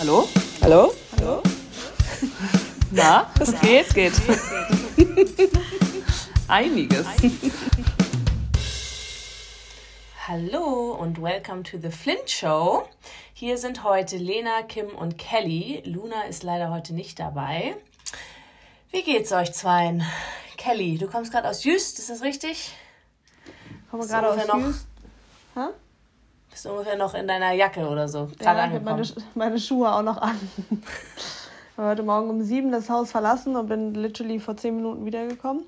Hallo? 0.00 0.26
Hallo? 0.62 0.94
Hallo? 1.18 1.42
Na, 2.90 3.30
es 3.38 3.60
geht, 3.60 3.86
es 3.86 3.92
geht. 3.94 4.14
Einiges. 6.48 7.06
Hallo 10.26 10.92
und 10.98 11.20
welcome 11.20 11.62
to 11.64 11.76
the 11.76 11.90
Flint 11.90 12.30
Show. 12.30 12.88
Hier 13.34 13.58
sind 13.58 13.84
heute 13.84 14.16
Lena, 14.16 14.62
Kim 14.62 14.88
und 14.88 15.18
Kelly. 15.18 15.82
Luna 15.84 16.22
ist 16.22 16.44
leider 16.44 16.70
heute 16.70 16.94
nicht 16.94 17.20
dabei. 17.20 17.76
Wie 18.92 19.02
geht's 19.02 19.32
euch 19.32 19.52
zweien? 19.52 20.02
Kelly, 20.56 20.96
du 20.96 21.08
kommst 21.08 21.30
gerade 21.30 21.46
aus 21.46 21.62
Jüst, 21.64 21.98
ist 21.98 22.08
das 22.08 22.22
richtig? 22.22 22.72
Komme 23.90 24.04
Bist 24.04 24.14
gerade 24.14 24.30
aus 24.30 24.46
noch, 25.54 25.74
Du 26.62 26.70
ungefähr 26.70 26.96
noch 26.96 27.14
in 27.14 27.26
deiner 27.26 27.52
Jacke 27.52 27.88
oder 27.88 28.08
so? 28.08 28.28
Ja, 28.40 28.66
ich 28.66 28.72
habe 28.74 28.80
meine, 28.80 29.02
meine 29.34 29.58
Schuhe 29.58 29.92
auch 29.92 30.02
noch 30.02 30.18
an. 30.18 30.36
Ich 31.72 31.82
habe 31.82 31.92
heute 31.92 32.02
Morgen 32.02 32.28
um 32.28 32.42
sieben 32.42 32.72
das 32.72 32.90
Haus 32.90 33.10
verlassen 33.10 33.56
und 33.56 33.66
bin 33.66 33.94
literally 33.94 34.38
vor 34.38 34.54
zehn 34.54 34.76
Minuten 34.76 35.06
wiedergekommen. 35.06 35.64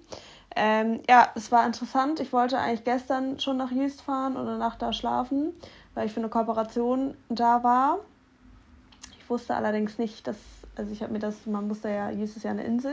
Ähm, 0.54 1.00
ja, 1.08 1.30
es 1.34 1.50
war 1.50 1.64
interessant. 1.64 2.20
Ich 2.20 2.34
wollte 2.34 2.58
eigentlich 2.58 2.84
gestern 2.84 3.40
schon 3.40 3.56
nach 3.56 3.70
Jüst 3.70 4.02
fahren 4.02 4.36
und 4.36 4.58
Nacht 4.58 4.82
da 4.82 4.92
schlafen, 4.92 5.54
weil 5.94 6.04
ich 6.04 6.12
für 6.12 6.20
eine 6.20 6.28
Kooperation 6.28 7.14
da 7.30 7.62
war. 7.62 7.98
Ich 9.18 9.30
wusste 9.30 9.54
allerdings 9.54 9.96
nicht, 9.96 10.26
dass, 10.26 10.36
also 10.76 10.92
ich 10.92 11.02
habe 11.02 11.14
mir 11.14 11.18
das, 11.18 11.46
man 11.46 11.66
musste 11.66 11.88
ja, 11.88 12.10
Jüst 12.10 12.36
ist 12.36 12.42
ja 12.42 12.50
eine 12.50 12.64
Insel. 12.64 12.92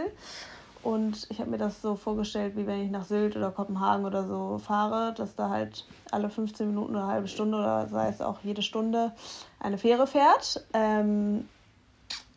Und 0.82 1.28
ich 1.30 1.40
habe 1.40 1.50
mir 1.50 1.58
das 1.58 1.82
so 1.82 1.96
vorgestellt, 1.96 2.56
wie 2.56 2.66
wenn 2.66 2.82
ich 2.82 2.92
nach 2.92 3.04
Sylt 3.04 3.36
oder 3.36 3.52
Kopenhagen 3.52 4.06
oder 4.06 4.26
so 4.26 4.60
fahre, 4.60 5.14
dass 5.14 5.36
da 5.36 5.50
halt 5.50 5.86
alle 6.12 6.30
15 6.30 6.68
Minuten 6.68 6.92
oder 6.92 7.04
eine 7.04 7.14
halbe 7.14 7.28
Stunde 7.28 7.58
oder 7.58 7.88
sei 7.90 8.08
es 8.08 8.22
auch 8.22 8.38
jede 8.44 8.62
Stunde 8.62 9.12
eine 9.60 9.78
Fähre 9.78 10.08
fährt. 10.08 10.66
Ähm, 10.74 11.48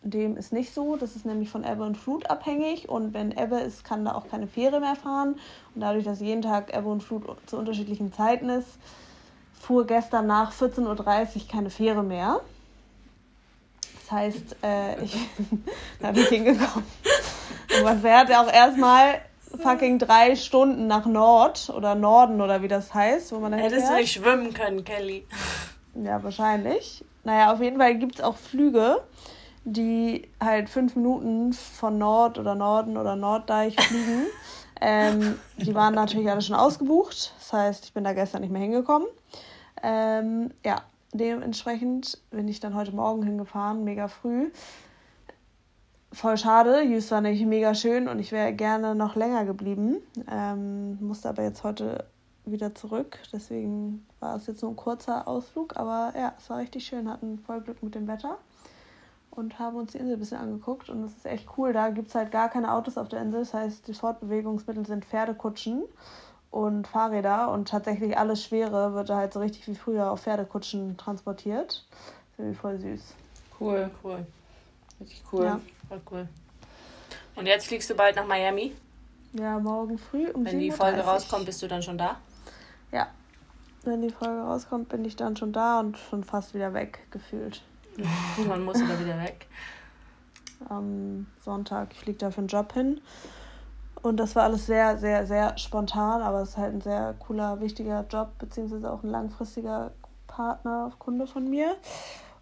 dem 0.02 0.36
ist 0.36 0.52
nicht 0.52 0.74
so. 0.74 0.97
Das 0.97 1.14
ist 1.14 1.24
nämlich 1.24 1.48
von 1.48 1.64
Ebbe 1.64 1.84
und 1.84 1.97
Flut 1.97 2.28
abhängig. 2.28 2.89
Und 2.89 3.14
wenn 3.14 3.31
Ebbe 3.31 3.61
ist, 3.61 3.84
kann 3.84 4.05
da 4.05 4.14
auch 4.14 4.28
keine 4.28 4.48
Fähre 4.48 4.81
mehr 4.81 4.97
fahren. 4.97 5.36
Und 5.75 5.81
dadurch, 5.81 6.05
dass 6.05 6.20
jeden 6.20 6.42
Tag 6.42 6.77
Ebbe 6.77 6.88
und 6.88 7.03
Flut 7.03 7.25
zu 7.47 7.56
unterschiedlichen 7.56 8.12
Zeiten 8.12 8.48
ist, 8.48 8.69
fuhr 9.61 9.86
gestern 9.86 10.27
nach 10.27 10.53
14.30 10.53 10.86
Uhr 10.86 11.48
keine 11.48 11.70
Fähre 11.70 12.03
mehr. 12.03 12.41
Das 14.00 14.11
heißt, 14.11 14.56
äh, 14.64 15.05
ich, 15.05 15.16
da 16.00 16.11
bin 16.11 16.22
ich 16.25 16.28
hingekommen. 16.28 16.84
Man 17.82 18.00
fährt 18.00 18.28
ja 18.28 18.42
auch 18.42 18.52
erstmal 18.52 19.20
fucking 19.60 19.98
drei 19.98 20.36
Stunden 20.36 20.86
nach 20.86 21.06
Nord 21.06 21.70
oder 21.70 21.94
Norden 21.94 22.41
oder 22.41 22.62
wie 22.62 22.69
das 22.69 22.94
heißt, 22.94 23.32
wo 23.32 23.38
man 23.38 23.52
da 23.52 23.58
Hättest 23.58 23.88
du 23.88 23.94
nicht 23.94 24.12
schwimmen 24.12 24.54
können, 24.54 24.84
Kelly. 24.84 25.27
Ja, 25.94 26.22
wahrscheinlich. 26.22 27.04
Naja, 27.24 27.52
auf 27.52 27.60
jeden 27.60 27.78
Fall 27.78 27.96
gibt 27.96 28.16
es 28.16 28.20
auch 28.20 28.36
Flüge, 28.36 29.02
die 29.64 30.28
halt 30.41 30.69
fünf 30.69 30.96
Minuten 30.96 31.52
von 31.52 31.98
Nord 31.98 32.38
oder 32.38 32.54
Norden 32.54 32.96
oder 32.96 33.16
Norddeich 33.16 33.76
fliegen. 33.76 34.26
ähm, 34.80 35.38
die 35.56 35.74
waren 35.74 35.94
natürlich 35.94 36.30
alle 36.30 36.42
schon 36.42 36.56
ausgebucht. 36.56 37.34
Das 37.38 37.52
heißt, 37.52 37.84
ich 37.84 37.92
bin 37.92 38.04
da 38.04 38.12
gestern 38.12 38.41
nicht 38.41 38.50
mehr 38.50 38.62
hingekommen. 38.62 39.06
Ähm, 39.82 40.50
ja, 40.64 40.82
dementsprechend 41.12 42.19
bin 42.30 42.48
ich 42.48 42.60
dann 42.60 42.74
heute 42.74 42.92
Morgen 42.92 43.22
hingefahren, 43.22 43.84
mega 43.84 44.08
früh. 44.08 44.50
Voll 46.12 46.36
schade, 46.36 46.82
Jüst 46.82 47.10
war 47.10 47.22
nämlich 47.22 47.44
mega 47.46 47.74
schön 47.74 48.06
und 48.06 48.18
ich 48.18 48.32
wäre 48.32 48.52
gerne 48.52 48.94
noch 48.94 49.16
länger 49.16 49.46
geblieben. 49.46 49.96
Ähm, 50.30 50.98
musste 51.00 51.30
aber 51.30 51.42
jetzt 51.42 51.64
heute 51.64 52.04
wieder 52.44 52.74
zurück. 52.74 53.19
Deswegen 53.32 54.06
war 54.20 54.36
es 54.36 54.46
jetzt 54.46 54.62
nur 54.62 54.72
ein 54.72 54.77
kurzer 54.77 55.27
Ausflug. 55.27 55.77
Aber 55.77 56.12
ja, 56.16 56.34
es 56.38 56.50
war 56.50 56.58
richtig 56.58 56.84
schön. 56.84 57.08
Hatten 57.08 57.38
voll 57.38 57.60
Glück 57.60 57.82
mit 57.82 57.94
dem 57.94 58.06
Wetter. 58.08 58.38
Und 59.30 59.58
haben 59.58 59.77
uns 59.77 59.92
die 59.92 59.98
Insel 59.98 60.14
ein 60.16 60.19
bisschen 60.19 60.38
angeguckt. 60.38 60.91
Und 60.91 61.04
es 61.04 61.16
ist 61.16 61.27
echt 61.27 61.48
cool. 61.56 61.72
Da 61.72 61.88
gibt 61.88 62.08
es 62.08 62.14
halt 62.14 62.30
gar 62.30 62.50
keine 62.50 62.72
Autos 62.72 62.98
auf 62.98 63.08
der 63.08 63.22
Insel. 63.22 63.41
Das 63.41 63.54
heißt, 63.54 63.88
die 63.88 63.94
Fortbewegungsmittel 63.94 64.86
sind 64.86 65.04
Pferdekutschen 65.04 65.84
und 66.50 66.87
Fahrräder. 66.87 67.50
Und 67.50 67.69
tatsächlich 67.69 68.19
alles 68.19 68.44
Schwere 68.44 68.92
wird 68.92 69.08
da 69.08 69.16
halt 69.16 69.32
so 69.32 69.41
richtig 69.41 69.66
wie 69.69 69.75
früher 69.75 70.10
auf 70.10 70.20
Pferdekutschen 70.20 70.97
transportiert. 70.97 71.87
Das 71.88 72.32
ist 72.32 72.38
irgendwie 72.38 72.58
voll 72.58 72.78
süß. 72.78 73.14
Cool, 73.58 73.91
Cool, 74.03 74.26
richtig 75.00 75.22
cool. 75.32 75.44
Ja. 75.44 75.60
Voll 75.92 76.00
cool. 76.10 76.28
Und 77.36 77.47
jetzt 77.47 77.66
fliegst 77.66 77.91
du 77.91 77.94
bald 77.94 78.16
nach 78.16 78.26
Miami. 78.26 78.75
Ja, 79.34 79.58
morgen 79.58 79.98
früh 79.98 80.28
um 80.30 80.44
Wenn 80.44 80.58
die 80.58 80.70
7:30 80.70 80.76
Folge 80.76 81.00
rauskommt, 81.00 81.47
bist 81.47 81.62
du 81.62 81.69
dann 81.69 81.82
schon 81.82 81.98
da? 81.98 82.16
Ja. 82.91 83.08
Wenn 83.84 84.02
die 84.02 84.10
Folge 84.10 84.41
rauskommt, 84.41 84.88
bin 84.88 85.04
ich 85.04 85.16
dann 85.16 85.36
schon 85.36 85.52
da 85.52 85.81
und 85.81 85.98
schon 85.98 86.25
fast 86.25 86.54
wieder 86.54 86.72
weg, 86.72 87.00
gefühlt. 87.10 87.62
Man 88.47 88.64
muss 88.64 88.81
wieder 88.81 88.98
wieder 88.98 89.19
weg. 89.19 89.47
am 90.69 91.26
Sonntag. 91.41 91.88
Ich 91.92 91.98
fliege 91.98 92.19
da 92.19 92.31
für 92.31 92.38
einen 92.38 92.48
Job 92.48 92.72
hin. 92.72 93.00
Und 94.02 94.16
das 94.19 94.34
war 94.34 94.44
alles 94.44 94.66
sehr, 94.66 94.98
sehr, 94.98 95.26
sehr 95.26 95.56
spontan, 95.58 96.22
aber 96.22 96.42
es 96.42 96.50
ist 96.50 96.56
halt 96.56 96.75
ein 96.75 96.81
sehr 96.81 97.14
cooler, 97.20 97.60
wichtiger 97.60 98.04
Job, 98.08 98.31
beziehungsweise 98.38 98.91
auch 98.91 99.02
ein 99.02 99.10
langfristiger 99.10 99.92
Partner, 100.26 100.92
Kunde 100.98 101.26
von 101.26 101.48
mir. 101.48 101.76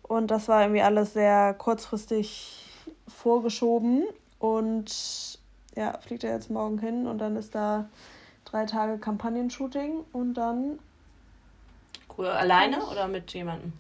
Und 0.03 0.31
das 0.31 0.49
war 0.49 0.63
irgendwie 0.63 0.83
alles 0.83 1.13
sehr 1.13 1.55
kurzfristig 1.55 2.70
vorgeschoben. 3.11 4.05
Und 4.39 5.39
ja, 5.77 5.99
fliegt 5.99 6.25
er 6.25 6.33
jetzt 6.33 6.51
morgen 6.51 6.79
hin 6.79 7.07
und 7.07 7.19
dann 7.19 7.37
ist 7.37 7.55
da 7.55 7.89
drei 8.45 8.65
Tage 8.67 8.99
Kampagnenshooting 8.99 10.05
und 10.13 10.35
dann 10.35 10.79
Cool. 12.21 12.27
Alleine 12.27 12.85
oder 12.85 13.09
mit 13.09 13.33
jemandem? 13.33 13.73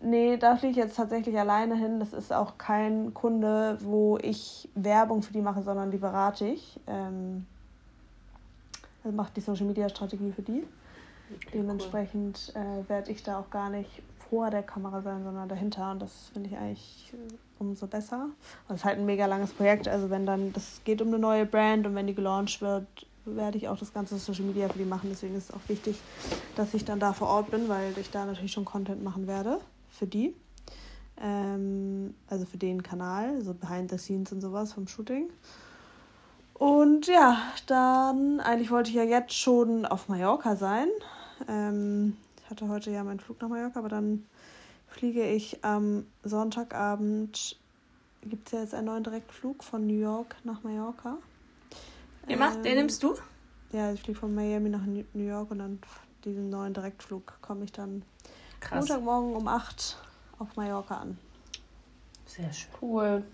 Nee, 0.00 0.36
da 0.36 0.56
fliege 0.56 0.72
ich 0.72 0.76
jetzt 0.76 0.96
tatsächlich 0.96 1.38
alleine 1.38 1.76
hin. 1.76 2.00
Das 2.00 2.12
ist 2.12 2.32
auch 2.32 2.58
kein 2.58 3.14
Kunde, 3.14 3.78
wo 3.80 4.18
ich 4.18 4.68
Werbung 4.74 5.22
für 5.22 5.32
die 5.32 5.40
mache, 5.40 5.62
sondern 5.62 5.90
die 5.90 5.98
berate 5.98 6.46
ich. 6.46 6.80
Ähm, 6.86 7.46
also 9.02 9.16
macht 9.16 9.36
die 9.36 9.40
Social 9.40 9.66
Media 9.66 9.88
Strategie 9.88 10.32
für 10.32 10.42
die. 10.42 10.66
Dementsprechend 11.52 12.52
äh, 12.54 12.88
werde 12.88 13.12
ich 13.12 13.22
da 13.22 13.38
auch 13.38 13.50
gar 13.50 13.70
nicht 13.70 14.02
vor 14.28 14.50
der 14.50 14.62
Kamera 14.62 15.02
sein, 15.02 15.24
sondern 15.24 15.48
dahinter. 15.48 15.90
Und 15.90 16.02
das 16.02 16.30
finde 16.32 16.50
ich 16.50 16.56
eigentlich 16.56 17.12
äh, 17.12 17.34
umso 17.58 17.86
besser. 17.86 18.28
Das 18.68 18.78
ist 18.78 18.84
halt 18.84 18.98
ein 18.98 19.06
mega 19.06 19.26
langes 19.26 19.52
Projekt. 19.52 19.88
Also 19.88 20.10
wenn 20.10 20.26
dann, 20.26 20.52
das 20.52 20.80
geht 20.84 21.02
um 21.02 21.08
eine 21.08 21.18
neue 21.18 21.46
Brand 21.46 21.86
und 21.86 21.94
wenn 21.94 22.06
die 22.06 22.14
gelauncht 22.14 22.60
wird, 22.60 22.86
werde 23.24 23.56
ich 23.56 23.68
auch 23.68 23.78
das 23.78 23.92
ganze 23.92 24.18
Social 24.18 24.44
Media 24.44 24.68
für 24.68 24.78
die 24.78 24.84
machen. 24.84 25.08
Deswegen 25.10 25.34
ist 25.34 25.50
es 25.50 25.54
auch 25.54 25.68
wichtig, 25.68 25.96
dass 26.56 26.74
ich 26.74 26.84
dann 26.84 27.00
da 27.00 27.12
vor 27.12 27.28
Ort 27.28 27.50
bin, 27.50 27.68
weil 27.68 27.96
ich 27.98 28.10
da 28.10 28.26
natürlich 28.26 28.52
schon 28.52 28.64
Content 28.64 29.02
machen 29.02 29.26
werde 29.26 29.60
für 29.90 30.06
die. 30.06 30.34
Ähm, 31.20 32.14
also 32.28 32.44
für 32.44 32.58
den 32.58 32.82
Kanal, 32.82 33.40
so 33.40 33.54
behind 33.54 33.90
the 33.90 33.98
scenes 33.98 34.32
und 34.32 34.40
sowas 34.40 34.72
vom 34.72 34.88
Shooting. 34.88 35.30
Und 36.54 37.06
ja, 37.06 37.38
dann, 37.66 38.40
eigentlich 38.40 38.70
wollte 38.70 38.90
ich 38.90 38.96
ja 38.96 39.02
jetzt 39.02 39.34
schon 39.34 39.86
auf 39.86 40.08
Mallorca 40.08 40.56
sein. 40.56 40.88
Ähm, 41.48 42.16
ich 42.44 42.50
hatte 42.50 42.68
heute 42.68 42.90
ja 42.90 43.02
meinen 43.02 43.20
Flug 43.20 43.40
nach 43.40 43.48
Mallorca, 43.48 43.78
aber 43.78 43.88
dann 43.88 44.26
fliege 44.86 45.26
ich 45.26 45.64
am 45.64 46.06
Sonntagabend. 46.22 47.58
Gibt 48.22 48.48
es 48.48 48.52
ja 48.52 48.60
jetzt 48.60 48.74
einen 48.74 48.86
neuen 48.86 49.02
Direktflug 49.02 49.64
von 49.64 49.86
New 49.86 49.98
York 49.98 50.36
nach 50.44 50.62
Mallorca. 50.62 51.16
Den, 52.28 52.38
macht, 52.38 52.58
den 52.58 52.72
Ähm, 52.72 52.78
nimmst 52.78 53.02
du? 53.02 53.16
Ja, 53.72 53.92
ich 53.92 54.02
fliege 54.02 54.18
von 54.18 54.34
Miami 54.34 54.68
nach 54.68 54.84
New 54.84 55.04
New 55.14 55.24
York 55.26 55.50
und 55.50 55.58
dann 55.58 55.78
diesen 56.24 56.50
neuen 56.50 56.74
Direktflug 56.74 57.34
komme 57.40 57.64
ich 57.64 57.72
dann 57.72 58.02
Krass. 58.60 58.80
Montagmorgen 58.88 59.34
um 59.34 59.48
8 59.48 59.98
auf 60.38 60.56
Mallorca 60.56 60.98
an. 60.98 61.18
Sehr 62.26 62.52
schön. 62.52 62.70
Cool. 62.80 63.24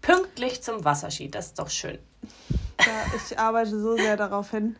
Pünktlich 0.00 0.62
zum 0.62 0.84
Wasserski, 0.84 1.30
das 1.30 1.46
ist 1.46 1.58
doch 1.58 1.70
schön. 1.70 1.98
Ja, 2.80 3.04
ich 3.16 3.38
arbeite 3.38 3.80
so 3.80 3.96
sehr 3.96 4.16
darauf 4.16 4.50
hin. 4.50 4.76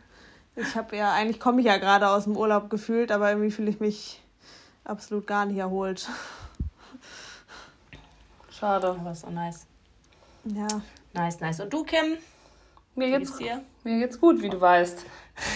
Ich 0.56 0.76
habe 0.76 0.96
ja, 0.96 1.12
eigentlich 1.12 1.40
komme 1.40 1.60
ich 1.60 1.66
ja 1.66 1.78
gerade 1.78 2.08
aus 2.08 2.24
dem 2.24 2.36
Urlaub 2.36 2.68
gefühlt, 2.70 3.10
aber 3.10 3.30
irgendwie 3.30 3.50
fühle 3.50 3.70
ich 3.70 3.80
mich 3.80 4.22
absolut 4.84 5.26
gar 5.26 5.46
nicht 5.46 5.56
erholt. 5.58 6.08
Schade. 8.50 8.88
Aber 9.00 9.12
ist 9.12 9.22
so 9.22 9.30
nice. 9.30 9.66
Ja, 10.44 10.66
Nice, 11.14 11.40
nice. 11.40 11.60
Und 11.60 11.72
du, 11.72 11.84
Kim? 11.84 12.16
Mir 12.94 13.06
Wie 13.08 13.18
geht's, 13.18 13.36
dir? 13.36 13.62
mir 13.84 13.98
geht's 14.00 14.18
gut, 14.20 14.40
wie 14.42 14.48
du 14.48 14.60
weißt. 14.60 15.04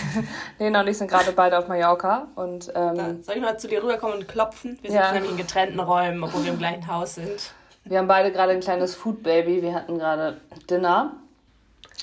Lena 0.58 0.81
und 0.81 0.88
ich 0.88 0.96
sind 0.98 1.08
gerade 1.08 1.32
beide 1.32 1.58
auf 1.58 1.69
Mallorca 1.69 2.28
und 2.34 2.72
ähm, 2.75 3.22
soll 3.22 3.37
ich 3.37 3.43
mal 3.43 3.58
zu 3.58 3.69
dir 3.69 3.82
rüberkommen 3.82 4.19
und 4.19 4.28
klopfen? 4.28 4.78
Wir 4.82 4.90
Ja. 4.90 5.02
sitzen 5.02 5.14
nämlich 5.14 5.31
in 5.32 5.37
getrennten 5.37 5.81
Räumen, 5.81 6.22
obwohl 6.25 6.44
wir 6.44 6.52
im 6.52 6.58
gleichen 6.58 6.87
Haus 6.87 7.14
sind. 7.16 7.52
wir 7.84 7.98
haben 7.98 8.08
beide 8.08 8.32
gerade 8.32 8.52
ein 8.52 8.60
kleines 8.60 8.94
Food 8.94 9.22
Baby. 9.22 9.60
Wir 9.62 9.75
hatten 9.75 9.98
gerade 9.98 10.40
Dinner. 10.70 11.16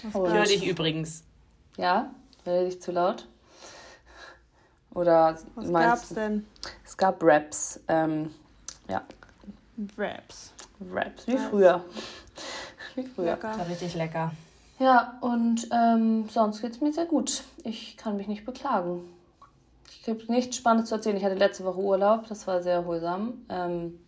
Ich 0.08 0.14
höre 0.14 0.44
dich 0.44 0.66
übrigens. 0.68 1.24
Ja, 1.78 2.12
wäre 2.46 2.66
dich 2.66 2.82
zu 2.82 2.92
laut? 2.92 3.28
Oder 4.94 5.38
was 5.56 5.68
meinst 5.68 5.74
gab's 5.90 6.10
du- 6.10 6.16
denn? 6.16 6.48
Es 6.86 6.96
gab 6.98 7.24
Raps. 7.24 7.80
Ähm, 7.88 8.34
ja, 8.88 9.02
Raps. 9.98 10.54
Raps. 10.92 11.28
Wie 11.28 11.34
Nice. 11.34 11.50
früher. 11.50 11.84
Wie 12.96 13.04
früher. 13.04 13.32
Lecker. 13.32 13.58
War 13.58 13.68
richtig 13.68 13.96
lecker. 13.96 14.32
Ja, 14.80 15.18
und 15.22 15.68
ähm, 15.72 16.28
sonst 16.30 16.62
geht's 16.62 16.82
mir 16.82 16.92
sehr 16.94 17.06
gut. 17.06 17.44
Ich 17.64 17.98
kann 17.98 18.18
mich 18.18 18.28
nicht 18.28 18.46
beklagen. 18.46 19.02
Ich 19.90 20.08
habe 20.10 20.20
nichts 20.32 20.58
Spannendes 20.58 20.90
zu 20.90 20.96
erzählen. 20.96 21.16
Ich 21.18 21.24
hatte 21.24 21.36
letzte 21.36 21.64
Woche 21.64 21.80
Urlaub, 21.80 22.28
das 22.28 22.46
war 22.46 22.62
sehr 22.62 22.74
erholsam. 22.76 23.46
Ähm, 23.50 24.00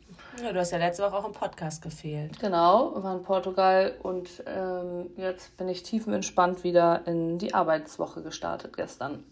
Ja, 0.44 0.52
du 0.52 0.60
hast 0.60 0.72
ja 0.72 0.78
letzte 0.78 1.04
Woche 1.04 1.16
auch 1.16 1.26
im 1.26 1.32
Podcast 1.32 1.82
gefehlt. 1.82 2.40
Genau, 2.40 3.02
war 3.02 3.16
in 3.16 3.24
Portugal 3.24 3.96
und 4.04 4.44
ähm, 4.46 5.10
jetzt 5.18 5.56
bin 5.58 5.70
ich 5.70 5.84
tiefenentspannt 5.84 6.64
wieder 6.64 7.08
in 7.08 7.38
die 7.38 7.54
Arbeitswoche 7.54 8.22
gestartet 8.22 8.76
gestern. 8.76 9.24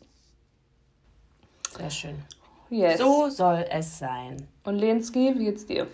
Sehr 1.78 1.90
schön. 1.90 2.24
Yes. 2.70 3.00
So 3.00 3.30
soll 3.30 3.66
es 3.70 4.00
sein. 4.00 4.48
Und 4.64 4.78
Lenski, 4.78 5.38
wie 5.38 5.46
geht's 5.46 5.66
dir? 5.66 5.88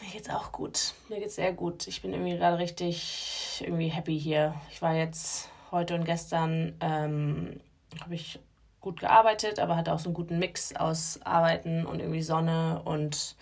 Mir 0.00 0.10
geht's 0.12 0.28
auch 0.28 0.52
gut. 0.52 0.94
Mir 1.08 1.20
geht's 1.20 1.36
sehr 1.36 1.52
gut. 1.52 1.86
Ich 1.86 2.02
bin 2.02 2.12
irgendwie 2.12 2.36
gerade 2.36 2.58
richtig 2.58 3.62
irgendwie 3.64 3.88
happy 3.88 4.18
hier. 4.18 4.54
Ich 4.70 4.82
war 4.82 4.94
jetzt 4.94 5.48
heute 5.70 5.94
und 5.94 6.04
gestern 6.04 6.74
ähm, 6.80 7.60
habe 8.02 8.14
ich 8.14 8.40
gut 8.80 9.00
gearbeitet, 9.00 9.58
aber 9.58 9.76
hatte 9.76 9.92
auch 9.92 9.98
so 9.98 10.10
einen 10.10 10.14
guten 10.14 10.38
Mix 10.38 10.76
aus 10.76 11.18
Arbeiten 11.24 11.86
und 11.86 12.00
irgendwie 12.00 12.22
Sonne 12.22 12.82
und 12.84 13.34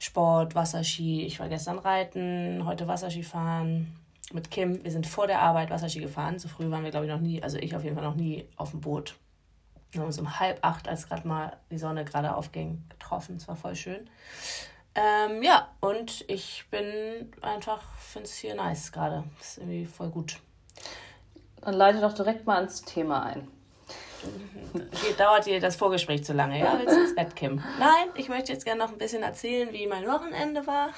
Sport, 0.00 0.54
Wasserski. 0.54 1.24
Ich 1.26 1.38
war 1.38 1.48
gestern 1.48 1.78
reiten, 1.78 2.64
heute 2.64 2.88
Wasserski 2.88 3.22
fahren 3.22 3.94
mit 4.32 4.50
Kim. 4.50 4.82
Wir 4.82 4.90
sind 4.90 5.06
vor 5.06 5.26
der 5.26 5.42
Arbeit 5.42 5.70
Wasserski 5.70 6.00
gefahren. 6.00 6.38
So 6.38 6.48
früh 6.48 6.70
waren 6.70 6.82
wir, 6.82 6.90
glaube 6.90 7.06
ich, 7.06 7.12
noch 7.12 7.20
nie, 7.20 7.42
also 7.42 7.58
ich 7.58 7.76
auf 7.76 7.84
jeden 7.84 7.96
Fall 7.96 8.04
noch 8.04 8.14
nie 8.14 8.48
auf 8.56 8.70
dem 8.70 8.80
Boot. 8.80 9.14
Wir 9.92 10.00
haben 10.00 10.06
uns 10.06 10.18
um 10.18 10.40
halb 10.40 10.58
acht, 10.62 10.88
als 10.88 11.06
gerade 11.06 11.28
mal 11.28 11.56
die 11.70 11.78
Sonne 11.78 12.04
gerade 12.04 12.34
aufging, 12.34 12.82
getroffen. 12.88 13.36
Es 13.36 13.46
war 13.46 13.56
voll 13.56 13.74
schön. 13.74 14.08
Ähm, 14.94 15.42
ja, 15.42 15.68
und 15.80 16.24
ich 16.28 16.64
bin 16.70 17.30
einfach, 17.42 17.82
finde 17.98 18.26
es 18.26 18.36
hier 18.36 18.54
nice 18.54 18.92
gerade. 18.92 19.24
Ist 19.38 19.58
irgendwie 19.58 19.84
voll 19.84 20.08
gut. 20.08 20.40
Dann 21.60 21.74
leite 21.74 22.00
doch 22.00 22.14
direkt 22.14 22.46
mal 22.46 22.56
ans 22.56 22.82
Thema 22.82 23.24
ein. 23.24 23.48
Dauert 25.18 25.46
dir 25.46 25.60
das 25.60 25.76
Vorgespräch 25.76 26.24
zu 26.24 26.32
lange, 26.32 26.58
ja? 26.58 26.78
Willst 26.78 26.96
du 26.96 27.00
ins 27.00 27.14
Bett, 27.14 27.34
Kim? 27.36 27.62
Nein, 27.78 28.08
ich 28.14 28.28
möchte 28.28 28.52
jetzt 28.52 28.64
gerne 28.64 28.82
noch 28.84 28.92
ein 28.92 28.98
bisschen 28.98 29.22
erzählen, 29.22 29.68
wie 29.72 29.86
mein 29.86 30.06
Wochenende 30.06 30.66
war. 30.66 30.90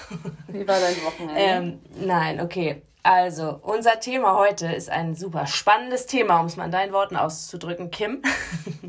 Wie 0.48 0.66
war 0.69 0.78
dein 0.78 0.96
Wochenende? 1.04 1.34
Ähm, 1.40 1.80
nein, 2.04 2.40
okay. 2.40 2.82
Also, 3.04 3.58
unser 3.62 3.98
Thema 3.98 4.36
heute 4.36 4.66
ist 4.72 4.88
ein 4.88 5.16
super 5.16 5.46
spannendes 5.46 6.06
Thema, 6.06 6.38
um 6.38 6.46
es 6.46 6.56
mal 6.56 6.66
in 6.66 6.70
deinen 6.70 6.92
Worten 6.92 7.16
auszudrücken, 7.16 7.90
Kim. 7.90 8.22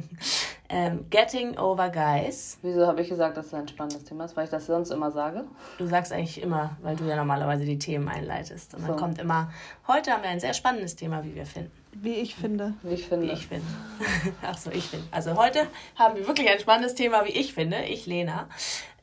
ähm, 0.69 1.09
Getting 1.09 1.57
over 1.57 1.89
Guys. 1.89 2.59
Wieso 2.61 2.85
habe 2.85 3.01
ich 3.01 3.09
gesagt, 3.09 3.37
dass 3.37 3.49
das 3.49 3.59
ein 3.59 3.67
spannendes 3.67 4.03
Thema 4.03 4.25
ist? 4.25 4.35
Weil 4.37 4.43
ich 4.45 4.51
das 4.51 4.67
sonst 4.67 4.91
immer 4.91 5.09
sage. 5.11 5.45
Du 5.79 5.87
sagst 5.87 6.11
eigentlich 6.13 6.41
immer, 6.41 6.77
weil 6.83 6.95
du 6.95 7.05
ja 7.05 7.15
normalerweise 7.15 7.65
die 7.65 7.79
Themen 7.79 8.07
einleitest. 8.07 8.75
Und 8.75 8.83
dann 8.83 8.91
So. 8.91 8.97
kommt 8.97 9.19
immer, 9.19 9.51
heute 9.87 10.11
haben 10.11 10.21
wir 10.21 10.29
ein 10.29 10.39
sehr 10.39 10.53
spannendes 10.53 10.95
Thema, 10.95 11.23
wie 11.23 11.33
wir 11.33 11.47
finden. 11.47 11.71
Wie 11.95 12.15
ich 12.15 12.35
finde. 12.35 12.73
Wie 12.81 12.95
ich 12.95 13.07
finde. 13.07 13.27
Wie 13.27 13.31
ich 13.31 13.47
finde. 13.47 13.65
Ach 14.41 14.57
so, 14.57 14.71
ich 14.71 14.85
finde. 14.85 15.05
Also 15.11 15.35
heute 15.35 15.67
haben 15.95 16.15
wir 16.15 16.27
wirklich 16.27 16.49
ein 16.49 16.59
spannendes 16.59 16.95
Thema, 16.95 17.25
wie 17.25 17.31
ich 17.31 17.53
finde. 17.53 17.83
Ich, 17.83 18.05
Lena. 18.05 18.49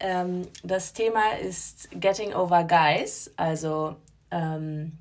Ähm, 0.00 0.42
das 0.64 0.92
Thema 0.92 1.32
ist 1.40 1.88
Getting 1.92 2.34
Over 2.34 2.64
Guys. 2.64 3.30
Also, 3.36 3.96
ähm, 4.30 4.98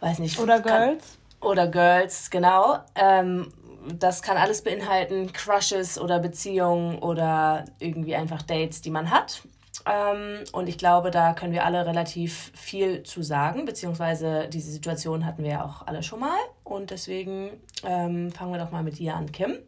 weiß 0.00 0.18
nicht. 0.18 0.38
Oder 0.38 0.60
kann- 0.60 0.90
Girls. 0.90 1.18
Oder 1.40 1.66
Girls, 1.68 2.30
genau. 2.30 2.78
Ähm, 2.94 3.50
das 3.98 4.20
kann 4.20 4.36
alles 4.36 4.62
beinhalten, 4.62 5.32
Crushes 5.32 5.98
oder 5.98 6.18
Beziehungen 6.18 6.98
oder 6.98 7.64
irgendwie 7.78 8.14
einfach 8.14 8.42
Dates, 8.42 8.82
die 8.82 8.90
man 8.90 9.10
hat. 9.10 9.42
Ähm, 9.86 10.44
und 10.52 10.68
ich 10.68 10.78
glaube, 10.78 11.10
da 11.10 11.32
können 11.32 11.52
wir 11.52 11.64
alle 11.64 11.86
relativ 11.86 12.52
viel 12.54 13.02
zu 13.02 13.22
sagen, 13.22 13.64
beziehungsweise 13.64 14.48
diese 14.48 14.70
Situation 14.70 15.24
hatten 15.24 15.42
wir 15.42 15.50
ja 15.50 15.64
auch 15.64 15.86
alle 15.86 16.02
schon 16.02 16.20
mal. 16.20 16.38
Und 16.64 16.90
deswegen 16.90 17.50
ähm, 17.84 18.30
fangen 18.32 18.52
wir 18.52 18.58
doch 18.58 18.70
mal 18.70 18.82
mit 18.82 18.98
dir 18.98 19.14
an, 19.14 19.32
Kim. 19.32 19.58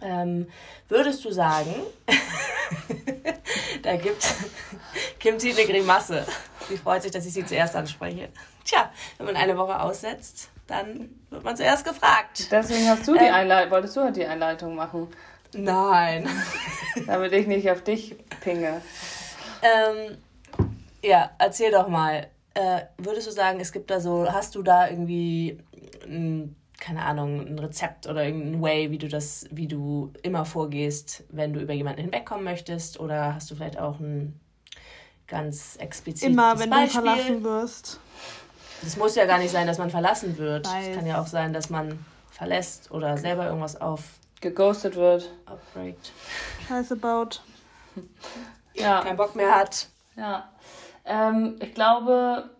Ähm, 0.00 0.48
würdest 0.88 1.24
du 1.24 1.30
sagen, 1.30 1.74
da 3.82 3.96
gibt 3.96 4.34
Kim 5.18 5.38
zieht 5.38 5.58
eine 5.58 5.66
Grimasse. 5.66 6.26
Sie 6.68 6.76
freut 6.76 7.02
sich, 7.02 7.10
dass 7.12 7.26
ich 7.26 7.32
sie 7.32 7.44
zuerst 7.44 7.76
anspreche. 7.76 8.28
Tja, 8.64 8.90
wenn 9.18 9.26
man 9.26 9.36
eine 9.36 9.56
Woche 9.58 9.78
aussetzt, 9.80 10.48
dann 10.66 11.10
wird 11.30 11.44
man 11.44 11.56
zuerst 11.56 11.84
gefragt. 11.84 12.50
Deswegen 12.50 12.88
hast 12.88 13.06
du 13.06 13.14
die 13.14 13.24
Ähm. 13.24 13.34
Einleitung, 13.34 13.70
wolltest 13.72 13.96
du 13.96 14.00
halt 14.00 14.16
die 14.16 14.24
Einleitung 14.24 14.74
machen, 14.74 15.08
Nein. 15.52 16.28
damit 17.06 17.32
ich 17.32 17.46
nicht 17.46 17.70
auf 17.70 17.82
dich 17.82 18.16
pinge. 18.40 18.80
Ähm, 19.64 20.18
ja, 21.02 21.30
erzähl 21.38 21.70
doch 21.72 21.88
mal. 21.88 22.28
Äh, 22.54 22.82
würdest 22.98 23.26
du 23.26 23.32
sagen, 23.32 23.58
es 23.58 23.72
gibt 23.72 23.90
da 23.90 23.98
so, 23.98 24.30
hast 24.30 24.54
du 24.54 24.62
da 24.62 24.88
irgendwie, 24.88 25.58
ein, 26.04 26.54
keine 26.78 27.02
Ahnung, 27.02 27.40
ein 27.40 27.58
Rezept 27.58 28.06
oder 28.06 28.24
irgendein 28.24 28.62
Way, 28.62 28.90
wie 28.92 28.98
du 28.98 29.08
das, 29.08 29.46
wie 29.50 29.66
du 29.66 30.12
immer 30.22 30.44
vorgehst, 30.44 31.24
wenn 31.30 31.52
du 31.52 31.60
über 31.60 31.72
jemanden 31.72 32.02
hinwegkommen 32.02 32.44
möchtest? 32.44 33.00
Oder 33.00 33.34
hast 33.34 33.50
du 33.50 33.56
vielleicht 33.56 33.78
auch 33.78 33.98
ein 33.98 34.38
ganz 35.26 35.76
explizites 35.76 36.32
Immer, 36.32 36.58
wenn 36.58 36.70
Beispiel? 36.70 37.00
du 37.02 37.06
verlassen 37.08 37.42
wirst. 37.42 38.00
Es 38.86 38.96
muss 38.96 39.14
ja 39.16 39.24
gar 39.24 39.38
nicht 39.38 39.50
sein, 39.50 39.66
dass 39.66 39.78
man 39.78 39.90
verlassen 39.90 40.36
wird. 40.38 40.66
Es 40.66 40.94
kann 40.94 41.06
ja 41.06 41.20
auch 41.20 41.26
sein, 41.26 41.52
dass 41.52 41.70
man 41.70 42.04
verlässt 42.30 42.90
oder 42.90 43.16
selber 43.16 43.46
irgendwas 43.46 43.80
auf 43.80 44.00
Geghostet 44.40 44.94
wird. 44.96 45.32
upbreakt. 45.46 46.12
Scheiße 46.68 46.96
baut. 46.96 47.42
Ja. 48.74 49.02
Keinen 49.02 49.16
Bock 49.16 49.36
mehr 49.36 49.54
hat. 49.54 49.88
Ja, 50.16 50.48
ähm, 51.04 51.56
ich 51.60 51.74
glaube, 51.74 52.50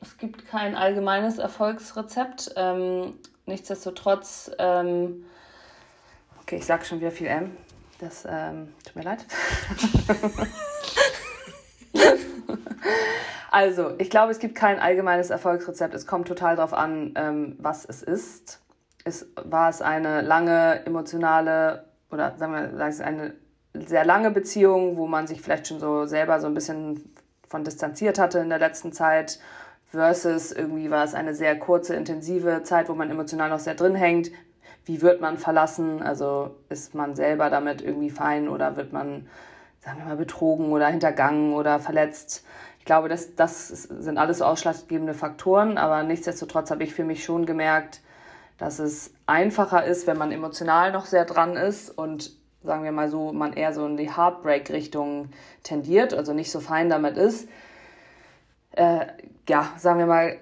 es 0.00 0.16
gibt 0.18 0.46
kein 0.46 0.74
allgemeines 0.74 1.38
Erfolgsrezept. 1.38 2.52
Ähm, 2.56 3.14
nichtsdestotrotz, 3.46 4.50
ähm, 4.58 5.24
okay, 6.40 6.56
ich 6.56 6.66
sage 6.66 6.84
schon 6.84 7.00
wieder 7.00 7.10
viel 7.10 7.28
M. 7.28 7.56
Das 8.00 8.26
ähm, 8.28 8.74
tut 8.84 8.96
mir 8.96 9.02
leid. 9.02 9.24
also, 13.50 13.94
ich 13.98 14.10
glaube, 14.10 14.32
es 14.32 14.40
gibt 14.40 14.56
kein 14.56 14.80
allgemeines 14.80 15.30
Erfolgsrezept. 15.30 15.94
Es 15.94 16.06
kommt 16.06 16.26
total 16.26 16.56
darauf 16.56 16.74
an, 16.74 17.14
ähm, 17.16 17.56
was 17.60 17.84
es 17.84 18.02
ist. 18.02 18.60
Es, 19.04 19.26
war 19.36 19.68
es 19.68 19.82
eine 19.82 20.20
lange 20.20 20.84
emotionale 20.84 21.84
oder 22.10 22.36
sagen 22.36 22.52
wir, 22.52 22.92
sagen 22.92 22.98
wir 22.98 23.06
eine 23.24 23.34
sehr 23.74 24.04
lange 24.04 24.30
Beziehung, 24.30 24.96
wo 24.96 25.06
man 25.06 25.26
sich 25.26 25.40
vielleicht 25.40 25.68
schon 25.68 25.80
so 25.80 26.06
selber 26.06 26.40
so 26.40 26.46
ein 26.46 26.54
bisschen 26.54 27.12
von 27.48 27.64
distanziert 27.64 28.18
hatte 28.18 28.38
in 28.38 28.48
der 28.48 28.58
letzten 28.58 28.92
Zeit, 28.92 29.38
versus 29.90 30.52
irgendwie 30.52 30.90
war 30.90 31.04
es 31.04 31.14
eine 31.14 31.34
sehr 31.34 31.58
kurze, 31.58 31.94
intensive 31.94 32.62
Zeit, 32.62 32.88
wo 32.88 32.94
man 32.94 33.10
emotional 33.10 33.50
noch 33.50 33.58
sehr 33.58 33.74
drin 33.74 33.94
hängt. 33.94 34.30
Wie 34.84 35.02
wird 35.02 35.20
man 35.20 35.36
verlassen? 35.36 36.02
Also 36.02 36.56
ist 36.70 36.94
man 36.94 37.14
selber 37.14 37.50
damit 37.50 37.82
irgendwie 37.82 38.10
fein 38.10 38.48
oder 38.48 38.76
wird 38.76 38.92
man, 38.92 39.28
sagen 39.80 39.98
wir 39.98 40.06
mal, 40.06 40.16
betrogen 40.16 40.72
oder 40.72 40.88
hintergangen 40.88 41.52
oder 41.52 41.78
verletzt? 41.78 42.44
Ich 42.78 42.86
glaube, 42.86 43.08
das, 43.08 43.36
das 43.36 43.68
sind 43.68 44.18
alles 44.18 44.38
so 44.38 44.44
ausschlaggebende 44.44 45.14
Faktoren, 45.14 45.78
aber 45.78 46.02
nichtsdestotrotz 46.02 46.70
habe 46.70 46.82
ich 46.82 46.94
für 46.94 47.04
mich 47.04 47.22
schon 47.22 47.46
gemerkt, 47.46 48.00
dass 48.58 48.78
es 48.78 49.12
einfacher 49.26 49.84
ist, 49.84 50.06
wenn 50.06 50.18
man 50.18 50.32
emotional 50.32 50.90
noch 50.90 51.04
sehr 51.04 51.24
dran 51.24 51.56
ist 51.56 51.90
und 51.90 52.32
sagen 52.64 52.84
wir 52.84 52.92
mal 52.92 53.08
so, 53.08 53.32
man 53.32 53.52
eher 53.52 53.72
so 53.72 53.86
in 53.86 53.96
die 53.96 54.14
Heartbreak-Richtung 54.14 55.30
tendiert, 55.62 56.14
also 56.14 56.32
nicht 56.32 56.50
so 56.50 56.60
fein 56.60 56.88
damit 56.88 57.16
ist, 57.16 57.48
äh, 58.72 59.06
ja, 59.48 59.72
sagen 59.76 59.98
wir 59.98 60.06
mal, 60.06 60.38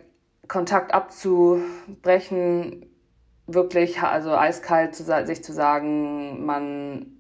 Kontakt 0.48 0.92
abzubrechen, 0.92 2.86
wirklich, 3.46 4.02
also 4.02 4.34
eiskalt 4.34 4.94
zu, 4.94 5.04
sich 5.04 5.44
zu 5.44 5.52
sagen, 5.52 6.44
man 6.44 7.19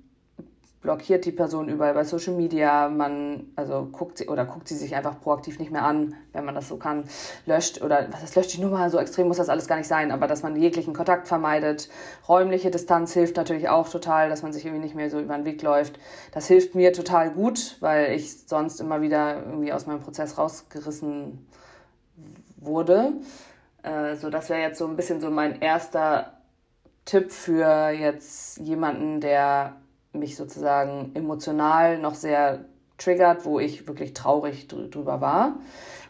blockiert 0.82 1.26
die 1.26 1.32
Person 1.32 1.68
überall 1.68 1.92
bei 1.92 2.04
Social 2.04 2.34
Media, 2.34 2.88
man 2.88 3.52
also 3.54 3.88
guckt 3.92 4.16
sie 4.16 4.28
oder 4.28 4.46
guckt 4.46 4.66
sie 4.66 4.76
sich 4.76 4.96
einfach 4.96 5.20
proaktiv 5.20 5.58
nicht 5.58 5.70
mehr 5.70 5.84
an, 5.84 6.14
wenn 6.32 6.44
man 6.44 6.54
das 6.54 6.68
so 6.68 6.78
kann, 6.78 7.04
löscht 7.44 7.82
oder 7.82 8.08
was 8.10 8.22
heißt 8.22 8.36
löscht 8.36 8.54
die 8.54 8.62
Nummer, 8.62 8.88
so 8.88 8.98
extrem 8.98 9.28
muss 9.28 9.36
das 9.36 9.50
alles 9.50 9.68
gar 9.68 9.76
nicht 9.76 9.88
sein, 9.88 10.10
aber 10.10 10.26
dass 10.26 10.42
man 10.42 10.56
jeglichen 10.56 10.94
Kontakt 10.94 11.28
vermeidet. 11.28 11.90
Räumliche 12.28 12.70
Distanz 12.70 13.12
hilft 13.12 13.36
natürlich 13.36 13.68
auch 13.68 13.88
total, 13.88 14.30
dass 14.30 14.42
man 14.42 14.54
sich 14.54 14.64
irgendwie 14.64 14.82
nicht 14.82 14.94
mehr 14.94 15.10
so 15.10 15.20
über 15.20 15.36
den 15.36 15.44
Weg 15.44 15.60
läuft. 15.60 15.98
Das 16.32 16.46
hilft 16.46 16.74
mir 16.74 16.94
total 16.94 17.30
gut, 17.30 17.76
weil 17.80 18.12
ich 18.14 18.46
sonst 18.46 18.80
immer 18.80 19.02
wieder 19.02 19.44
irgendwie 19.44 19.74
aus 19.74 19.86
meinem 19.86 20.00
Prozess 20.00 20.38
rausgerissen 20.38 21.46
wurde. 22.56 23.12
Äh, 23.82 24.16
so, 24.16 24.30
das 24.30 24.48
wäre 24.48 24.60
jetzt 24.60 24.78
so 24.78 24.86
ein 24.86 24.96
bisschen 24.96 25.20
so 25.20 25.30
mein 25.30 25.60
erster 25.60 26.38
Tipp 27.04 27.32
für 27.32 27.90
jetzt 27.90 28.58
jemanden, 28.58 29.20
der 29.20 29.79
mich 30.12 30.36
sozusagen 30.36 31.12
emotional 31.14 31.98
noch 31.98 32.14
sehr 32.14 32.64
triggert, 32.98 33.44
wo 33.44 33.58
ich 33.60 33.86
wirklich 33.86 34.12
traurig 34.12 34.66
drü- 34.70 34.90
drüber 34.90 35.20
war. 35.20 35.54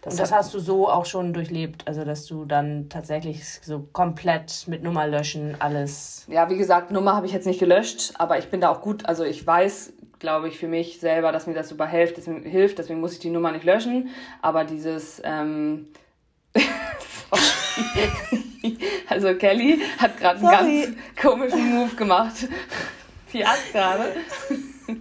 Und 0.05 0.19
das 0.19 0.33
hast 0.33 0.55
du 0.55 0.59
so 0.59 0.89
auch 0.89 1.05
schon 1.05 1.33
durchlebt, 1.35 1.87
also 1.87 2.05
dass 2.05 2.25
du 2.25 2.47
dann 2.47 2.89
tatsächlich 2.89 3.61
so 3.63 3.87
komplett 3.93 4.65
mit 4.67 4.83
Nummer 4.83 5.07
löschen 5.07 5.57
alles. 5.59 6.25
ja, 6.29 6.49
wie 6.49 6.57
gesagt, 6.57 6.91
Nummer 6.91 7.15
habe 7.15 7.27
ich 7.27 7.33
jetzt 7.33 7.47
nicht 7.47 7.61
gelöscht, 7.61 8.15
aber 8.19 8.39
ich 8.39 8.49
bin 8.49 8.63
da 8.63 8.71
auch 8.71 8.81
gut, 8.81 9.05
also 9.05 9.25
ich 9.25 9.47
weiß, 9.47 9.93
glaube 10.19 10.49
ich, 10.49 10.59
für 10.59 10.69
mich 10.69 10.99
selber, 11.01 11.33
dass 11.33 11.47
mir 11.47 11.53
das 11.55 11.69
super 11.69 11.87
hilft, 11.87 12.17
deswegen, 12.17 12.43
hilft, 12.45 12.79
deswegen 12.79 13.01
muss 13.01 13.13
ich 13.13 13.19
die 13.19 13.29
Nummer 13.31 13.53
nicht 13.53 13.65
löschen, 13.65 14.09
aber 14.41 14.65
dieses, 14.65 15.21
ähm, 15.23 15.89
also 19.09 19.35
Kelly 19.35 19.81
hat 19.99 20.17
gerade 20.19 20.41
einen 20.41 20.51
ganz 20.51 20.97
komischen 21.21 21.75
Move 21.75 21.95
gemacht. 21.95 22.49
Die 23.33 23.45
hat 23.45 23.59
gerade. 23.73 24.17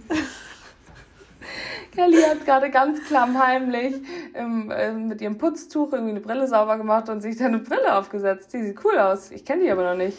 Kelly 1.92 2.22
hat 2.22 2.44
gerade 2.44 2.70
ganz 2.70 3.02
klammheimlich 3.04 3.96
ähm, 4.34 4.70
äh, 4.70 4.92
mit 4.92 5.20
ihrem 5.20 5.38
Putztuch 5.38 5.92
irgendwie 5.92 6.12
eine 6.12 6.20
Brille 6.20 6.46
sauber 6.46 6.76
gemacht 6.78 7.08
und 7.08 7.20
sich 7.20 7.36
da 7.36 7.46
eine 7.46 7.58
Brille 7.58 7.96
aufgesetzt. 7.96 8.52
Die 8.52 8.62
sieht 8.62 8.84
cool 8.84 8.96
aus. 8.98 9.30
Ich 9.32 9.44
kenne 9.44 9.64
die 9.64 9.70
aber 9.70 9.82
noch 9.82 9.96
nicht. 9.96 10.18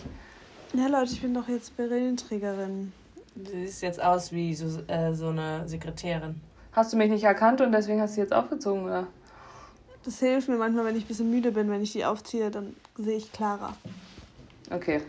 Ja, 0.73 0.87
Leute, 0.87 1.13
ich 1.13 1.21
bin 1.21 1.33
doch 1.33 1.47
jetzt 1.47 1.75
Brillenträgerin. 1.77 2.91
Du 3.35 3.51
siehst 3.51 3.81
jetzt 3.81 4.01
aus 4.01 4.31
wie 4.31 4.53
so, 4.53 4.81
äh, 4.87 5.13
so 5.13 5.29
eine 5.29 5.67
Sekretärin. 5.67 6.41
Hast 6.73 6.91
du 6.93 6.97
mich 6.97 7.09
nicht 7.09 7.23
erkannt 7.23 7.61
und 7.61 7.71
deswegen 7.71 8.01
hast 8.01 8.11
du 8.11 8.15
sie 8.15 8.21
jetzt 8.21 8.33
aufgezogen, 8.33 8.83
oder? 8.85 9.07
Das 10.03 10.19
hilft 10.19 10.49
mir 10.49 10.57
manchmal, 10.57 10.85
wenn 10.85 10.95
ich 10.95 11.05
ein 11.05 11.07
bisschen 11.07 11.29
müde 11.29 11.51
bin. 11.51 11.69
Wenn 11.69 11.81
ich 11.81 11.91
die 11.93 12.05
aufziehe, 12.05 12.49
dann 12.51 12.75
sehe 12.97 13.17
ich 13.17 13.31
klarer. 13.31 13.75
Okay. 14.69 15.01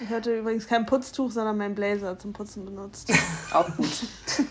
Ich 0.00 0.10
hatte 0.10 0.38
übrigens 0.38 0.66
kein 0.66 0.86
Putztuch, 0.86 1.30
sondern 1.30 1.56
meinen 1.56 1.74
Blazer 1.74 2.18
zum 2.18 2.32
Putzen 2.32 2.64
benutzt. 2.64 3.12
Auch 3.52 3.68
gut. 3.76 3.86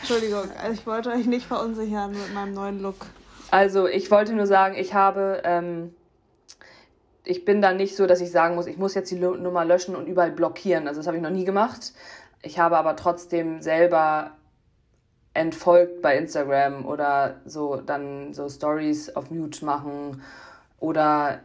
Entschuldigung, 0.00 0.50
also 0.60 0.72
ich 0.72 0.86
wollte 0.86 1.10
euch 1.10 1.26
nicht 1.26 1.46
verunsichern 1.46 2.12
mit 2.12 2.32
meinem 2.32 2.54
neuen 2.54 2.80
Look. 2.80 3.06
Also, 3.50 3.86
ich 3.86 4.10
wollte 4.10 4.32
nur 4.34 4.46
sagen, 4.46 4.74
ich 4.76 4.94
habe, 4.94 5.42
ähm, 5.44 5.94
ich 7.24 7.44
bin 7.44 7.60
da 7.62 7.72
nicht 7.72 7.96
so, 7.96 8.06
dass 8.06 8.20
ich 8.20 8.30
sagen 8.30 8.54
muss, 8.54 8.66
ich 8.66 8.78
muss 8.78 8.94
jetzt 8.94 9.10
die 9.10 9.16
Nummer 9.16 9.64
löschen 9.64 9.96
und 9.96 10.06
überall 10.06 10.30
blockieren. 10.30 10.86
Also, 10.86 11.00
das 11.00 11.06
habe 11.06 11.16
ich 11.16 11.22
noch 11.22 11.30
nie 11.30 11.44
gemacht. 11.44 11.92
Ich 12.42 12.58
habe 12.58 12.76
aber 12.76 12.94
trotzdem 12.96 13.60
selber 13.62 14.32
entfolgt 15.34 16.02
bei 16.02 16.16
Instagram 16.16 16.84
oder 16.84 17.36
so 17.44 17.76
dann 17.76 18.34
so 18.34 18.48
Stories 18.48 19.14
auf 19.14 19.30
Mute 19.30 19.64
machen 19.64 20.22
oder 20.80 21.40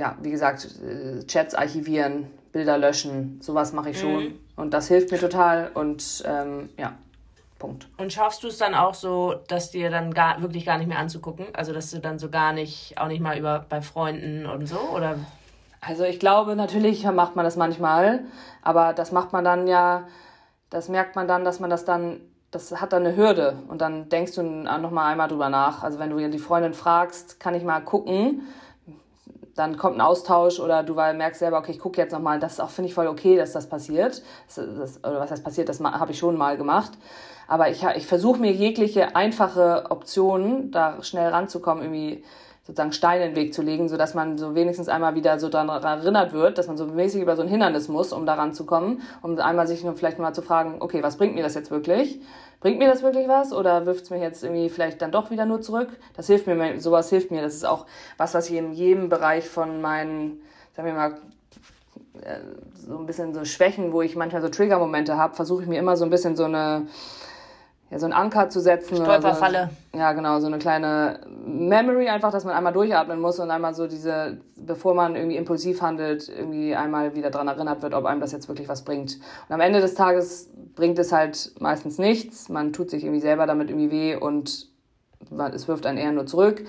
ja, 0.00 0.16
wie 0.22 0.30
gesagt, 0.30 0.66
äh, 0.82 1.22
Chats 1.26 1.54
archivieren, 1.54 2.30
Bilder 2.52 2.78
löschen, 2.78 3.38
sowas 3.42 3.74
mache 3.74 3.90
ich 3.90 4.00
schon. 4.00 4.24
Mhm. 4.24 4.38
Und 4.56 4.72
das 4.72 4.88
hilft 4.88 5.12
mir 5.12 5.18
total 5.18 5.70
und 5.74 6.24
ähm, 6.26 6.70
ja, 6.78 6.94
Punkt. 7.58 7.86
Und 7.98 8.10
schaffst 8.10 8.42
du 8.42 8.48
es 8.48 8.56
dann 8.56 8.74
auch 8.74 8.94
so, 8.94 9.34
dass 9.48 9.70
dir 9.70 9.90
dann 9.90 10.14
gar, 10.14 10.40
wirklich 10.40 10.64
gar 10.64 10.78
nicht 10.78 10.88
mehr 10.88 10.98
anzugucken? 10.98 11.46
Also, 11.52 11.74
dass 11.74 11.90
du 11.90 11.98
dann 11.98 12.18
so 12.18 12.30
gar 12.30 12.54
nicht, 12.54 12.96
auch 12.96 13.08
nicht 13.08 13.20
mal 13.20 13.36
über 13.38 13.66
bei 13.68 13.82
Freunden 13.82 14.46
und 14.46 14.66
so? 14.66 14.78
Oder? 14.96 15.16
Also, 15.82 16.04
ich 16.04 16.18
glaube, 16.18 16.56
natürlich 16.56 17.04
macht 17.04 17.36
man 17.36 17.44
das 17.44 17.56
manchmal, 17.56 18.20
aber 18.62 18.94
das 18.94 19.12
macht 19.12 19.34
man 19.34 19.44
dann 19.44 19.66
ja, 19.66 20.08
das 20.70 20.88
merkt 20.88 21.14
man 21.14 21.28
dann, 21.28 21.44
dass 21.44 21.60
man 21.60 21.68
das 21.68 21.84
dann 21.84 22.22
das 22.50 22.80
hat 22.80 22.92
dann 22.92 23.06
eine 23.06 23.16
Hürde 23.16 23.58
und 23.68 23.80
dann 23.80 24.08
denkst 24.08 24.34
du 24.34 24.42
noch 24.42 24.90
mal 24.90 25.06
einmal 25.06 25.28
drüber 25.28 25.48
nach. 25.48 25.84
Also 25.84 26.00
wenn 26.00 26.10
du 26.10 26.28
die 26.28 26.38
Freundin 26.38 26.74
fragst, 26.74 27.38
kann 27.38 27.54
ich 27.54 27.62
mal 27.62 27.78
gucken, 27.78 28.42
dann 29.60 29.76
kommt 29.76 29.98
ein 29.98 30.00
Austausch 30.00 30.58
oder 30.58 30.82
du 30.82 30.94
merkst 30.94 31.38
selber, 31.38 31.58
okay, 31.58 31.72
ich 31.72 31.78
gucke 31.78 32.00
jetzt 32.00 32.12
noch 32.12 32.20
mal. 32.20 32.40
Das 32.40 32.60
finde 32.72 32.88
ich 32.88 32.94
voll 32.94 33.06
okay, 33.06 33.36
dass 33.36 33.52
das 33.52 33.68
passiert. 33.68 34.22
Das, 34.46 34.54
das, 34.56 35.04
oder 35.04 35.20
was 35.20 35.30
heißt 35.30 35.44
passiert? 35.44 35.68
Das 35.68 35.80
habe 35.80 36.12
ich 36.12 36.18
schon 36.18 36.36
mal 36.36 36.56
gemacht. 36.56 36.92
Aber 37.46 37.68
ich, 37.68 37.84
ich 37.96 38.06
versuche 38.06 38.40
mir 38.40 38.52
jegliche 38.52 39.14
einfache 39.16 39.86
Optionen, 39.90 40.70
da 40.70 41.02
schnell 41.02 41.28
ranzukommen, 41.28 41.84
irgendwie 41.84 42.24
sozusagen 42.62 42.92
Steine 42.92 43.24
in 43.24 43.30
den 43.30 43.36
Weg 43.36 43.54
zu 43.54 43.62
legen, 43.62 43.88
sodass 43.88 44.14
man 44.14 44.38
so 44.38 44.54
wenigstens 44.54 44.88
einmal 44.88 45.14
wieder 45.14 45.38
so 45.40 45.48
daran 45.48 45.82
erinnert 45.82 46.32
wird, 46.32 46.58
dass 46.58 46.66
man 46.66 46.76
so 46.76 46.86
mäßig 46.86 47.22
über 47.22 47.34
so 47.34 47.42
ein 47.42 47.48
Hindernis 47.48 47.88
muss, 47.88 48.12
um 48.12 48.26
daran 48.26 48.52
zu 48.52 48.66
kommen, 48.66 49.02
um 49.22 49.38
einmal 49.38 49.66
sich 49.66 49.84
vielleicht 49.96 50.18
mal 50.18 50.34
zu 50.34 50.42
fragen, 50.42 50.76
okay, 50.80 51.02
was 51.02 51.16
bringt 51.16 51.34
mir 51.34 51.42
das 51.42 51.54
jetzt 51.54 51.70
wirklich? 51.70 52.20
Bringt 52.60 52.78
mir 52.78 52.88
das 52.88 53.02
wirklich 53.02 53.26
was 53.26 53.54
oder 53.54 53.86
wirft 53.86 54.04
es 54.04 54.10
mir 54.10 54.20
jetzt 54.20 54.44
irgendwie 54.44 54.68
vielleicht 54.68 55.00
dann 55.00 55.10
doch 55.10 55.30
wieder 55.30 55.46
nur 55.46 55.62
zurück? 55.62 55.88
Das 56.14 56.26
hilft 56.26 56.46
mir, 56.46 56.78
sowas 56.80 57.08
hilft 57.08 57.30
mir. 57.30 57.40
Das 57.40 57.54
ist 57.54 57.64
auch 57.64 57.86
was, 58.18 58.34
was 58.34 58.50
ich 58.50 58.56
in 58.56 58.72
jedem 58.72 59.08
Bereich 59.08 59.48
von 59.48 59.80
meinen, 59.80 60.42
sagen 60.76 60.86
wir 60.86 60.94
mal, 60.94 61.14
äh, 62.22 62.40
so 62.74 62.98
ein 62.98 63.06
bisschen 63.06 63.32
so 63.32 63.46
Schwächen, 63.46 63.92
wo 63.92 64.02
ich 64.02 64.14
manchmal 64.14 64.42
so 64.42 64.48
Triggermomente 64.50 65.16
habe, 65.16 65.34
versuche 65.34 65.62
ich 65.62 65.68
mir 65.68 65.78
immer 65.78 65.96
so 65.96 66.04
ein 66.04 66.10
bisschen 66.10 66.36
so 66.36 66.44
eine 66.44 66.86
ja, 67.90 67.98
so 67.98 68.06
einen 68.06 68.12
Anker 68.12 68.48
zu 68.48 68.60
setzen. 68.60 68.96
Stolperfalle. 68.96 69.70
So, 69.92 69.98
ja, 69.98 70.12
genau, 70.12 70.38
so 70.38 70.46
eine 70.46 70.58
kleine 70.58 71.20
Memory 71.44 72.08
einfach, 72.08 72.30
dass 72.30 72.44
man 72.44 72.54
einmal 72.54 72.72
durchatmen 72.72 73.20
muss 73.20 73.40
und 73.40 73.50
einmal 73.50 73.74
so 73.74 73.88
diese, 73.88 74.38
bevor 74.56 74.94
man 74.94 75.16
irgendwie 75.16 75.36
impulsiv 75.36 75.82
handelt, 75.82 76.28
irgendwie 76.28 76.76
einmal 76.76 77.16
wieder 77.16 77.30
dran 77.30 77.48
erinnert 77.48 77.82
wird, 77.82 77.94
ob 77.94 78.04
einem 78.04 78.20
das 78.20 78.30
jetzt 78.30 78.48
wirklich 78.48 78.68
was 78.68 78.84
bringt. 78.84 79.16
Und 79.48 79.54
am 79.54 79.60
Ende 79.60 79.80
des 79.80 79.94
Tages 79.94 80.50
bringt 80.76 81.00
es 81.00 81.10
halt 81.10 81.52
meistens 81.58 81.98
nichts. 81.98 82.48
Man 82.48 82.72
tut 82.72 82.90
sich 82.90 83.02
irgendwie 83.02 83.20
selber 83.20 83.46
damit 83.46 83.70
irgendwie 83.70 83.90
weh 83.90 84.14
und 84.14 84.68
es 85.52 85.66
wirft 85.66 85.84
einen 85.84 85.98
eher 85.98 86.12
nur 86.12 86.26
zurück. 86.26 86.64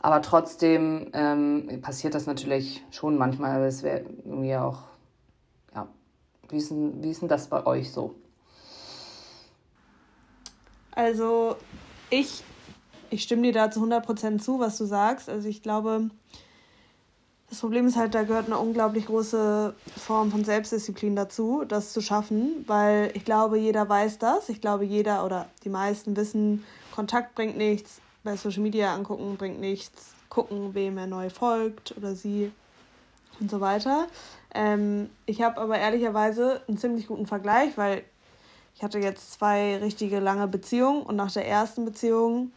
Aber 0.00 0.22
trotzdem 0.22 1.10
ähm, 1.14 1.80
passiert 1.82 2.14
das 2.14 2.26
natürlich 2.26 2.84
schon 2.90 3.16
manchmal. 3.16 3.62
Es 3.64 3.84
wäre 3.84 4.04
irgendwie 4.24 4.56
auch, 4.56 4.82
ja, 5.72 5.86
wie 6.50 6.56
ist, 6.56 6.72
denn, 6.72 7.02
wie 7.02 7.10
ist 7.10 7.22
denn 7.22 7.28
das 7.28 7.46
bei 7.46 7.64
euch 7.64 7.92
so? 7.92 8.16
Also 10.94 11.56
ich, 12.10 12.44
ich 13.10 13.22
stimme 13.22 13.42
dir 13.42 13.52
da 13.52 13.70
zu 13.70 13.80
100% 13.80 14.40
zu, 14.40 14.60
was 14.60 14.78
du 14.78 14.84
sagst. 14.84 15.28
Also 15.28 15.48
ich 15.48 15.62
glaube, 15.62 16.10
das 17.50 17.60
Problem 17.60 17.86
ist 17.86 17.96
halt, 17.96 18.14
da 18.14 18.22
gehört 18.22 18.46
eine 18.46 18.58
unglaublich 18.58 19.06
große 19.06 19.76
Form 19.96 20.30
von 20.30 20.44
Selbstdisziplin 20.44 21.14
dazu, 21.14 21.64
das 21.66 21.92
zu 21.92 22.00
schaffen, 22.00 22.64
weil 22.66 23.10
ich 23.14 23.24
glaube, 23.24 23.58
jeder 23.58 23.88
weiß 23.88 24.18
das. 24.18 24.48
Ich 24.48 24.60
glaube, 24.60 24.84
jeder 24.84 25.24
oder 25.24 25.52
die 25.62 25.68
meisten 25.68 26.16
wissen, 26.16 26.64
Kontakt 26.90 27.34
bringt 27.34 27.56
nichts, 27.56 28.02
bei 28.22 28.36
Social 28.36 28.62
Media 28.62 28.94
angucken 28.94 29.36
bringt 29.36 29.60
nichts, 29.60 30.16
gucken, 30.28 30.74
wem 30.74 30.96
er 30.98 31.06
neu 31.06 31.28
folgt 31.30 31.96
oder 31.96 32.14
sie 32.14 32.52
und 33.40 33.50
so 33.50 33.60
weiter. 33.60 34.08
Ähm, 34.54 35.10
ich 35.26 35.42
habe 35.42 35.60
aber 35.60 35.78
ehrlicherweise 35.78 36.62
einen 36.66 36.78
ziemlich 36.78 37.06
guten 37.06 37.26
Vergleich, 37.26 37.76
weil 37.76 38.04
ich 38.74 38.82
hatte 38.82 38.98
jetzt 38.98 39.32
zwei 39.32 39.76
richtige 39.78 40.18
lange 40.18 40.48
Beziehungen 40.48 41.02
und 41.02 41.16
nach 41.16 41.32
der 41.32 41.46
ersten 41.46 41.84
Beziehung 41.84 42.52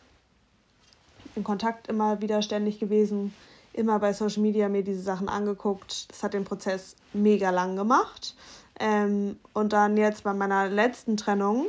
in 1.35 1.43
Kontakt 1.43 1.87
immer 1.87 2.21
wieder 2.21 2.41
ständig 2.41 2.79
gewesen, 2.79 3.33
immer 3.73 3.99
bei 3.99 4.11
Social 4.13 4.41
Media 4.41 4.69
mir 4.69 4.83
diese 4.83 5.01
Sachen 5.01 5.29
angeguckt. 5.29 6.09
Das 6.11 6.23
hat 6.23 6.33
den 6.33 6.43
Prozess 6.43 6.95
mega 7.13 7.51
lang 7.51 7.75
gemacht. 7.75 8.35
Ähm, 8.79 9.37
und 9.53 9.73
dann 9.73 9.97
jetzt 9.97 10.23
bei 10.23 10.33
meiner 10.33 10.67
letzten 10.67 11.17
Trennung, 11.17 11.67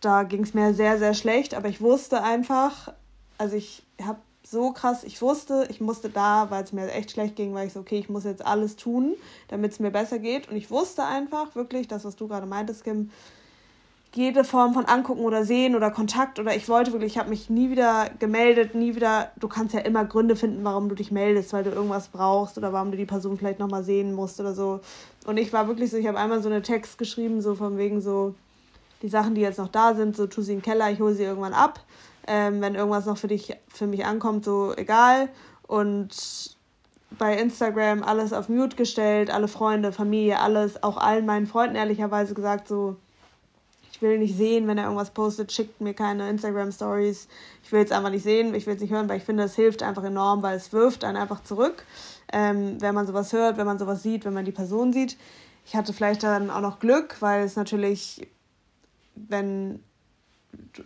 da 0.00 0.22
ging 0.24 0.42
es 0.42 0.52
mir 0.52 0.74
sehr, 0.74 0.98
sehr 0.98 1.14
schlecht, 1.14 1.54
aber 1.54 1.68
ich 1.68 1.80
wusste 1.80 2.22
einfach, 2.22 2.92
also 3.38 3.56
ich 3.56 3.82
habe 4.02 4.18
so 4.52 4.70
krass, 4.70 5.02
ich 5.02 5.20
wusste, 5.20 5.66
ich 5.70 5.80
musste 5.80 6.08
da, 6.08 6.50
weil 6.50 6.62
es 6.62 6.72
mir 6.72 6.92
echt 6.92 7.10
schlecht 7.10 7.34
ging, 7.34 7.54
weil 7.54 7.66
ich 7.66 7.72
so, 7.72 7.80
okay, 7.80 7.98
ich 7.98 8.08
muss 8.08 8.22
jetzt 8.22 8.46
alles 8.46 8.76
tun, 8.76 9.14
damit 9.48 9.72
es 9.72 9.80
mir 9.80 9.90
besser 9.90 10.20
geht. 10.20 10.48
Und 10.48 10.56
ich 10.56 10.70
wusste 10.70 11.02
einfach 11.04 11.56
wirklich, 11.56 11.88
das, 11.88 12.04
was 12.04 12.14
du 12.14 12.28
gerade 12.28 12.46
meintest, 12.46 12.84
Kim, 12.84 13.10
jede 14.14 14.44
Form 14.44 14.74
von 14.74 14.84
Angucken 14.84 15.24
oder 15.24 15.44
Sehen 15.44 15.74
oder 15.74 15.90
Kontakt 15.90 16.38
oder 16.38 16.54
ich 16.54 16.68
wollte 16.68 16.92
wirklich, 16.92 17.12
ich 17.12 17.18
habe 17.18 17.30
mich 17.30 17.48
nie 17.48 17.70
wieder 17.70 18.10
gemeldet, 18.18 18.74
nie 18.74 18.94
wieder, 18.94 19.32
du 19.36 19.48
kannst 19.48 19.74
ja 19.74 19.80
immer 19.80 20.04
Gründe 20.04 20.36
finden, 20.36 20.62
warum 20.64 20.90
du 20.90 20.94
dich 20.94 21.10
meldest, 21.10 21.54
weil 21.54 21.64
du 21.64 21.70
irgendwas 21.70 22.08
brauchst 22.08 22.58
oder 22.58 22.74
warum 22.74 22.90
du 22.90 22.98
die 22.98 23.06
Person 23.06 23.38
vielleicht 23.38 23.58
nochmal 23.58 23.84
sehen 23.84 24.12
musst 24.12 24.38
oder 24.38 24.54
so. 24.54 24.80
Und 25.24 25.38
ich 25.38 25.52
war 25.52 25.66
wirklich 25.66 25.90
so, 25.90 25.96
ich 25.96 26.06
habe 26.06 26.18
einmal 26.18 26.42
so 26.42 26.50
einen 26.50 26.62
Text 26.62 26.98
geschrieben, 26.98 27.40
so 27.40 27.54
von 27.54 27.78
wegen 27.78 28.02
so, 28.02 28.34
die 29.00 29.08
Sachen, 29.08 29.34
die 29.34 29.40
jetzt 29.40 29.58
noch 29.58 29.68
da 29.68 29.94
sind, 29.94 30.14
so 30.14 30.26
tu 30.26 30.42
sie 30.42 30.52
in 30.52 30.58
den 30.58 30.64
Keller, 30.64 30.90
ich 30.90 31.00
hole 31.00 31.14
sie 31.14 31.24
irgendwann 31.24 31.54
ab 31.54 31.80
ähm, 32.26 32.60
wenn 32.60 32.74
irgendwas 32.74 33.06
noch 33.06 33.18
für 33.18 33.28
dich, 33.28 33.56
für 33.68 33.86
mich 33.86 34.04
ankommt, 34.04 34.44
so 34.44 34.74
egal. 34.76 35.28
Und 35.66 36.56
bei 37.18 37.36
Instagram 37.36 38.02
alles 38.02 38.32
auf 38.32 38.48
Mute 38.48 38.76
gestellt, 38.76 39.30
alle 39.30 39.48
Freunde, 39.48 39.92
Familie, 39.92 40.38
alles, 40.40 40.82
auch 40.82 40.96
allen 40.96 41.26
meinen 41.26 41.46
Freunden 41.46 41.76
ehrlicherweise 41.76 42.34
gesagt, 42.34 42.68
so, 42.68 42.96
ich 43.92 44.00
will 44.00 44.18
nicht 44.18 44.36
sehen, 44.36 44.66
wenn 44.66 44.78
er 44.78 44.84
irgendwas 44.84 45.10
postet, 45.10 45.52
schickt 45.52 45.80
mir 45.80 45.94
keine 45.94 46.28
Instagram-Stories. 46.30 47.28
Ich 47.62 47.72
will 47.72 47.82
es 47.82 47.92
einfach 47.92 48.10
nicht 48.10 48.22
sehen, 48.22 48.54
ich 48.54 48.66
will 48.66 48.74
es 48.74 48.80
nicht 48.80 48.92
hören, 48.92 49.08
weil 49.08 49.18
ich 49.18 49.24
finde, 49.24 49.44
es 49.44 49.54
hilft 49.54 49.82
einfach 49.82 50.04
enorm, 50.04 50.42
weil 50.42 50.56
es 50.56 50.72
wirft 50.72 51.04
einen 51.04 51.16
einfach 51.16 51.42
zurück, 51.44 51.84
ähm, 52.32 52.80
wenn 52.80 52.94
man 52.94 53.06
sowas 53.06 53.32
hört, 53.32 53.58
wenn 53.58 53.66
man 53.66 53.78
sowas 53.78 54.02
sieht, 54.02 54.24
wenn 54.24 54.34
man 54.34 54.44
die 54.44 54.52
Person 54.52 54.92
sieht. 54.92 55.16
Ich 55.64 55.76
hatte 55.76 55.92
vielleicht 55.92 56.22
dann 56.22 56.50
auch 56.50 56.60
noch 56.60 56.80
Glück, 56.80 57.16
weil 57.20 57.44
es 57.44 57.54
natürlich, 57.54 58.26
wenn 59.14 59.80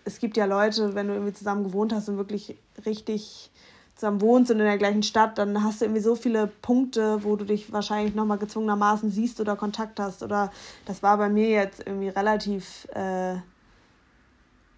es 0.05 0.19
gibt 0.19 0.37
ja 0.37 0.45
Leute, 0.45 0.95
wenn 0.95 1.09
du 1.09 1.15
irgendwie 1.15 1.33
zusammen 1.33 1.65
gewohnt 1.65 1.93
hast 1.93 2.09
und 2.09 2.17
wirklich 2.17 2.57
richtig 2.85 3.51
zusammen 3.95 4.21
wohnst 4.21 4.51
und 4.51 4.61
in 4.61 4.67
der 4.67 4.79
gleichen 4.79 5.03
Stadt, 5.03 5.39
dann 5.39 5.63
hast 5.65 5.81
du 5.81 5.87
irgendwie 5.87 6.03
so 6.03 6.15
viele 6.15 6.47
Punkte, 6.47 7.25
wo 7.25 7.37
du 7.37 7.45
dich 7.45 7.73
wahrscheinlich 7.73 8.15
nochmal 8.15 8.39
gezwungenermaßen 8.39 9.11
siehst 9.11 9.41
oder 9.41 9.57
Kontakt 9.57 9.99
hast. 9.99 10.23
Oder 10.23 10.53
das 10.85 11.03
war 11.03 11.17
bei 11.17 11.31
mir 11.31 11.49
jetzt 11.49 11.81
irgendwie 11.87 12.09
relativ 12.09 12.87
äh, 12.93 13.37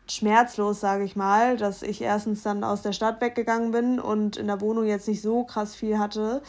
schmerzlos, 0.08 0.80
sage 0.80 1.04
ich 1.04 1.16
mal, 1.16 1.56
dass 1.56 1.82
ich 1.82 2.00
erstens 2.00 2.42
dann 2.42 2.62
aus 2.62 2.82
der 2.82 2.92
Stadt 2.92 3.20
weggegangen 3.20 3.72
bin 3.72 4.00
und 4.00 4.36
in 4.36 4.46
der 4.46 4.60
Wohnung 4.60 4.84
jetzt 4.86 5.08
nicht 5.08 5.20
so 5.20 5.44
krass 5.44 5.74
viel 5.74 5.98
hatte, 5.98 6.40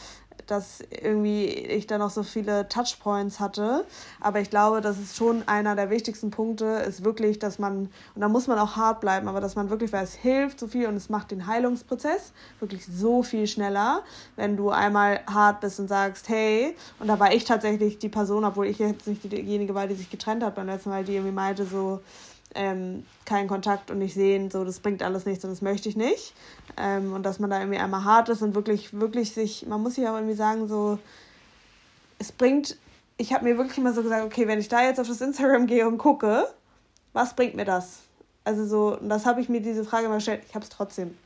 dass 0.50 0.80
irgendwie 0.90 1.46
ich 1.46 1.86
da 1.86 1.98
noch 1.98 2.10
so 2.10 2.22
viele 2.22 2.68
Touchpoints 2.68 3.40
hatte. 3.40 3.84
Aber 4.20 4.40
ich 4.40 4.50
glaube, 4.50 4.80
das 4.80 4.98
ist 4.98 5.16
schon 5.16 5.46
einer 5.46 5.76
der 5.76 5.90
wichtigsten 5.90 6.30
Punkte, 6.30 6.64
ist 6.64 7.04
wirklich, 7.04 7.38
dass 7.38 7.58
man, 7.58 7.88
und 8.14 8.20
da 8.20 8.28
muss 8.28 8.46
man 8.46 8.58
auch 8.58 8.76
hart 8.76 9.00
bleiben, 9.00 9.28
aber 9.28 9.40
dass 9.40 9.54
man 9.54 9.70
wirklich, 9.70 9.92
weil 9.92 10.04
es 10.04 10.14
hilft 10.14 10.60
so 10.60 10.66
viel 10.66 10.86
und 10.86 10.96
es 10.96 11.08
macht 11.08 11.30
den 11.30 11.46
Heilungsprozess 11.46 12.32
wirklich 12.58 12.84
so 12.86 13.22
viel 13.22 13.46
schneller, 13.46 14.02
wenn 14.36 14.56
du 14.56 14.70
einmal 14.70 15.20
hart 15.26 15.60
bist 15.60 15.80
und 15.80 15.88
sagst, 15.88 16.28
hey, 16.28 16.76
und 16.98 17.08
da 17.08 17.18
war 17.18 17.32
ich 17.32 17.44
tatsächlich 17.44 17.98
die 17.98 18.08
Person, 18.08 18.44
obwohl 18.44 18.66
ich 18.66 18.78
jetzt 18.78 19.06
nicht 19.06 19.22
diejenige 19.24 19.74
war, 19.74 19.86
die 19.86 19.94
sich 19.94 20.10
getrennt 20.10 20.42
hat 20.42 20.54
beim 20.54 20.66
letzten 20.66 20.90
Mal, 20.90 21.04
die 21.04 21.14
irgendwie 21.14 21.32
meinte 21.32 21.64
so, 21.64 22.00
ähm, 22.54 23.04
keinen 23.24 23.48
Kontakt 23.48 23.90
und 23.90 23.98
nicht 23.98 24.14
sehen, 24.14 24.50
so 24.50 24.64
das 24.64 24.80
bringt 24.80 25.02
alles 25.02 25.26
nichts 25.26 25.44
und 25.44 25.50
das 25.50 25.62
möchte 25.62 25.88
ich 25.88 25.96
nicht. 25.96 26.34
Ähm, 26.76 27.12
und 27.12 27.22
dass 27.24 27.38
man 27.38 27.50
da 27.50 27.60
irgendwie 27.60 27.78
einmal 27.78 28.04
hart 28.04 28.28
ist 28.28 28.42
und 28.42 28.54
wirklich, 28.54 28.98
wirklich 28.98 29.32
sich, 29.32 29.66
man 29.66 29.82
muss 29.82 29.94
sich 29.94 30.08
auch 30.08 30.14
irgendwie 30.14 30.34
sagen, 30.34 30.68
so, 30.68 30.98
es 32.18 32.32
bringt, 32.32 32.76
ich 33.16 33.32
habe 33.32 33.44
mir 33.44 33.56
wirklich 33.56 33.78
immer 33.78 33.92
so 33.92 34.02
gesagt, 34.02 34.24
okay, 34.24 34.46
wenn 34.46 34.58
ich 34.58 34.68
da 34.68 34.82
jetzt 34.82 35.00
auf 35.00 35.08
das 35.08 35.20
Instagram 35.20 35.66
gehe 35.66 35.86
und 35.86 35.98
gucke, 35.98 36.46
was 37.12 37.34
bringt 37.34 37.54
mir 37.54 37.64
das? 37.64 38.00
Also 38.44 38.66
so, 38.66 38.98
und 38.98 39.08
das 39.08 39.26
habe 39.26 39.40
ich 39.40 39.48
mir 39.48 39.60
diese 39.60 39.84
Frage 39.84 40.06
immer 40.06 40.16
gestellt, 40.16 40.42
ich 40.48 40.54
habe 40.54 40.64
es 40.64 40.70
trotzdem 40.70 41.16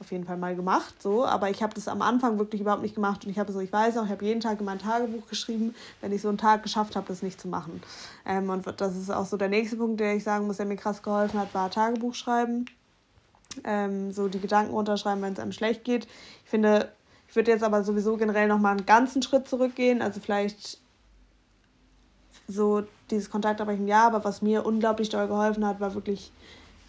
auf 0.00 0.12
jeden 0.12 0.24
Fall 0.24 0.36
mal 0.36 0.54
gemacht, 0.54 1.02
so, 1.02 1.26
aber 1.26 1.50
ich 1.50 1.62
habe 1.62 1.74
das 1.74 1.88
am 1.88 2.02
Anfang 2.02 2.38
wirklich 2.38 2.60
überhaupt 2.60 2.82
nicht 2.82 2.94
gemacht 2.94 3.24
und 3.24 3.30
ich 3.30 3.38
habe 3.38 3.52
so, 3.52 3.58
ich 3.58 3.72
weiß 3.72 3.98
auch, 3.98 4.04
ich 4.04 4.10
habe 4.10 4.24
jeden 4.24 4.40
Tag 4.40 4.60
in 4.60 4.64
mein 4.64 4.78
Tagebuch 4.78 5.26
geschrieben, 5.28 5.74
wenn 6.00 6.12
ich 6.12 6.22
so 6.22 6.28
einen 6.28 6.38
Tag 6.38 6.62
geschafft 6.62 6.94
habe, 6.94 7.08
das 7.08 7.22
nicht 7.22 7.40
zu 7.40 7.48
machen. 7.48 7.82
Ähm, 8.24 8.48
und 8.48 8.64
das 8.80 8.96
ist 8.96 9.10
auch 9.10 9.26
so 9.26 9.36
der 9.36 9.48
nächste 9.48 9.76
Punkt, 9.76 9.98
der 9.98 10.14
ich 10.14 10.22
sagen 10.22 10.46
muss, 10.46 10.58
der 10.58 10.66
mir 10.66 10.76
krass 10.76 11.02
geholfen 11.02 11.40
hat, 11.40 11.52
war 11.52 11.70
Tagebuch 11.70 12.14
schreiben. 12.14 12.66
Ähm, 13.64 14.12
so 14.12 14.28
die 14.28 14.38
Gedanken 14.38 14.72
runterschreiben, 14.72 15.20
wenn 15.22 15.32
es 15.32 15.40
einem 15.40 15.52
schlecht 15.52 15.82
geht. 15.82 16.06
Ich 16.44 16.50
finde, 16.50 16.92
ich 17.28 17.34
würde 17.34 17.50
jetzt 17.50 17.64
aber 17.64 17.82
sowieso 17.82 18.16
generell 18.16 18.46
nochmal 18.46 18.76
einen 18.76 18.86
ganzen 18.86 19.22
Schritt 19.22 19.48
zurückgehen, 19.48 20.00
also 20.00 20.20
vielleicht 20.20 20.78
so 22.46 22.84
dieses 23.10 23.30
Kontaktabbrechen, 23.30 23.88
ja, 23.88 24.06
aber 24.06 24.24
was 24.24 24.42
mir 24.42 24.64
unglaublich 24.64 25.08
doll 25.08 25.26
geholfen 25.26 25.66
hat, 25.66 25.80
war 25.80 25.94
wirklich 25.94 26.32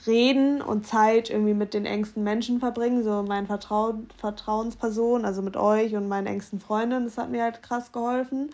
reden 0.08 0.62
und 0.62 0.88
Zeit 0.88 1.30
irgendwie 1.30 1.54
mit 1.54 1.74
den 1.74 1.86
engsten 1.86 2.24
Menschen 2.24 2.60
verbringen, 2.60 3.04
so 3.04 3.24
meine 3.24 3.48
Vertrau 3.48 3.96
Vertrauensperson, 4.18 5.26
also 5.26 5.42
mit 5.42 5.58
euch 5.58 5.96
und 5.96 6.08
meinen 6.08 6.28
engsten 6.28 6.60
Freundinnen, 6.60 7.06
das 7.06 7.18
hat 7.18 7.30
mir 7.30 7.44
halt 7.44 7.62
krass 7.64 7.92
geholfen. 7.92 8.50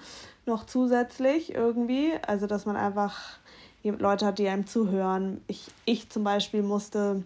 Noch 0.46 0.66
zusätzlich 0.66 1.54
irgendwie, 1.54 2.14
also 2.26 2.48
dass 2.48 2.66
man 2.66 2.76
einfach 2.76 3.40
Leute 3.84 4.26
hat, 4.26 4.40
die 4.40 4.48
einem 4.48 4.66
zuhören. 4.66 5.42
Ich, 5.48 5.68
ich 5.86 6.10
zum 6.10 6.24
Beispiel 6.24 6.64
musste 6.64 7.24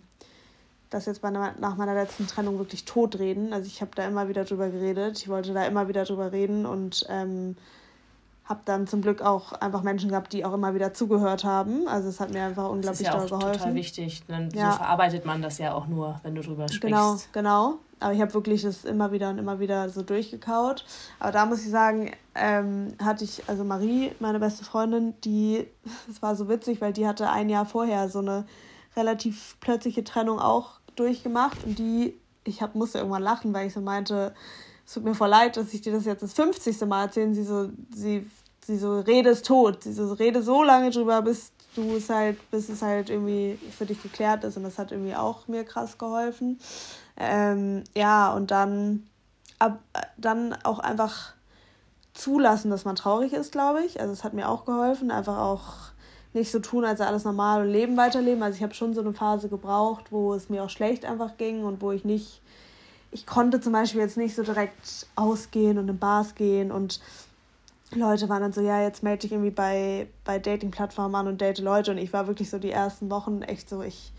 das 0.90 1.06
jetzt 1.06 1.22
bei, 1.22 1.30
nach 1.30 1.78
meiner 1.78 1.94
letzten 1.94 2.28
Trennung 2.28 2.58
wirklich 2.58 2.86
totreden. 2.86 3.54
Also 3.54 3.68
ich 3.68 3.82
habe 3.82 3.92
da 3.96 4.08
immer 4.08 4.28
wieder 4.28 4.44
drüber 4.44 4.70
geredet. 4.70 5.20
Ich 5.20 5.30
wollte 5.30 5.54
da 5.54 5.66
immer 5.66 5.88
wieder 5.88 6.04
drüber 6.04 6.32
reden 6.32 6.66
und 6.66 7.06
ähm, 7.10 7.56
habe 8.50 8.62
dann 8.66 8.88
zum 8.88 9.04
Glück 9.04 9.22
auch 9.22 9.54
einfach 9.54 9.84
Menschen 9.84 10.10
gehabt, 10.10 10.34
die 10.34 10.44
auch 10.44 10.54
immer 10.54 10.74
wieder 10.74 10.92
zugehört 10.92 11.44
haben. 11.44 11.88
Also 11.88 12.10
es 12.10 12.20
hat 12.20 12.34
mir 12.34 12.44
einfach 12.44 12.68
unglaublich 12.68 13.08
das 13.08 13.16
ist 13.16 13.30
ja 13.30 13.38
auch 13.38 13.40
geholfen. 13.40 13.60
Total 13.60 13.76
wichtig. 13.76 14.24
Dann 14.28 14.50
ja. 14.50 14.72
So 14.72 14.78
verarbeitet 14.78 15.24
man 15.24 15.44
das 15.44 15.60
ja 15.60 15.74
auch 15.76 15.86
nur, 15.86 16.20
wenn 16.24 16.34
du 16.34 16.42
drüber 16.42 16.68
sprichst. 16.68 16.82
Genau, 16.82 17.18
genau. 17.32 17.76
Aber 18.00 18.14
ich 18.14 18.22
habe 18.22 18.34
wirklich 18.34 18.64
das 18.64 18.86
immer 18.86 19.12
wieder 19.12 19.30
und 19.30 19.38
immer 19.38 19.60
wieder 19.60 19.90
so 19.90 20.02
durchgekaut. 20.02 20.84
Aber 21.20 21.32
da 21.32 21.46
muss 21.46 21.64
ich 21.64 21.70
sagen, 21.70 22.10
ähm, 22.34 22.96
hatte 23.04 23.24
ich, 23.24 23.44
also 23.46 23.64
Marie, 23.64 24.14
meine 24.20 24.40
beste 24.40 24.66
Freundin, 24.66 25.14
die, 25.24 25.68
es 26.10 26.20
war 26.24 26.36
so 26.36 26.50
witzig, 26.50 26.82
weil 26.82 26.92
die 26.92 27.08
hatte 27.08 27.30
ein 27.30 27.50
Jahr 27.50 27.68
vorher 27.68 28.10
so 28.10 28.20
eine 28.20 28.46
relativ 28.96 29.58
plötzliche 29.60 30.04
Trennung 30.04 30.40
auch 30.40 30.80
durchgemacht 30.96 31.64
und 31.66 31.78
die, 31.78 32.20
ich 32.46 32.64
hab, 32.64 32.74
musste 32.74 32.98
irgendwann 32.98 33.22
lachen, 33.22 33.54
weil 33.54 33.68
ich 33.68 33.74
so 33.74 33.82
meinte, 33.82 34.34
es 34.90 34.96
tut 34.96 35.04
mir 35.04 35.14
voll 35.14 35.30
leid, 35.30 35.56
dass 35.56 35.72
ich 35.72 35.82
dir 35.82 35.94
das 35.94 36.06
jetzt 36.06 36.24
das 36.24 36.34
50. 36.34 36.82
Mal 36.88 37.04
erzähle. 37.04 37.36
Sie 37.36 37.44
so, 37.44 37.70
sie 37.94 38.26
sie 38.70 38.78
so, 38.78 39.00
Rede 39.00 39.32
ist 39.32 39.46
tot. 39.46 39.84
Sie 39.84 39.94
so, 39.94 40.14
rede 40.14 40.44
so 40.44 40.64
lange 40.64 40.92
drüber, 40.92 41.22
bis 41.22 41.52
du 41.76 41.96
es 41.96 42.10
halt, 42.10 42.38
bis 42.52 42.70
es 42.70 42.82
halt 42.82 43.10
irgendwie 43.10 43.58
für 43.78 43.86
dich 43.86 44.02
geklärt 44.02 44.44
ist. 44.44 44.58
Und 44.58 44.64
das 44.64 44.78
hat 44.78 44.92
irgendwie 44.92 45.16
auch 45.16 45.48
mir 45.48 45.64
krass 45.64 45.98
geholfen. 45.98 46.60
Ähm, 47.18 47.84
ja, 47.96 48.32
und 48.32 48.52
dann, 48.52 49.08
ab, 49.58 49.80
dann 50.18 50.56
auch 50.64 50.80
einfach 50.80 51.34
zulassen, 52.14 52.70
dass 52.70 52.86
man 52.86 52.96
traurig 52.96 53.34
ist, 53.34 53.52
glaube 53.52 53.84
ich. 53.84 54.00
Also 54.00 54.14
es 54.14 54.24
hat 54.24 54.34
mir 54.34 54.48
auch 54.48 54.66
geholfen, 54.66 55.10
einfach 55.10 55.38
auch 55.40 55.64
nicht 56.34 56.52
so 56.52 56.60
tun, 56.60 56.86
als 56.86 57.02
alles 57.02 57.24
normal 57.24 57.62
und 57.66 57.72
Leben 57.72 57.98
weiterleben. 57.98 58.44
Also 58.44 58.58
ich 58.58 58.64
habe 58.64 58.76
schon 58.76 58.94
so 58.94 59.02
eine 59.02 59.14
Phase 59.14 59.50
gebraucht, 59.50 60.12
wo 60.12 60.36
es 60.36 60.50
mir 60.50 60.64
auch 60.64 60.70
schlecht 60.70 61.06
einfach 61.06 61.38
ging 61.38 61.64
und 61.64 61.82
wo 61.82 61.92
ich 61.92 62.06
nicht, 62.06 62.42
ich 63.12 63.26
konnte 63.26 63.62
zum 63.62 63.74
Beispiel 63.74 64.02
jetzt 64.02 64.18
nicht 64.18 64.36
so 64.36 64.44
direkt 64.44 65.08
ausgehen 65.16 65.80
und 65.80 65.90
in 65.90 65.98
Bars 65.98 66.36
gehen 66.36 66.72
und 66.72 67.00
Leute 67.96 68.30
waren 68.30 68.42
dann 68.42 68.54
so, 68.54 68.62
ja, 68.62 68.82
jetzt 68.82 69.02
melde 69.02 69.22
dich 69.22 69.32
irgendwie 69.32 69.52
bei, 69.52 70.08
bei 70.24 70.38
Dating-Plattformen 70.38 71.16
an 71.16 71.28
und 71.28 71.42
date 71.42 71.60
Leute. 71.60 71.92
Und 71.92 71.98
ich 71.98 72.14
war 72.14 72.28
wirklich 72.28 72.50
so 72.50 72.60
die 72.60 72.72
ersten 72.72 73.10
Wochen 73.10 73.42
echt 73.42 73.68
so, 73.68 73.82
ich, 73.82 74.12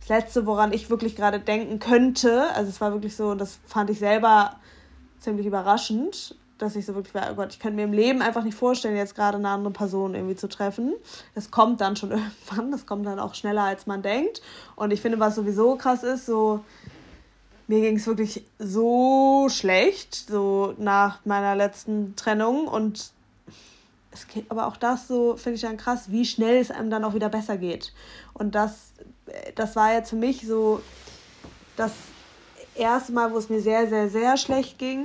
das 0.00 0.08
Letzte, 0.08 0.46
woran 0.46 0.72
ich 0.72 0.88
wirklich 0.88 1.16
gerade 1.16 1.40
denken 1.40 1.80
könnte, 1.80 2.44
also 2.54 2.68
es 2.70 2.80
war 2.80 2.92
wirklich 2.92 3.16
so, 3.16 3.30
und 3.30 3.40
das 3.40 3.58
fand 3.66 3.90
ich 3.90 3.98
selber 3.98 4.56
ziemlich 5.18 5.46
überraschend, 5.46 6.36
dass 6.58 6.76
ich 6.76 6.86
so 6.86 6.94
wirklich 6.94 7.14
war, 7.14 7.28
oh 7.32 7.34
Gott, 7.34 7.52
ich 7.52 7.60
könnte 7.60 7.76
mir 7.76 7.84
im 7.84 7.92
Leben 7.92 8.22
einfach 8.22 8.44
nicht 8.44 8.56
vorstellen, 8.56 8.96
jetzt 8.96 9.14
gerade 9.14 9.38
eine 9.38 9.48
andere 9.48 9.72
Person 9.72 10.14
irgendwie 10.14 10.36
zu 10.36 10.48
treffen. 10.48 10.94
Das 11.34 11.50
kommt 11.50 11.80
dann 11.80 11.96
schon 11.96 12.10
irgendwann, 12.12 12.70
das 12.70 12.86
kommt 12.86 13.06
dann 13.06 13.18
auch 13.18 13.34
schneller, 13.34 13.64
als 13.64 13.86
man 13.86 14.02
denkt. 14.02 14.42
Und 14.76 14.92
ich 14.92 15.00
finde, 15.00 15.18
was 15.18 15.34
sowieso 15.34 15.76
krass 15.76 16.04
ist, 16.04 16.26
so, 16.26 16.60
mir 17.68 17.80
ging 17.82 17.96
es 17.96 18.06
wirklich 18.06 18.44
so 18.58 19.48
schlecht, 19.50 20.14
so 20.14 20.74
nach 20.78 21.24
meiner 21.24 21.54
letzten 21.54 22.16
Trennung. 22.16 22.66
Und 22.66 23.12
es 24.10 24.26
geht, 24.26 24.50
aber 24.50 24.66
auch 24.66 24.76
das 24.76 25.06
so, 25.06 25.36
finde 25.36 25.56
ich 25.56 25.62
dann 25.62 25.76
krass, 25.76 26.10
wie 26.10 26.24
schnell 26.24 26.56
es 26.56 26.70
einem 26.70 26.90
dann 26.90 27.04
auch 27.04 27.14
wieder 27.14 27.28
besser 27.28 27.58
geht. 27.58 27.92
Und 28.32 28.54
das, 28.54 28.92
das 29.54 29.76
war 29.76 29.92
jetzt 29.92 30.10
für 30.10 30.16
mich 30.16 30.46
so 30.46 30.80
das 31.76 31.92
erste 32.74 33.12
Mal, 33.12 33.32
wo 33.32 33.38
es 33.38 33.50
mir 33.50 33.60
sehr, 33.60 33.86
sehr, 33.88 34.08
sehr 34.08 34.38
schlecht 34.38 34.78
ging. 34.78 35.04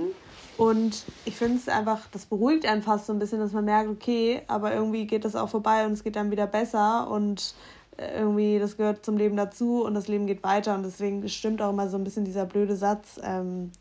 Und 0.56 1.04
ich 1.26 1.36
finde 1.36 1.58
es 1.58 1.67
einfach, 1.67 2.08
das 2.12 2.26
beruhigt 2.26 2.65
einen 2.65 2.84
fast 2.84 3.08
so 3.08 3.13
ein 3.13 3.19
bisschen, 3.19 3.39
dass 3.39 3.52
man 3.52 3.65
merkt, 3.65 3.89
okay, 3.89 4.43
aber 4.47 4.73
irgendwie 4.73 5.06
geht 5.06 5.26
das 5.26 5.36
auch 5.36 5.49
vorbei 5.49 5.86
und 5.86 5.93
es 5.93 6.04
geht 6.04 6.15
dann 6.15 6.32
wieder 6.32 6.47
besser. 6.47 7.10
Und 7.10 7.56
irgendwie, 7.98 8.60
das 8.60 8.78
gehört 8.78 9.06
zum 9.06 9.18
Leben 9.18 9.38
dazu 9.38 9.84
und 9.84 9.94
das 9.94 10.08
Leben 10.08 10.26
geht 10.26 10.44
weiter 10.44 10.76
und 10.76 10.84
deswegen 10.84 11.28
stimmt 11.30 11.62
auch 11.62 11.70
immer 11.70 11.88
so 11.90 11.98
ein 11.98 12.04
bisschen 12.04 12.26
dieser 12.26 12.46
blöde 12.46 12.76
Satz, 12.76 13.20
ähm, 13.24 13.72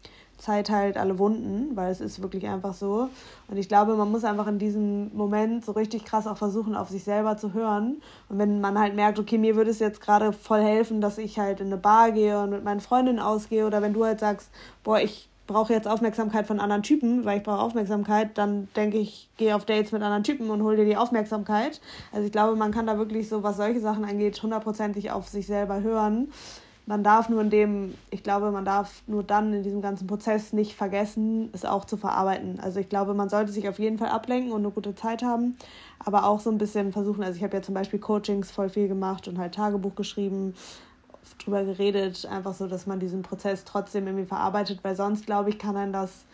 Zeit 0.42 0.70
heilt 0.70 0.96
alle 0.96 1.20
Wunden, 1.20 1.77
weil 1.77 1.92
es 1.92 2.01
ist 2.01 2.20
wirklich 2.20 2.48
einfach 2.48 2.75
so. 2.75 3.09
Und 3.48 3.57
ich 3.57 3.68
glaube, 3.68 3.94
man 3.94 4.11
muss 4.11 4.25
einfach 4.25 4.48
in 4.48 4.59
diesem 4.59 5.14
Moment 5.16 5.64
so 5.64 5.70
richtig 5.70 6.05
krass 6.05 6.27
auch 6.27 6.37
versuchen, 6.37 6.75
auf 6.75 6.88
sich 6.88 7.05
selber 7.05 7.37
zu 7.37 7.55
hören. 7.55 8.03
Und 8.29 8.38
wenn 8.38 8.61
man 8.61 8.77
halt 8.77 8.96
merkt, 8.96 9.20
okay, 9.20 9.38
mir 9.38 9.55
würde 9.55 9.70
es 9.70 9.79
jetzt 9.79 10.01
gerade 10.01 10.33
voll 10.33 10.61
helfen, 10.61 11.01
dass 11.01 11.18
ich 11.18 11.38
halt 11.38 11.61
in 11.61 11.68
eine 11.68 11.77
Bar 11.77 12.11
gehe 12.11 12.40
und 12.40 12.51
mit 12.51 12.64
meinen 12.64 12.81
Freundinnen 12.81 13.20
ausgehe, 13.20 13.66
oder 13.66 13.83
wenn 13.83 13.92
du 13.92 14.05
halt 14.05 14.18
sagst, 14.18 14.51
boah, 14.83 14.98
ich 14.98 15.29
brauche 15.52 15.72
jetzt 15.72 15.88
Aufmerksamkeit 15.88 16.46
von 16.46 16.60
anderen 16.60 16.82
Typen, 16.82 17.24
weil 17.24 17.38
ich 17.38 17.44
brauche 17.44 17.60
Aufmerksamkeit, 17.60 18.36
dann 18.38 18.68
denke 18.74 18.98
ich, 18.98 19.28
gehe 19.36 19.54
auf 19.54 19.64
Dates 19.64 19.92
mit 19.92 20.02
anderen 20.02 20.24
Typen 20.24 20.50
und 20.50 20.62
hol 20.62 20.76
dir 20.76 20.84
die 20.84 20.96
Aufmerksamkeit. 20.96 21.80
Also 22.12 22.26
ich 22.26 22.32
glaube, 22.32 22.56
man 22.56 22.72
kann 22.72 22.86
da 22.86 22.98
wirklich 22.98 23.28
so, 23.28 23.42
was 23.42 23.56
solche 23.56 23.80
Sachen 23.80 24.04
angeht, 24.04 24.42
hundertprozentig 24.42 25.10
auf 25.10 25.28
sich 25.28 25.46
selber 25.46 25.82
hören. 25.82 26.28
Man 26.84 27.04
darf 27.04 27.28
nur 27.28 27.40
in 27.42 27.50
dem, 27.50 27.94
ich 28.10 28.24
glaube, 28.24 28.50
man 28.50 28.64
darf 28.64 29.02
nur 29.06 29.22
dann 29.22 29.52
in 29.52 29.62
diesem 29.62 29.82
ganzen 29.82 30.08
Prozess 30.08 30.52
nicht 30.52 30.74
vergessen, 30.74 31.50
es 31.52 31.64
auch 31.64 31.84
zu 31.84 31.96
verarbeiten. 31.96 32.58
Also 32.60 32.80
ich 32.80 32.88
glaube, 32.88 33.14
man 33.14 33.28
sollte 33.28 33.52
sich 33.52 33.68
auf 33.68 33.78
jeden 33.78 33.98
Fall 33.98 34.08
ablenken 34.08 34.50
und 34.50 34.62
eine 34.62 34.72
gute 34.72 34.94
Zeit 34.96 35.22
haben, 35.22 35.56
aber 36.00 36.26
auch 36.26 36.40
so 36.40 36.50
ein 36.50 36.58
bisschen 36.58 36.90
versuchen, 36.90 37.22
also 37.22 37.36
ich 37.36 37.44
habe 37.44 37.56
ja 37.56 37.62
zum 37.62 37.74
Beispiel 37.74 38.00
Coachings 38.00 38.50
voll 38.50 38.68
viel 38.68 38.88
gemacht 38.88 39.28
und 39.28 39.38
halt 39.38 39.54
Tagebuch 39.54 39.94
geschrieben, 39.94 40.54
drüber 41.38 41.64
geredet, 41.64 42.26
einfach 42.26 42.54
so, 42.54 42.66
dass 42.66 42.87
man 42.87 43.00
diesen 43.00 43.22
Prozess 43.22 43.64
trotzdem 43.64 44.06
irgendwie 44.06 44.26
verarbeitet, 44.26 44.80
weil 44.82 44.96
sonst, 44.96 45.26
glaube 45.26 45.50
ich, 45.50 45.58
kann 45.58 45.76
ein 45.76 45.92
das. 45.92 46.24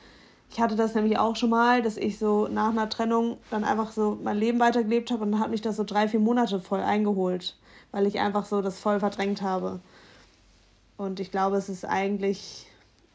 Ich 0.51 0.61
hatte 0.61 0.77
das 0.77 0.94
nämlich 0.94 1.18
auch 1.18 1.37
schon 1.37 1.51
mal, 1.51 1.83
dass 1.83 1.96
ich 1.98 2.18
so 2.18 2.48
nach 2.48 2.70
einer 2.70 2.88
Trennung 2.88 3.37
dann 3.51 3.64
einfach 3.64 3.92
so 3.92 4.18
mein 4.22 4.38
Leben 4.38 4.61
weitergelebt 4.61 5.11
habe 5.11 5.24
und 5.24 5.33
dann 5.33 5.40
hat 5.40 5.51
mich 5.51 5.61
das 5.61 5.77
so 5.77 5.85
drei, 5.85 6.09
vier 6.09 6.20
Monate 6.20 6.61
voll 6.61 6.81
eingeholt, 6.81 7.55
weil 7.92 8.07
ich 8.07 8.18
einfach 8.18 8.46
so 8.46 8.62
das 8.62 8.79
voll 8.79 8.98
verdrängt 8.98 9.42
habe. 9.42 9.81
Und 10.96 11.20
ich 11.20 11.31
glaube, 11.31 11.57
es 11.57 11.68
ist 11.68 11.85
eigentlich 11.85 12.67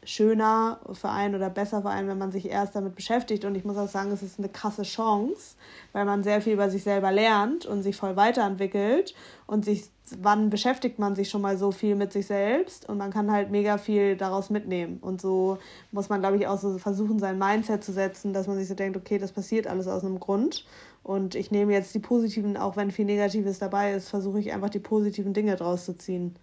schöner 0.04 0.80
für 0.92 1.08
einen 1.08 1.34
oder 1.34 1.50
besser 1.50 1.82
für 1.82 1.90
einen, 1.90 2.08
wenn 2.08 2.18
man 2.18 2.32
sich 2.32 2.48
erst 2.48 2.76
damit 2.76 2.94
beschäftigt. 2.94 3.44
Und 3.44 3.54
ich 3.54 3.64
muss 3.64 3.76
auch 3.76 3.88
sagen, 3.88 4.10
es 4.12 4.22
ist 4.22 4.38
eine 4.38 4.48
krasse 4.48 4.82
Chance, 4.82 5.56
weil 5.92 6.04
man 6.04 6.22
sehr 6.22 6.40
viel 6.40 6.54
über 6.54 6.70
sich 6.70 6.82
selber 6.82 7.12
lernt 7.12 7.66
und 7.66 7.82
sich 7.82 7.96
voll 7.96 8.16
weiterentwickelt 8.16 9.14
und 9.46 9.64
sich, 9.64 9.84
wann 10.20 10.50
beschäftigt 10.50 10.98
man 10.98 11.14
sich 11.14 11.30
schon 11.30 11.42
mal 11.42 11.56
so 11.56 11.70
viel 11.70 11.94
mit 11.94 12.12
sich 12.12 12.26
selbst 12.26 12.88
und 12.88 12.98
man 12.98 13.10
kann 13.10 13.30
halt 13.30 13.50
mega 13.50 13.78
viel 13.78 14.16
daraus 14.16 14.50
mitnehmen. 14.50 14.98
Und 15.00 15.20
so 15.20 15.58
muss 15.92 16.08
man, 16.08 16.20
glaube 16.20 16.36
ich, 16.36 16.46
auch 16.46 16.58
so 16.58 16.78
versuchen, 16.78 17.18
sein 17.18 17.38
Mindset 17.38 17.84
zu 17.84 17.92
setzen, 17.92 18.32
dass 18.32 18.46
man 18.46 18.58
sich 18.58 18.68
so 18.68 18.74
denkt, 18.74 18.96
okay, 18.96 19.18
das 19.18 19.32
passiert 19.32 19.66
alles 19.66 19.86
aus 19.86 20.04
einem 20.04 20.20
Grund. 20.20 20.66
Und 21.02 21.34
ich 21.34 21.50
nehme 21.50 21.72
jetzt 21.72 21.94
die 21.94 21.98
positiven, 21.98 22.56
auch 22.56 22.76
wenn 22.76 22.90
viel 22.90 23.04
Negatives 23.04 23.58
dabei 23.58 23.92
ist, 23.92 24.08
versuche 24.08 24.40
ich 24.40 24.52
einfach 24.52 24.70
die 24.70 24.78
positiven 24.78 25.34
Dinge 25.34 25.54
draus 25.56 25.84
zu 25.84 25.96
ziehen. 25.96 26.34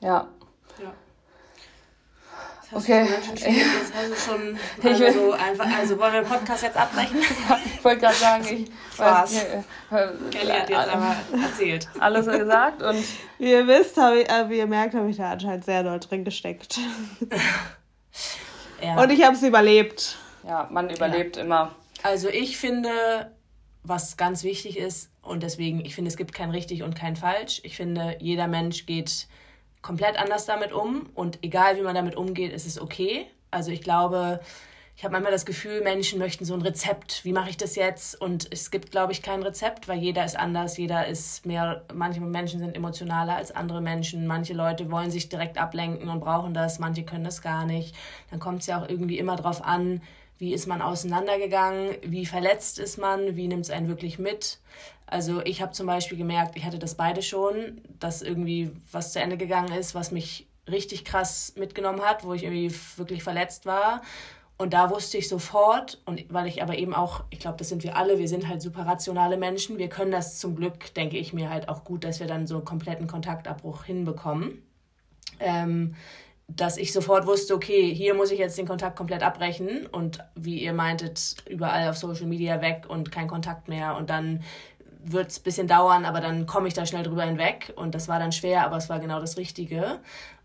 Ja. 0.00 0.28
Ja. 0.80 0.94
Okay. 2.74 3.06
Jetzt 3.06 3.92
hast 3.94 4.10
du 4.10 4.32
schon 4.32 4.58
also 4.82 5.12
so 5.12 5.32
einfach, 5.32 5.66
also 5.78 5.98
wollen 5.98 6.12
wir 6.14 6.20
den 6.22 6.28
Podcast 6.28 6.62
jetzt 6.62 6.76
abbrechen? 6.76 7.18
ich 7.74 7.84
wollte 7.84 8.00
gerade 8.00 8.14
sagen, 8.14 8.44
ich 8.44 8.70
Spaß. 8.94 9.34
Weiß, 9.34 9.44
äh, 9.44 10.08
Kelly 10.30 10.50
hat 10.50 10.70
jetzt 10.70 10.88
aber 10.88 11.16
erzählt. 11.42 11.88
Alles 11.98 12.26
gesagt 12.26 12.82
und 12.82 13.04
wie 13.38 13.50
ihr 13.50 13.66
wisst, 13.66 13.96
habe 13.98 14.20
ich, 14.20 14.28
äh, 14.30 14.48
wie 14.48 14.58
ihr 14.58 14.66
merkt, 14.66 14.94
habe 14.94 15.10
ich 15.10 15.16
da 15.16 15.32
anscheinend 15.32 15.64
sehr 15.64 15.82
doll 15.82 16.00
drin 16.00 16.24
gesteckt. 16.24 16.78
ja. 18.82 19.02
Und 19.02 19.10
ich 19.10 19.22
habe 19.22 19.36
es 19.36 19.42
überlebt. 19.42 20.16
Ja, 20.44 20.68
man 20.70 20.88
überlebt 20.90 21.36
ja. 21.36 21.42
immer. 21.42 21.74
Also 22.02 22.28
ich 22.28 22.56
finde, 22.56 22.90
was 23.82 24.16
ganz 24.16 24.44
wichtig 24.44 24.78
ist. 24.78 25.10
Und 25.22 25.42
deswegen, 25.42 25.84
ich 25.84 25.94
finde, 25.94 26.10
es 26.10 26.16
gibt 26.16 26.32
kein 26.32 26.50
richtig 26.50 26.82
und 26.82 26.96
kein 26.96 27.16
falsch. 27.16 27.60
Ich 27.64 27.76
finde, 27.76 28.16
jeder 28.18 28.48
Mensch 28.48 28.86
geht 28.86 29.28
komplett 29.82 30.18
anders 30.18 30.46
damit 30.46 30.72
um. 30.72 31.10
Und 31.14 31.42
egal 31.42 31.76
wie 31.76 31.82
man 31.82 31.94
damit 31.94 32.16
umgeht, 32.16 32.52
ist 32.52 32.66
es 32.66 32.80
okay. 32.80 33.26
Also 33.50 33.70
ich 33.70 33.82
glaube, 33.82 34.40
ich 34.94 35.04
habe 35.04 35.12
manchmal 35.12 35.32
das 35.32 35.46
Gefühl, 35.46 35.82
Menschen 35.82 36.18
möchten 36.18 36.44
so 36.44 36.54
ein 36.54 36.62
Rezept. 36.62 37.24
Wie 37.24 37.32
mache 37.32 37.50
ich 37.50 37.56
das 37.56 37.76
jetzt? 37.76 38.20
Und 38.20 38.46
es 38.52 38.70
gibt, 38.70 38.90
glaube 38.90 39.12
ich, 39.12 39.22
kein 39.22 39.42
Rezept, 39.42 39.88
weil 39.88 39.98
jeder 39.98 40.24
ist 40.24 40.38
anders. 40.38 40.76
Jeder 40.76 41.06
ist 41.06 41.46
mehr, 41.46 41.84
manche 41.92 42.20
Menschen 42.20 42.60
sind 42.60 42.76
emotionaler 42.76 43.36
als 43.36 43.50
andere 43.50 43.80
Menschen. 43.80 44.26
Manche 44.26 44.52
Leute 44.52 44.90
wollen 44.90 45.10
sich 45.10 45.28
direkt 45.28 45.58
ablenken 45.58 46.08
und 46.08 46.20
brauchen 46.20 46.54
das. 46.54 46.78
Manche 46.78 47.04
können 47.04 47.24
das 47.24 47.42
gar 47.42 47.64
nicht. 47.64 47.96
Dann 48.30 48.38
kommt 48.38 48.60
es 48.60 48.66
ja 48.66 48.80
auch 48.80 48.88
irgendwie 48.88 49.18
immer 49.18 49.36
darauf 49.36 49.64
an, 49.64 50.02
wie 50.38 50.52
ist 50.52 50.66
man 50.66 50.82
auseinandergegangen, 50.82 51.96
wie 52.02 52.26
verletzt 52.26 52.78
ist 52.78 52.98
man, 52.98 53.36
wie 53.36 53.48
nimmt 53.48 53.64
es 53.64 53.70
einen 53.70 53.88
wirklich 53.88 54.18
mit. 54.18 54.58
Also 55.06 55.40
ich 55.42 55.62
habe 55.62 55.72
zum 55.72 55.86
Beispiel 55.86 56.18
gemerkt, 56.18 56.56
ich 56.56 56.64
hatte 56.64 56.78
das 56.78 56.96
beide 56.96 57.22
schon, 57.22 57.80
dass 57.98 58.22
irgendwie 58.22 58.72
was 58.90 59.12
zu 59.12 59.20
Ende 59.20 59.36
gegangen 59.36 59.72
ist, 59.72 59.94
was 59.94 60.10
mich 60.10 60.48
richtig 60.68 61.04
krass 61.04 61.54
mitgenommen 61.56 62.02
hat, 62.02 62.24
wo 62.24 62.34
ich 62.34 62.44
irgendwie 62.44 62.74
wirklich 62.96 63.22
verletzt 63.22 63.66
war. 63.66 64.02
Und 64.62 64.74
da 64.74 64.90
wusste 64.90 65.18
ich 65.18 65.28
sofort, 65.28 66.00
und 66.04 66.32
weil 66.32 66.46
ich 66.46 66.62
aber 66.62 66.78
eben 66.78 66.94
auch, 66.94 67.24
ich 67.30 67.40
glaube, 67.40 67.56
das 67.56 67.68
sind 67.68 67.82
wir 67.82 67.96
alle, 67.96 68.20
wir 68.20 68.28
sind 68.28 68.46
halt 68.46 68.62
super 68.62 68.86
rationale 68.86 69.36
Menschen, 69.36 69.76
wir 69.76 69.88
können 69.88 70.12
das 70.12 70.38
zum 70.38 70.54
Glück, 70.54 70.94
denke 70.94 71.18
ich 71.18 71.32
mir 71.32 71.50
halt 71.50 71.68
auch 71.68 71.82
gut, 71.82 72.04
dass 72.04 72.20
wir 72.20 72.28
dann 72.28 72.46
so 72.46 72.54
einen 72.54 72.64
kompletten 72.64 73.08
Kontaktabbruch 73.08 73.82
hinbekommen. 73.82 74.62
Ähm, 75.40 75.96
dass 76.46 76.76
ich 76.76 76.92
sofort 76.92 77.26
wusste, 77.26 77.56
okay, 77.56 77.92
hier 77.92 78.14
muss 78.14 78.30
ich 78.30 78.38
jetzt 78.38 78.56
den 78.56 78.68
Kontakt 78.68 78.94
komplett 78.94 79.24
abbrechen 79.24 79.88
und 79.90 80.20
wie 80.36 80.62
ihr 80.62 80.74
meintet, 80.74 81.42
überall 81.48 81.88
auf 81.88 81.96
Social 81.96 82.26
Media 82.26 82.60
weg 82.60 82.84
und 82.86 83.10
kein 83.10 83.26
Kontakt 83.26 83.66
mehr 83.66 83.96
und 83.96 84.10
dann 84.10 84.44
wird 85.02 85.32
es 85.32 85.40
ein 85.40 85.42
bisschen 85.42 85.66
dauern, 85.66 86.04
aber 86.04 86.20
dann 86.20 86.46
komme 86.46 86.68
ich 86.68 86.74
da 86.74 86.86
schnell 86.86 87.02
drüber 87.02 87.24
hinweg 87.24 87.72
und 87.74 87.96
das 87.96 88.06
war 88.06 88.20
dann 88.20 88.30
schwer, 88.30 88.64
aber 88.64 88.76
es 88.76 88.88
war 88.88 89.00
genau 89.00 89.18
das 89.18 89.36
Richtige. 89.36 89.98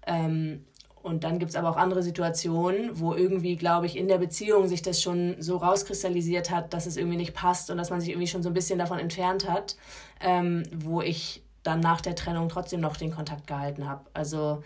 Ähm, 0.07 0.65
und 1.07 1.23
dann 1.23 1.39
gibt 1.39 1.49
es 1.49 1.55
aber 1.55 1.69
auch 1.69 1.77
andere 1.77 2.03
Situationen, 2.03 2.99
wo 2.99 3.13
irgendwie, 3.13 3.55
glaube 3.55 3.85
ich, 3.85 3.97
in 3.97 4.07
der 4.07 4.17
Beziehung 4.17 4.67
sich 4.67 4.81
das 4.81 5.01
schon 5.01 5.35
so 5.39 5.57
rauskristallisiert 5.57 6.51
hat, 6.51 6.73
dass 6.73 6.85
es 6.85 6.97
irgendwie 6.97 7.17
nicht 7.17 7.33
passt 7.33 7.71
und 7.71 7.77
dass 7.77 7.89
man 7.89 8.01
sich 8.01 8.09
irgendwie 8.09 8.27
schon 8.27 8.43
so 8.43 8.49
ein 8.49 8.53
bisschen 8.53 8.77
davon 8.77 8.99
entfernt 8.99 9.49
hat, 9.49 9.77
ähm, 10.21 10.63
wo 10.75 11.01
ich 11.01 11.43
dann 11.63 11.79
nach 11.79 12.01
der 12.01 12.15
Trennung 12.15 12.49
trotzdem 12.49 12.81
noch 12.81 12.97
den 12.97 13.11
Kontakt 13.11 13.47
gehalten 13.47 13.87
habe. 13.89 14.01
Also 14.13 14.63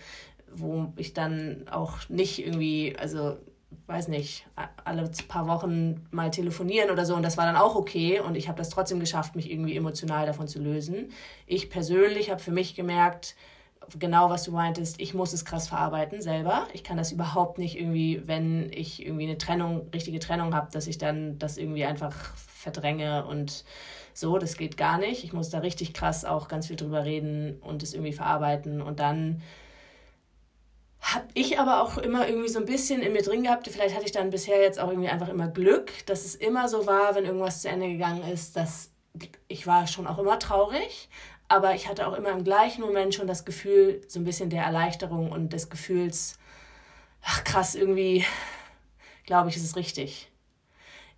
wo 0.53 0.91
ich 0.97 1.13
dann 1.13 1.65
auch 1.71 1.97
nicht 2.09 2.45
irgendwie, 2.45 2.95
also 2.97 3.37
weiß 3.87 4.09
nicht, 4.09 4.45
alle 4.83 5.09
paar 5.27 5.47
Wochen 5.47 6.05
mal 6.11 6.29
telefonieren 6.29 6.91
oder 6.91 7.05
so 7.05 7.15
und 7.15 7.23
das 7.23 7.37
war 7.37 7.45
dann 7.45 7.55
auch 7.55 7.75
okay 7.75 8.19
und 8.19 8.35
ich 8.35 8.47
habe 8.47 8.57
das 8.57 8.69
trotzdem 8.69 8.99
geschafft, 8.99 9.35
mich 9.35 9.49
irgendwie 9.49 9.75
emotional 9.75 10.25
davon 10.25 10.47
zu 10.47 10.59
lösen. 10.59 11.11
Ich 11.45 11.69
persönlich 11.69 12.29
habe 12.29 12.41
für 12.41 12.51
mich 12.51 12.75
gemerkt, 12.75 13.35
genau 13.99 14.29
was 14.29 14.43
du 14.43 14.51
meintest, 14.51 14.99
ich 14.99 15.13
muss 15.13 15.33
es 15.33 15.45
krass 15.45 15.67
verarbeiten 15.67 16.21
selber. 16.21 16.67
Ich 16.73 16.83
kann 16.83 16.97
das 16.97 17.11
überhaupt 17.11 17.57
nicht 17.57 17.77
irgendwie, 17.77 18.21
wenn 18.25 18.71
ich 18.71 19.05
irgendwie 19.05 19.25
eine 19.25 19.37
Trennung, 19.37 19.89
richtige 19.93 20.19
Trennung 20.19 20.55
habe, 20.55 20.71
dass 20.71 20.87
ich 20.87 20.97
dann 20.97 21.37
das 21.39 21.57
irgendwie 21.57 21.85
einfach 21.85 22.35
verdränge 22.35 23.25
und 23.25 23.65
so, 24.13 24.37
das 24.37 24.57
geht 24.57 24.77
gar 24.77 24.97
nicht. 24.97 25.23
Ich 25.23 25.33
muss 25.33 25.49
da 25.49 25.59
richtig 25.59 25.93
krass 25.93 26.25
auch 26.25 26.47
ganz 26.47 26.67
viel 26.67 26.75
drüber 26.75 27.05
reden 27.05 27.59
und 27.61 27.83
es 27.83 27.93
irgendwie 27.93 28.13
verarbeiten 28.13 28.81
und 28.81 28.99
dann 28.99 29.41
habe 31.01 31.25
ich 31.33 31.59
aber 31.59 31.81
auch 31.81 31.97
immer 31.97 32.27
irgendwie 32.27 32.47
so 32.47 32.59
ein 32.59 32.65
bisschen 32.65 33.01
in 33.01 33.13
mir 33.13 33.23
drin 33.23 33.41
gehabt, 33.43 33.67
vielleicht 33.67 33.95
hatte 33.95 34.05
ich 34.05 34.11
dann 34.11 34.29
bisher 34.29 34.61
jetzt 34.61 34.79
auch 34.79 34.89
irgendwie 34.89 35.09
einfach 35.09 35.29
immer 35.29 35.47
Glück, 35.47 35.91
dass 36.05 36.25
es 36.25 36.35
immer 36.35 36.67
so 36.69 36.85
war, 36.85 37.15
wenn 37.15 37.25
irgendwas 37.25 37.63
zu 37.63 37.69
Ende 37.69 37.87
gegangen 37.87 38.23
ist, 38.31 38.55
dass 38.55 38.91
ich 39.47 39.67
war 39.67 39.87
schon 39.87 40.07
auch 40.07 40.19
immer 40.19 40.39
traurig, 40.39 41.09
aber 41.51 41.75
ich 41.75 41.87
hatte 41.87 42.07
auch 42.07 42.13
immer 42.13 42.29
im 42.29 42.43
gleichen 42.43 42.81
Moment 42.81 43.13
schon 43.13 43.27
das 43.27 43.45
Gefühl, 43.45 44.01
so 44.07 44.19
ein 44.19 44.23
bisschen 44.23 44.49
der 44.49 44.63
Erleichterung 44.63 45.31
und 45.31 45.53
des 45.53 45.69
Gefühls, 45.69 46.39
ach 47.23 47.43
krass, 47.43 47.75
irgendwie 47.75 48.25
glaube 49.25 49.49
ich, 49.49 49.55
ist 49.55 49.63
es 49.63 49.75
richtig 49.75 50.31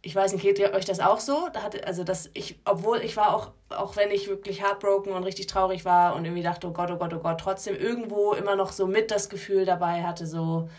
ich 0.05 0.13
weiß 0.13 0.33
nicht, 0.33 0.41
geht 0.41 0.59
ihr 0.59 0.73
euch 0.73 0.83
das 0.83 0.99
auch 0.99 1.19
so? 1.19 1.47
Da 1.53 1.63
hatte, 1.63 1.87
also 1.87 2.03
dass 2.03 2.29
ich, 2.33 2.59
obwohl 2.65 2.99
ich 2.99 3.15
war 3.15 3.33
auch, 3.33 3.51
auch 3.69 3.95
wenn 3.95 4.11
ich 4.11 4.27
wirklich 4.27 4.61
heartbroken 4.61 5.13
und 5.13 5.23
richtig 5.23 5.47
traurig 5.47 5.85
war 5.85 6.15
und 6.15 6.25
irgendwie 6.25 6.43
dachte, 6.43 6.67
oh 6.67 6.71
Gott, 6.71 6.91
oh 6.91 6.97
Gott, 6.97 7.13
oh 7.13 7.19
Gott, 7.19 7.39
trotzdem 7.39 7.75
irgendwo 7.75 8.33
immer 8.33 8.57
noch 8.57 8.73
so 8.73 8.85
mit 8.85 9.11
das 9.11 9.29
Gefühl 9.29 9.63
dabei 9.63 10.03
hatte, 10.03 10.27
so 10.27 10.69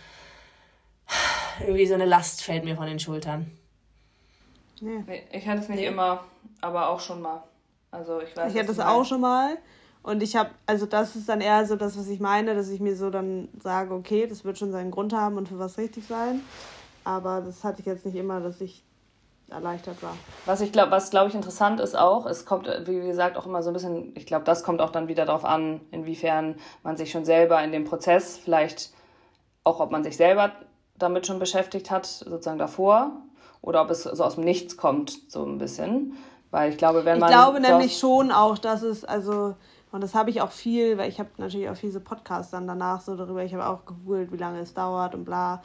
irgendwie 1.60 1.86
so 1.86 1.94
eine 1.94 2.04
Last 2.04 2.42
fällt 2.42 2.64
mir 2.64 2.76
von 2.76 2.86
den 2.86 2.98
Schultern. 2.98 3.50
Nee. 4.82 5.24
Ich 5.32 5.48
hatte 5.48 5.60
es 5.60 5.68
nicht 5.70 5.80
nee. 5.80 5.86
immer, 5.86 6.22
aber 6.60 6.90
auch 6.90 7.00
schon 7.00 7.22
mal. 7.22 7.42
Also 7.94 8.20
ich 8.20 8.36
weiß. 8.36 8.52
Ich 8.52 8.58
hatte 8.58 8.72
es 8.72 8.80
auch 8.80 9.04
schon 9.04 9.20
mal. 9.20 9.56
Und 10.02 10.22
ich 10.22 10.36
habe, 10.36 10.50
also 10.66 10.84
das 10.84 11.16
ist 11.16 11.28
dann 11.28 11.40
eher 11.40 11.64
so 11.64 11.76
das, 11.76 11.98
was 11.98 12.08
ich 12.08 12.20
meine, 12.20 12.54
dass 12.54 12.68
ich 12.68 12.80
mir 12.80 12.94
so 12.94 13.08
dann 13.08 13.48
sage, 13.62 13.94
okay, 13.94 14.26
das 14.26 14.44
wird 14.44 14.58
schon 14.58 14.70
seinen 14.70 14.90
Grund 14.90 15.14
haben 15.14 15.38
und 15.38 15.48
für 15.48 15.58
was 15.58 15.78
richtig 15.78 16.06
sein. 16.06 16.42
Aber 17.04 17.40
das 17.40 17.64
hatte 17.64 17.80
ich 17.80 17.86
jetzt 17.86 18.04
nicht 18.04 18.16
immer, 18.16 18.40
dass 18.40 18.60
ich 18.60 18.84
erleichtert 19.48 20.02
war. 20.02 20.14
Was 20.44 20.60
ich 20.60 20.72
glaube, 20.72 20.90
was 20.90 21.10
glaube 21.10 21.28
ich 21.28 21.34
interessant 21.34 21.80
ist 21.80 21.96
auch, 21.96 22.26
es 22.26 22.44
kommt, 22.44 22.66
wie 22.86 23.00
gesagt, 23.00 23.38
auch 23.38 23.46
immer 23.46 23.62
so 23.62 23.70
ein 23.70 23.72
bisschen, 23.72 24.12
ich 24.16 24.26
glaube, 24.26 24.44
das 24.44 24.62
kommt 24.62 24.80
auch 24.80 24.90
dann 24.90 25.08
wieder 25.08 25.24
darauf 25.24 25.44
an, 25.44 25.80
inwiefern 25.90 26.56
man 26.82 26.96
sich 26.96 27.10
schon 27.10 27.24
selber 27.24 27.62
in 27.62 27.72
dem 27.72 27.84
Prozess, 27.84 28.36
vielleicht 28.36 28.92
auch, 29.62 29.80
ob 29.80 29.90
man 29.90 30.02
sich 30.02 30.16
selber 30.16 30.52
damit 30.96 31.26
schon 31.26 31.38
beschäftigt 31.38 31.90
hat, 31.90 32.06
sozusagen 32.06 32.58
davor, 32.58 33.12
oder 33.62 33.82
ob 33.82 33.90
es 33.90 34.02
so 34.02 34.22
aus 34.22 34.34
dem 34.34 34.44
Nichts 34.44 34.76
kommt, 34.76 35.30
so 35.30 35.44
ein 35.44 35.58
bisschen. 35.58 36.14
Weil 36.54 36.70
ich 36.70 36.78
glaube, 36.78 37.04
wenn 37.04 37.18
man. 37.18 37.28
Ich 37.28 37.34
glaube 37.34 37.60
nämlich 37.60 37.98
schon 37.98 38.30
auch, 38.30 38.58
dass 38.58 38.82
es, 38.82 39.04
also, 39.04 39.56
und 39.90 40.02
das 40.02 40.14
habe 40.14 40.30
ich 40.30 40.40
auch 40.40 40.52
viel, 40.52 40.96
weil 40.98 41.08
ich 41.08 41.18
habe 41.18 41.30
natürlich 41.36 41.68
auch 41.68 41.74
viele 41.74 41.98
Podcasts 41.98 42.52
dann 42.52 42.68
danach 42.68 43.00
so 43.00 43.16
darüber, 43.16 43.42
ich 43.42 43.52
habe 43.52 43.66
auch 43.66 43.84
gegoogelt, 43.84 44.30
wie 44.30 44.36
lange 44.36 44.60
es 44.60 44.72
dauert 44.72 45.16
und 45.16 45.24
bla. 45.24 45.62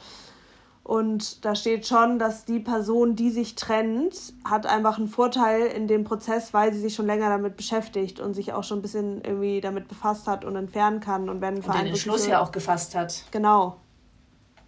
Und 0.82 1.44
da 1.44 1.54
steht 1.54 1.86
schon, 1.86 2.18
dass 2.18 2.44
die 2.44 2.58
Person, 2.58 3.14
die 3.14 3.30
sich 3.30 3.54
trennt, 3.54 4.32
hat 4.44 4.66
einfach 4.66 4.98
einen 4.98 5.06
Vorteil 5.06 5.66
in 5.66 5.86
dem 5.86 6.02
Prozess, 6.02 6.52
weil 6.52 6.72
sie 6.72 6.80
sich 6.80 6.96
schon 6.96 7.06
länger 7.06 7.28
damit 7.28 7.56
beschäftigt 7.56 8.18
und 8.18 8.34
sich 8.34 8.52
auch 8.52 8.64
schon 8.64 8.80
ein 8.80 8.82
bisschen 8.82 9.22
irgendwie 9.22 9.60
damit 9.60 9.86
befasst 9.86 10.26
hat 10.26 10.44
und 10.44 10.56
entfernen 10.56 10.98
kann. 10.98 11.28
Und 11.28 11.40
wenn 11.40 11.58
und 11.58 11.66
den 11.66 11.86
Entschluss 11.86 12.26
ja 12.26 12.42
auch 12.42 12.50
gefasst 12.50 12.96
hat. 12.96 13.22
Genau. 13.30 13.76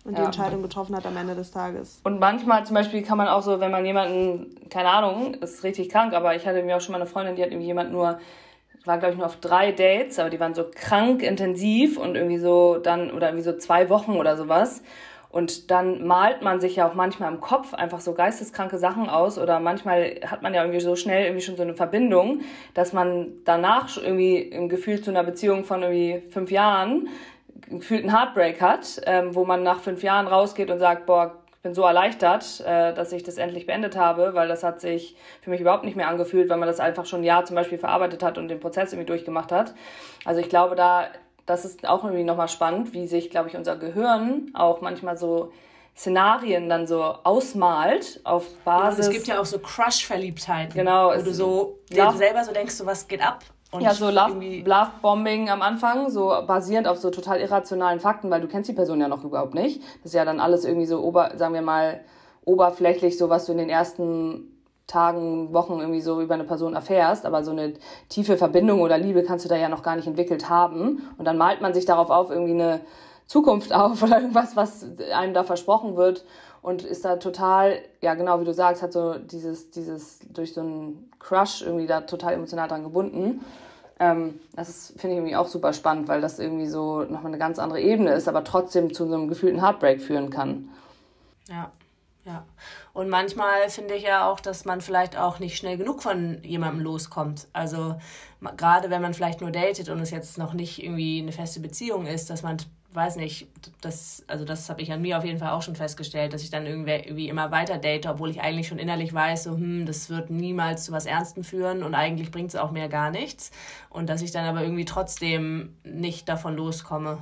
Und 0.05 0.15
ja. 0.15 0.21
die 0.21 0.27
Entscheidung 0.27 0.63
getroffen 0.63 0.97
hat 0.97 1.07
am 1.07 1.17
Ende 1.17 1.35
des 1.35 1.53
Tages. 1.53 2.01
Und 2.03 2.19
manchmal 2.19 2.67
zum 2.67 2.75
Beispiel 2.75 3.03
kann 3.03 3.19
man 3.19 3.29
auch 3.29 3.43
so, 3.43 3.61
wenn 3.61 3.71
man 3.71 3.85
jemanden, 3.85 4.69
keine 4.69 4.89
Ahnung, 4.89 5.35
ist 5.35 5.63
richtig 5.63 5.91
krank, 5.91 6.13
aber 6.13 6.35
ich 6.35 6.47
hatte 6.47 6.63
mir 6.63 6.77
auch 6.77 6.81
schon 6.81 6.93
mal 6.93 7.01
eine 7.01 7.07
Freundin, 7.09 7.37
die 7.37 7.43
hat 7.43 7.51
irgendwie 7.51 7.67
jemand 7.67 7.93
nur 7.93 8.19
war 8.85 8.99
glaube 8.99 9.13
ich 9.13 9.19
nur 9.19 9.27
auf 9.27 9.37
drei 9.37 9.73
Dates, 9.73 10.19
aber 10.19 10.31
die 10.31 10.41
waren 10.41 10.55
so 10.55 10.65
krank 10.75 11.23
intensiv 11.23 11.99
und 11.99 12.17
irgendwie 12.17 12.39
so 12.39 12.79
dann 12.79 13.11
oder 13.11 13.29
irgendwie 13.29 13.45
so 13.45 13.57
zwei 13.57 13.89
Wochen 13.91 14.17
oder 14.17 14.37
sowas. 14.37 14.83
Und 15.31 15.71
dann 15.71 16.07
malt 16.07 16.43
man 16.43 16.61
sich 16.61 16.77
ja 16.77 16.87
auch 16.87 16.93
manchmal 16.93 17.33
im 17.33 17.41
Kopf 17.41 17.73
einfach 17.73 18.01
so 18.01 18.13
geisteskranke 18.13 18.77
Sachen 18.77 19.09
aus 19.09 19.39
oder 19.39 19.61
manchmal 19.61 20.21
hat 20.27 20.43
man 20.43 20.53
ja 20.53 20.63
irgendwie 20.63 20.81
so 20.81 20.95
schnell 20.95 21.25
irgendwie 21.25 21.43
schon 21.43 21.57
so 21.57 21.63
eine 21.63 21.73
Verbindung, 21.73 22.43
dass 22.75 22.93
man 22.93 23.29
danach 23.47 23.97
irgendwie 23.97 24.37
im 24.37 24.69
Gefühl 24.69 25.01
zu 25.01 25.11
einer 25.11 25.25
Beziehung 25.25 25.65
von 25.65 25.83
irgendwie 25.83 26.29
fünf 26.29 26.51
Jahren 26.51 27.09
gefühlt 27.69 28.03
einen 28.03 28.17
Heartbreak 28.17 28.61
hat, 28.61 29.01
ähm, 29.07 29.35
wo 29.35 29.45
man 29.45 29.63
nach 29.63 29.81
fünf 29.81 30.03
Jahren 30.03 30.27
rausgeht 30.27 30.71
und 30.71 30.79
sagt, 30.79 31.07
boah, 31.07 31.37
ich 31.55 31.63
bin 31.63 31.75
so 31.75 31.83
erleichtert, 31.83 32.61
äh, 32.67 32.93
dass 32.93 33.13
ich 33.13 33.23
das 33.23 33.39
endlich 33.39 33.67
beendet 33.67 33.97
habe, 33.97 34.35
weil 34.35 34.49
das 34.49 34.65
hat 34.65 34.81
sich 34.81 35.17
für 35.43 35.51
mich 35.51 35.61
überhaupt 35.61 35.85
nicht 35.85 35.97
mehr 35.97 36.09
angefühlt, 36.09 36.49
weil 36.49 36.59
man 36.59 36.67
das 36.67 36.81
einfach 36.81 37.07
schon 37.07 37.21
ein 37.21 37.25
Jahr 37.25 37.45
zum 37.45 37.57
Beispiel 37.57 37.79
verarbeitet 37.79 38.23
hat 38.23 38.37
und 38.37 38.49
den 38.49 38.61
Prozess 38.61 38.93
irgendwie 38.93 39.07
durchgemacht 39.07 39.53
hat. 39.53 39.75
Also 40.25 40.41
ich 40.41 40.49
glaube, 40.49 40.75
da 40.75 41.07
das 41.47 41.65
ist 41.65 41.87
auch 41.89 42.05
irgendwie 42.05 42.25
nochmal 42.25 42.49
spannend, 42.49 42.93
wie 42.93 43.07
sich, 43.07 43.31
glaube 43.31 43.49
ich, 43.49 43.57
unser 43.57 43.77
Gehirn 43.77 44.51
auch 44.55 44.81
manchmal 44.81 45.17
so 45.17 45.53
Szenarien 45.97 46.69
dann 46.69 46.87
so 46.87 47.03
ausmalt 47.03 48.21
auf 48.25 48.49
Basis. 48.65 49.07
Ja, 49.07 49.11
es 49.11 49.17
gibt 49.17 49.27
ja 49.27 49.41
auch 49.41 49.45
so 49.45 49.59
Crush-Verliebtheiten. 49.59 50.75
Genau. 50.75 51.13
Wo 51.15 51.23
du 51.23 51.35
so 51.35 51.79
Love, 51.91 52.17
selber 52.17 52.45
so 52.45 52.53
denkst, 52.53 52.75
so 52.75 52.87
was 52.87 53.09
geht 53.09 53.23
ab. 53.23 53.45
Und 53.73 53.81
ja, 53.81 53.95
so 53.95 54.11
Love-Bombing 54.11 55.49
am 55.49 55.63
Anfang, 55.63 56.11
so 56.11 56.35
basierend 56.47 56.87
auf 56.87 56.99
so 56.99 57.11
total 57.11 57.41
irrationalen 57.41 58.01
Fakten, 58.01 58.31
weil 58.31 58.43
du 58.43 58.47
kennst 58.47 58.69
die 58.69 58.75
Person 58.75 59.01
ja 59.01 59.09
noch 59.09 59.25
überhaupt 59.25 59.55
nicht. 59.55 59.81
Das 60.03 60.13
ist 60.13 60.15
ja 60.15 60.27
dann 60.27 60.41
alles 60.41 60.67
irgendwie 60.67 60.85
so, 60.85 61.03
ober, 61.03 61.33
sagen 61.37 61.55
wir 61.55 61.63
mal, 61.63 62.01
oberflächlich, 62.45 63.17
so 63.17 63.31
was 63.31 63.47
du 63.47 63.53
in 63.53 63.59
den 63.59 63.71
ersten 63.71 64.53
Tagen, 64.87 65.55
Wochen 65.55 65.81
irgendwie 65.81 66.03
so 66.03 66.21
über 66.21 66.35
eine 66.35 66.45
Person 66.45 66.75
erfährst, 66.75 67.25
aber 67.25 67.45
so 67.45 67.51
eine 67.51 67.73
tiefe 68.11 68.37
Verbindung 68.37 68.83
oder 68.83 68.99
Liebe 68.99 69.23
kannst 69.23 69.47
du 69.47 69.49
da 69.49 69.57
ja 69.57 69.71
noch 69.71 69.83
gar 69.83 69.97
nicht 69.97 70.07
entwickelt 70.07 70.51
haben. 70.51 71.09
Und 71.17 71.25
dann 71.25 71.39
malt 71.39 71.63
man 71.63 71.73
sich 71.73 71.87
darauf 71.87 72.11
auf, 72.11 72.31
irgendwie 72.31 72.53
eine 72.53 72.81
Zukunft 73.27 73.73
auf 73.75 74.03
oder 74.03 74.21
irgendwas, 74.21 74.55
was 74.55 74.87
einem 75.15 75.33
da 75.33 75.45
versprochen 75.45 75.97
wird 75.97 76.27
und 76.61 76.85
ist 76.85 77.05
da 77.05 77.17
total, 77.17 77.79
ja 78.03 78.15
genau 78.15 78.41
wie 78.41 78.45
du 78.45 78.53
sagst, 78.53 78.83
hat 78.83 78.93
so 78.93 79.15
dieses, 79.19 79.71
dieses 79.71 80.21
durch 80.33 80.53
so 80.53 80.61
einen 80.61 81.11
Crush 81.23 81.63
irgendwie 81.63 81.87
da 81.87 82.03
total 82.03 82.35
emotional 82.35 82.69
dran 82.69 82.83
gebunden. 82.83 83.45
Ähm, 84.01 84.41
das 84.57 84.93
finde 84.97 85.11
ich 85.11 85.19
irgendwie 85.19 85.37
auch 85.37 85.47
super 85.47 85.73
spannend, 85.73 86.09
weil 86.09 86.21
das 86.21 86.39
irgendwie 86.39 86.67
so 86.67 87.03
nochmal 87.03 87.27
eine 87.27 87.39
ganz 87.39 87.59
andere 87.59 87.81
Ebene 87.81 88.13
ist, 88.13 88.29
aber 88.29 88.43
trotzdem 88.45 88.93
zu 88.93 89.07
so 89.07 89.15
einem 89.15 89.29
gefühlten 89.29 89.61
Heartbreak 89.63 90.03
führen 90.03 90.31
kann. 90.31 90.69
Ja, 91.49 91.71
Ja. 92.25 92.45
Und 92.93 93.09
manchmal 93.09 93.69
finde 93.69 93.95
ich 93.95 94.03
ja 94.05 94.29
auch, 94.31 94.39
dass 94.39 94.65
man 94.65 94.81
vielleicht 94.81 95.17
auch 95.17 95.39
nicht 95.39 95.57
schnell 95.57 95.77
genug 95.77 96.03
von 96.03 96.43
jemandem 96.45 96.83
loskommt. 96.83 97.47
Also 97.53 97.97
gerade 98.57 98.91
wenn 98.91 99.03
man 99.03 99.15
vielleicht 99.15 99.41
nur 99.41 99.51
datet 99.51 99.89
und 99.89 100.01
es 100.01 100.11
jetzt 100.11 100.39
noch 100.39 100.53
nicht 100.53 100.83
irgendwie 100.83 101.21
eine 101.21 101.33
feste 101.33 101.61
Beziehung 101.61 102.07
ist, 102.07 102.29
dass 102.29 102.43
man 102.43 102.59
weiß 102.95 103.17
nicht, 103.17 103.49
das, 103.81 104.25
also 104.27 104.45
das 104.45 104.69
habe 104.69 104.83
ich 104.83 104.93
an 104.93 105.03
mir 105.03 105.19
auf 105.19 105.25
jeden 105.25 105.39
Fall 105.39 105.51
auch 105.51 105.63
schon 105.63 105.77
festgestellt, 105.77 106.33
dass 106.33 106.43
ich 106.43 106.51
dann 106.51 106.67
irgendwie, 106.67 107.29
immer 107.29 107.51
weiter 107.51 107.79
date, 107.79 108.07
obwohl 108.07 108.31
ich 108.31 108.41
eigentlich 108.41 108.69
schon 108.69 108.79
innerlich 108.79 109.13
weiß, 109.13 109.45
so, 109.45 109.53
hm, 109.53 109.87
das 109.87 110.11
wird 110.11 110.31
niemals 110.31 110.85
zu 110.85 110.93
was 110.93 111.07
Ernstem 111.07 111.45
führen 111.45 111.83
und 111.83 111.95
eigentlich 111.95 112.31
bringt 112.31 112.51
es 112.51 112.57
auch 112.57 112.71
mehr 112.71 112.89
gar 112.89 113.11
nichts. 113.11 113.51
Und 113.91 114.09
dass 114.09 114.23
ich 114.23 114.33
dann 114.33 114.45
aber 114.45 114.63
irgendwie 114.63 114.85
trotzdem 114.85 115.77
nicht 115.85 116.29
davon 116.29 116.57
loskomme. 116.57 117.19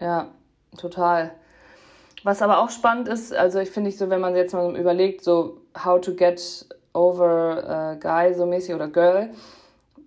Ja, 0.00 0.28
total. 0.76 1.32
Was 2.24 2.42
aber 2.42 2.58
auch 2.58 2.70
spannend 2.70 3.08
ist, 3.08 3.32
also 3.32 3.58
ich 3.58 3.70
finde 3.70 3.90
ich 3.90 3.98
so, 3.98 4.10
wenn 4.10 4.20
man 4.20 4.34
jetzt 4.34 4.52
mal 4.52 4.76
überlegt, 4.76 5.22
so 5.22 5.60
how 5.84 6.00
to 6.00 6.14
get 6.14 6.66
over 6.92 7.68
a 7.68 7.94
guy 7.94 8.34
so 8.34 8.46
mäßig 8.46 8.74
oder 8.74 8.88
girl, 8.88 9.30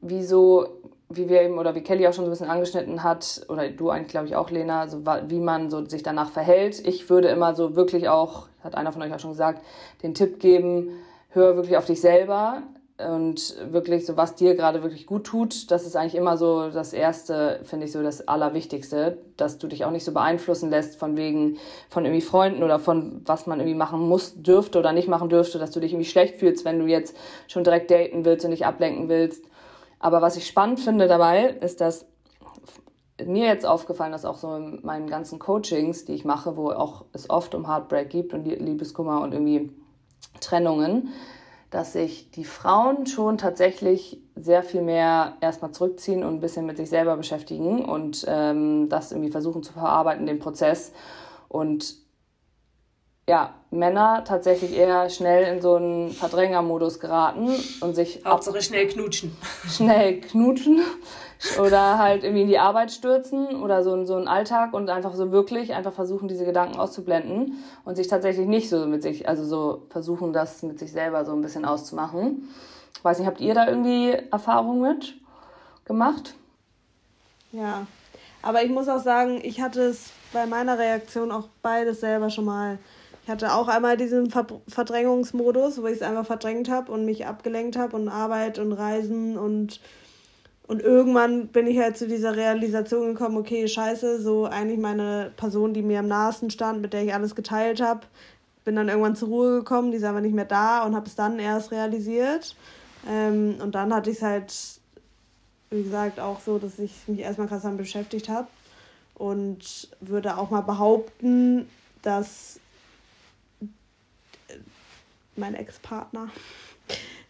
wieso, 0.02 0.79
wie 1.12 1.28
wir 1.28 1.42
eben 1.42 1.58
oder 1.58 1.74
wie 1.74 1.82
Kelly 1.82 2.08
auch 2.08 2.14
schon 2.14 2.26
so 2.26 2.30
ein 2.30 2.34
bisschen 2.34 2.50
angeschnitten 2.50 3.04
hat, 3.04 3.42
oder 3.50 3.68
du 3.70 3.90
eigentlich 3.90 4.10
glaube 4.10 4.28
ich 4.28 4.36
auch, 4.36 4.52
Lena, 4.52 4.88
so 4.88 5.04
wie 5.28 5.40
man 5.40 5.72
so 5.72 5.84
sich 5.86 6.04
danach 6.04 6.30
verhält. 6.30 6.86
Ich 6.88 7.10
würde 7.10 7.30
immer 7.30 7.56
so 7.56 7.76
wirklich 7.76 8.10
auch, 8.10 8.48
hat 8.64 8.76
einer 8.76 8.92
von 8.92 9.02
euch 9.02 9.14
auch 9.14 9.20
schon 9.20 9.32
gesagt, 9.32 9.64
den 10.04 10.14
Tipp 10.14 10.40
geben, 10.40 10.92
hör 11.30 11.56
wirklich 11.56 11.78
auf 11.78 11.86
dich 11.86 12.00
selber 12.00 12.62
und 13.00 13.56
wirklich 13.72 14.06
so, 14.06 14.18
was 14.18 14.36
dir 14.36 14.56
gerade 14.56 14.84
wirklich 14.84 15.08
gut 15.08 15.24
tut, 15.24 15.72
das 15.72 15.88
ist 15.88 15.96
eigentlich 15.96 16.16
immer 16.16 16.38
so 16.38 16.70
das 16.70 16.94
Erste, 16.94 17.62
finde 17.64 17.86
ich 17.86 17.92
so 17.92 18.04
das 18.04 18.28
Allerwichtigste, 18.28 19.18
dass 19.36 19.58
du 19.58 19.68
dich 19.68 19.86
auch 19.86 19.92
nicht 19.92 20.04
so 20.04 20.12
beeinflussen 20.12 20.70
lässt 20.70 21.00
von 21.00 21.18
wegen, 21.18 21.58
von 21.90 22.06
irgendwie 22.06 22.22
Freunden 22.22 22.62
oder 22.62 22.78
von 22.78 23.22
was 23.26 23.48
man 23.48 23.60
irgendwie 23.60 23.78
machen 23.78 24.02
muss, 24.02 24.34
dürfte 24.36 24.78
oder 24.78 24.92
nicht 24.92 25.08
machen 25.08 25.30
dürfte, 25.30 25.58
dass 25.58 25.72
du 25.72 25.80
dich 25.80 25.94
irgendwie 25.94 26.10
schlecht 26.10 26.36
fühlst, 26.36 26.66
wenn 26.66 26.78
du 26.78 26.86
jetzt 26.86 27.16
schon 27.48 27.64
direkt 27.64 27.90
daten 27.90 28.26
willst 28.26 28.46
und 28.46 28.52
dich 28.52 28.66
ablenken 28.66 29.10
willst. 29.10 29.46
Aber 30.00 30.22
was 30.22 30.38
ich 30.38 30.48
spannend 30.48 30.80
finde 30.80 31.08
dabei, 31.08 31.46
ist, 31.46 31.82
dass 31.82 32.06
mir 33.26 33.46
jetzt 33.46 33.66
aufgefallen 33.66 34.14
ist, 34.14 34.26
auch 34.26 34.38
so 34.38 34.56
in 34.56 34.80
meinen 34.84 35.08
ganzen 35.08 35.40
Coachings, 35.40 36.06
die 36.06 36.14
ich 36.14 36.26
mache, 36.26 36.56
wo 36.56 36.72
auch 36.72 37.06
es 37.14 37.30
oft 37.30 37.54
um 37.54 37.68
Heartbreak 37.68 38.10
gibt 38.10 38.34
und 38.34 38.46
Liebeskummer 38.46 39.22
und 39.22 39.34
irgendwie 39.34 39.72
Trennungen, 40.40 41.10
dass 41.70 41.94
sich 41.94 42.32
die 42.32 42.46
Frauen 42.46 43.06
schon 43.06 43.38
tatsächlich 43.38 44.22
sehr 44.36 44.64
viel 44.64 44.82
mehr 44.82 45.34
erstmal 45.42 45.72
zurückziehen 45.72 46.24
und 46.24 46.36
ein 46.36 46.40
bisschen 46.40 46.66
mit 46.66 46.78
sich 46.78 46.90
selber 46.90 47.16
beschäftigen 47.18 47.86
und 47.86 48.26
ähm, 48.28 48.90
das 48.90 49.12
irgendwie 49.12 49.32
versuchen 49.32 49.64
zu 49.64 49.74
verarbeiten, 49.74 50.26
den 50.26 50.40
Prozess. 50.40 50.94
Und 51.48 51.96
ja, 53.30 53.54
Männer 53.70 54.24
tatsächlich 54.26 54.76
eher 54.76 55.08
schnell 55.12 55.54
in 55.54 55.62
so 55.62 55.76
einen 55.76 56.10
Verdrängermodus 56.10 57.00
geraten 57.00 57.50
und 57.80 57.94
sich. 57.94 58.22
Hauptsache 58.26 58.60
schnell 58.64 58.88
knutschen. 58.88 59.38
Schnell 59.68 60.20
knutschen 60.20 60.82
oder 61.62 62.00
halt 62.00 62.24
irgendwie 62.24 62.42
in 62.42 62.48
die 62.48 62.58
Arbeit 62.58 62.92
stürzen 62.92 63.62
oder 63.62 63.84
so, 63.84 64.04
so 64.06 64.16
einen 64.16 64.28
Alltag 64.28 64.74
und 64.74 64.90
einfach 64.90 65.14
so 65.14 65.32
wirklich 65.32 65.76
einfach 65.76 65.94
versuchen, 65.94 66.28
diese 66.28 66.44
Gedanken 66.44 66.80
auszublenden 66.80 67.64
und 67.86 67.96
sich 67.96 68.08
tatsächlich 68.08 68.48
nicht 68.48 68.68
so 68.68 68.88
mit 68.88 69.04
sich, 69.04 69.30
also 69.30 69.46
so 69.46 69.84
versuchen, 69.92 70.34
das 70.34 70.64
mit 70.64 70.80
sich 70.80 70.92
selber 70.92 71.24
so 71.24 71.34
ein 71.34 71.44
bisschen 71.44 71.66
auszumachen. 71.66 72.50
weiß 73.04 73.20
nicht, 73.20 73.28
habt 73.28 73.42
ihr 73.42 73.54
da 73.54 73.68
irgendwie 73.68 74.12
Erfahrungen 74.32 74.82
mit 74.82 75.14
gemacht? 75.86 76.34
Ja, 77.52 77.86
aber 78.42 78.64
ich 78.64 78.72
muss 78.72 78.90
auch 78.90 79.04
sagen, 79.04 79.40
ich 79.44 79.62
hatte 79.62 79.82
es 79.82 80.10
bei 80.34 80.48
meiner 80.48 80.80
Reaktion 80.80 81.32
auch 81.32 81.48
beides 81.62 82.00
selber 82.00 82.32
schon 82.32 82.46
mal. 82.46 82.80
Ich 83.30 83.32
hatte 83.32 83.54
auch 83.54 83.68
einmal 83.68 83.96
diesen 83.96 84.32
Ver 84.32 84.48
Verdrängungsmodus, 84.68 85.84
wo 85.84 85.86
ich 85.86 85.98
es 85.98 86.02
einfach 86.02 86.26
verdrängt 86.26 86.68
habe 86.68 86.92
und 86.92 87.06
mich 87.06 87.28
abgelenkt 87.28 87.78
habe 87.78 87.96
und 87.96 88.10
Arbeit 88.10 88.58
und 88.58 88.72
Reisen 88.72 89.38
und 89.38 89.80
und 90.66 90.82
irgendwann 90.82 91.50
bin 91.50 91.68
ich 91.68 91.78
halt 91.78 91.96
zu 91.96 92.08
dieser 92.08 92.36
Realisation 92.36 93.14
gekommen, 93.14 93.38
okay, 93.38 93.68
scheiße, 93.68 94.20
so 94.20 94.46
eigentlich 94.46 94.80
meine 94.80 95.32
Person, 95.38 95.76
die 95.76 95.84
mir 95.84 96.00
am 96.00 96.08
nahesten 96.08 96.50
stand, 96.50 96.82
mit 96.82 96.92
der 96.92 97.04
ich 97.04 97.14
alles 97.14 97.36
geteilt 97.36 97.82
habe, 97.82 98.02
bin 98.66 98.76
dann 98.76 98.90
irgendwann 98.90 99.16
zur 99.16 99.28
Ruhe 99.28 99.60
gekommen, 99.60 99.92
die 99.92 99.98
ist 99.98 100.06
einfach 100.06 100.22
nicht 100.22 100.34
mehr 100.34 100.46
da 100.46 100.84
und 100.84 100.96
habe 100.96 101.06
es 101.06 101.14
dann 101.14 101.38
erst 101.38 101.70
realisiert. 101.70 102.56
Ähm, 103.08 103.58
und 103.62 103.76
dann 103.76 103.94
hatte 103.94 104.10
ich 104.10 104.18
es 104.18 104.24
halt, 104.24 104.56
wie 105.70 105.84
gesagt, 105.84 106.20
auch 106.20 106.40
so, 106.40 106.58
dass 106.58 106.80
ich 106.80 107.08
mich 107.08 107.20
erstmal 107.20 107.48
krass 107.48 107.62
damit 107.62 107.78
beschäftigt 107.78 108.28
habe 108.28 108.48
und 109.14 109.88
würde 110.00 110.36
auch 110.36 110.50
mal 110.50 110.62
behaupten, 110.62 111.70
dass 112.02 112.60
mein 115.40 115.56
Ex-Partner 115.56 116.30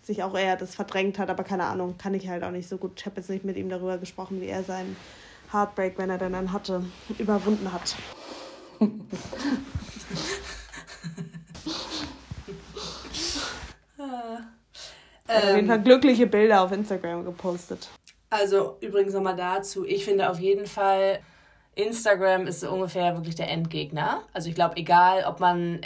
sich 0.09 0.23
auch 0.23 0.35
eher 0.35 0.57
das 0.57 0.75
verdrängt 0.75 1.19
hat, 1.19 1.29
aber 1.29 1.43
keine 1.43 1.65
Ahnung, 1.65 1.95
kann 1.97 2.15
ich 2.15 2.27
halt 2.27 2.43
auch 2.43 2.51
nicht 2.51 2.67
so 2.67 2.77
gut. 2.77 2.93
Ich 2.97 3.05
habe 3.05 3.17
jetzt 3.17 3.29
nicht 3.29 3.45
mit 3.45 3.55
ihm 3.57 3.69
darüber 3.69 3.99
gesprochen, 3.99 4.41
wie 4.41 4.47
er 4.47 4.63
seinen 4.63 4.97
Heartbreak, 5.53 5.97
wenn 5.97 6.09
er 6.09 6.17
denn 6.17 6.33
einen 6.33 6.51
hatte, 6.51 6.83
überwunden 7.19 7.71
hat. 7.71 7.95
hat 15.27 15.43
auf 15.43 15.55
jeden 15.55 15.67
Fall 15.67 15.81
glückliche 15.81 16.25
Bilder 16.25 16.61
auf 16.61 16.71
Instagram 16.71 17.23
gepostet. 17.23 17.89
Also 18.31 18.77
übrigens 18.81 19.13
nochmal 19.13 19.35
dazu, 19.35 19.85
ich 19.85 20.05
finde 20.05 20.29
auf 20.29 20.39
jeden 20.39 20.65
Fall, 20.65 21.19
Instagram 21.75 22.47
ist 22.47 22.59
so 22.61 22.69
ungefähr 22.71 23.15
wirklich 23.15 23.35
der 23.35 23.49
Endgegner. 23.49 24.21
Also 24.33 24.49
ich 24.49 24.55
glaube, 24.55 24.77
egal, 24.77 25.23
ob 25.25 25.39
man, 25.39 25.79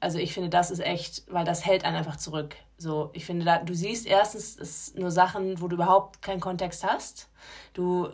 also 0.00 0.18
ich 0.18 0.32
finde, 0.32 0.48
das 0.48 0.70
ist 0.70 0.80
echt, 0.80 1.24
weil 1.28 1.44
das 1.44 1.66
hält 1.66 1.84
einen 1.84 1.96
einfach 1.96 2.16
zurück. 2.16 2.54
So, 2.78 3.10
ich 3.12 3.24
finde, 3.26 3.44
da, 3.44 3.58
du 3.58 3.74
siehst 3.74 4.06
erstens 4.06 4.56
ist 4.56 4.98
nur 4.98 5.10
Sachen, 5.10 5.60
wo 5.60 5.68
du 5.68 5.74
überhaupt 5.74 6.22
keinen 6.22 6.40
Kontext 6.40 6.84
hast. 6.84 7.28
Du, 7.74 8.08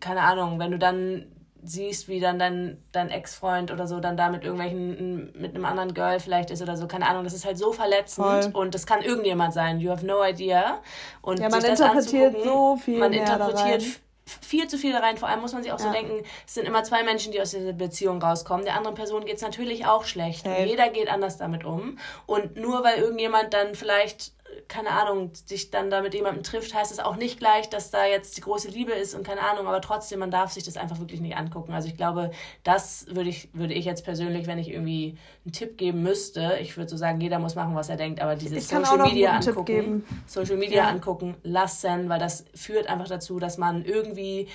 keine 0.00 0.20
Ahnung, 0.20 0.58
wenn 0.58 0.70
du 0.70 0.78
dann 0.78 1.26
siehst, 1.68 2.08
wie 2.08 2.20
dann 2.20 2.38
dein, 2.38 2.82
dein 2.92 3.10
Ex-Freund 3.10 3.72
oder 3.72 3.86
so 3.86 3.98
dann 3.98 4.16
da 4.16 4.28
mit 4.28 4.44
irgendwelchen, 4.44 5.32
mit 5.36 5.54
einem 5.54 5.64
anderen 5.64 5.94
Girl 5.94 6.20
vielleicht 6.20 6.50
ist 6.50 6.62
oder 6.62 6.76
so, 6.76 6.86
keine 6.86 7.08
Ahnung, 7.08 7.24
das 7.24 7.32
ist 7.32 7.44
halt 7.44 7.58
so 7.58 7.72
verletzend 7.72 8.26
Voll. 8.26 8.50
und 8.52 8.74
das 8.74 8.86
kann 8.86 9.02
irgendjemand 9.02 9.52
sein. 9.52 9.80
You 9.80 9.90
have 9.90 10.06
no 10.06 10.24
idea. 10.24 10.80
Und 11.22 11.40
ja, 11.40 11.48
man 11.48 11.64
interpretiert 11.64 12.36
so 12.44 12.76
viel. 12.76 12.98
Man 12.98 13.12
interpretiert 13.12 14.00
viel 14.26 14.66
zu 14.68 14.78
viel 14.78 14.92
da 14.92 14.98
rein. 14.98 15.16
Vor 15.16 15.28
allem 15.28 15.40
muss 15.40 15.52
man 15.52 15.62
sich 15.62 15.72
auch 15.72 15.78
ja. 15.78 15.86
so 15.86 15.92
denken, 15.92 16.24
es 16.46 16.54
sind 16.54 16.66
immer 16.66 16.84
zwei 16.84 17.02
Menschen, 17.02 17.32
die 17.32 17.40
aus 17.40 17.50
dieser 17.50 17.72
Beziehung 17.72 18.20
rauskommen. 18.20 18.64
Der 18.64 18.74
anderen 18.74 18.96
Person 18.96 19.24
geht 19.24 19.36
es 19.36 19.42
natürlich 19.42 19.86
auch 19.86 20.04
schlecht. 20.04 20.46
Okay. 20.46 20.66
Jeder 20.66 20.88
geht 20.88 21.08
anders 21.08 21.36
damit 21.36 21.64
um. 21.64 21.98
Und 22.26 22.56
nur 22.56 22.82
weil 22.84 22.98
irgendjemand 22.98 23.54
dann 23.54 23.74
vielleicht 23.74 24.32
keine 24.68 24.90
Ahnung, 24.90 25.30
sich 25.34 25.70
dann 25.70 25.90
da 25.90 26.02
mit 26.02 26.14
jemandem 26.14 26.42
trifft, 26.42 26.74
heißt 26.74 26.92
es 26.92 26.98
auch 26.98 27.16
nicht 27.16 27.38
gleich, 27.38 27.68
dass 27.68 27.90
da 27.90 28.06
jetzt 28.06 28.36
die 28.36 28.40
große 28.40 28.68
Liebe 28.68 28.92
ist 28.92 29.14
und 29.14 29.26
keine 29.26 29.42
Ahnung, 29.42 29.66
aber 29.66 29.80
trotzdem, 29.80 30.18
man 30.18 30.30
darf 30.30 30.52
sich 30.52 30.64
das 30.64 30.76
einfach 30.76 30.98
wirklich 30.98 31.20
nicht 31.20 31.36
angucken. 31.36 31.72
Also 31.72 31.88
ich 31.88 31.96
glaube, 31.96 32.30
das 32.62 33.06
würde 33.08 33.30
ich, 33.30 33.48
würde 33.52 33.74
ich 33.74 33.84
jetzt 33.84 34.04
persönlich, 34.04 34.46
wenn 34.46 34.58
ich 34.58 34.70
irgendwie 34.70 35.16
einen 35.44 35.52
Tipp 35.52 35.78
geben 35.78 36.02
müsste, 36.02 36.58
ich 36.60 36.76
würde 36.76 36.90
so 36.90 36.96
sagen, 36.96 37.20
jeder 37.20 37.38
muss 37.38 37.54
machen, 37.54 37.74
was 37.74 37.88
er 37.88 37.96
denkt, 37.96 38.20
aber 38.20 38.36
dieses 38.36 38.68
Social 38.68 38.98
Media 38.98 39.36
angucken, 39.36 40.04
Social 40.26 40.56
Media 40.56 40.84
ja. 40.84 40.88
angucken, 40.88 41.36
lassen, 41.42 42.08
weil 42.08 42.18
das 42.18 42.44
führt 42.54 42.88
einfach 42.88 43.08
dazu, 43.08 43.38
dass 43.38 43.58
man 43.58 43.84
irgendwie 43.84 44.48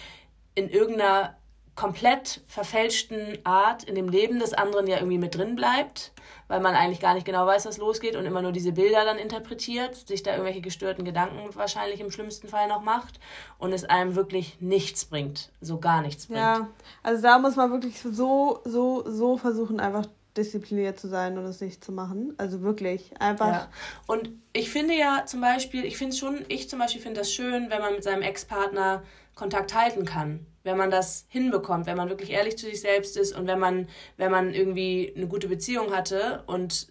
in 0.56 0.70
irgendeiner 0.70 1.36
komplett 1.76 2.42
verfälschten 2.48 3.40
Art 3.46 3.84
in 3.84 3.96
dem 3.96 4.10
Leben 4.10 4.40
des 4.40 4.54
anderen 4.54 4.88
ja 4.88 4.98
irgendwie 4.98 5.18
mit 5.18 5.36
drin 5.36 5.56
bleibt, 5.56 6.12
weil 6.48 6.60
man 6.60 6.76
eigentlich 6.76 7.00
gar 7.00 7.14
nicht 7.14 7.26
genau 7.26 7.48
weiß, 7.48 7.66
was 7.66 7.78
losgeht 7.78 8.16
und 8.16 8.26
immer 8.26 8.42
nur 8.42 8.52
diese 8.52 8.74
Bilder 8.74 9.06
dann 9.06 9.18
interpretiert, 9.18 9.96
sich 9.96 10.22
da 10.22 10.32
irgendwelche 10.32 10.62
gestörten 10.62 11.06
Gedanken 11.06 11.56
wahrscheinlich 11.56 12.02
im 12.02 12.12
schlimmsten 12.12 12.50
Fall 12.50 12.68
noch 12.68 12.82
macht 12.82 13.20
und 13.58 13.72
es 13.72 13.86
einem 13.86 14.16
wirklich 14.16 14.58
nichts 14.60 15.06
bringt, 15.06 15.50
so 15.62 15.80
gar 15.80 16.02
nichts 16.02 16.28
bringt. 16.28 16.40
Ja, 16.40 16.68
also 17.04 17.22
da 17.22 17.40
muss 17.40 17.56
man 17.56 17.72
wirklich 17.72 18.02
so, 18.02 18.60
so, 18.66 19.04
so 19.08 19.38
versuchen, 19.38 19.80
einfach 19.80 20.06
diszipliniert 20.36 21.00
zu 21.00 21.08
sein 21.08 21.38
und 21.38 21.46
es 21.46 21.62
nicht 21.62 21.84
zu 21.84 21.92
machen. 21.92 22.34
Also 22.38 22.62
wirklich 22.62 23.20
einfach. 23.20 23.48
Ja. 23.48 23.70
Und 24.08 24.30
ich 24.54 24.70
finde 24.70 24.94
ja 24.94 25.24
zum 25.26 25.42
Beispiel, 25.42 25.84
ich 25.86 25.98
finde 25.98 26.14
es 26.14 26.20
schon, 26.20 26.46
ich 26.48 26.70
zum 26.70 26.80
Beispiel 26.80 27.02
finde 27.02 27.22
das 27.22 27.32
schön, 27.32 27.70
wenn 27.70 27.82
man 27.82 27.94
mit 27.94 28.04
seinem 28.04 28.22
Ex-Partner 28.22 29.04
Kontakt 29.36 29.74
halten 29.74 30.06
kann 30.06 30.46
wenn 30.64 30.78
man 30.78 30.92
das 30.92 31.26
hinbekommt, 31.30 31.86
wenn 31.86 31.98
man 31.98 32.10
wirklich 32.10 32.32
ehrlich 32.32 32.58
zu 32.58 32.68
sich 32.68 32.82
selbst 32.82 33.18
ist 33.18 33.36
und 33.36 33.48
wenn 33.48 33.60
man, 33.60 33.88
wenn 34.18 34.32
man 34.32 34.54
irgendwie 34.54 35.14
eine 35.16 35.28
gute 35.28 35.48
Beziehung 35.48 35.94
hatte 35.94 36.44
und 36.48 36.88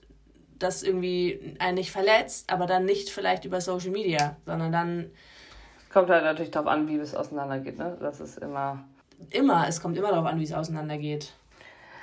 das 0.59 0.83
irgendwie 0.83 1.57
einen 1.59 1.77
nicht 1.77 1.91
verletzt, 1.91 2.53
aber 2.53 2.67
dann 2.67 2.85
nicht 2.85 3.11
vielleicht 3.11 3.45
über 3.45 3.61
Social 3.61 3.91
Media, 3.91 4.37
sondern 4.47 4.73
dann. 4.73 5.11
Kommt 5.93 6.11
halt 6.11 6.25
natürlich 6.25 6.51
darauf 6.51 6.69
an, 6.69 6.87
wie 6.89 6.97
es 6.97 7.15
auseinandergeht, 7.15 7.79
ne? 7.79 7.97
Das 8.01 8.21
ist 8.21 8.39
immer. 8.39 8.85
Immer, 9.31 9.67
es 9.69 9.83
kommt 9.83 9.99
immer 9.99 10.11
darauf 10.11 10.27
an, 10.27 10.39
wie 10.39 10.45
es 10.45 10.53
auseinandergeht. 10.53 11.33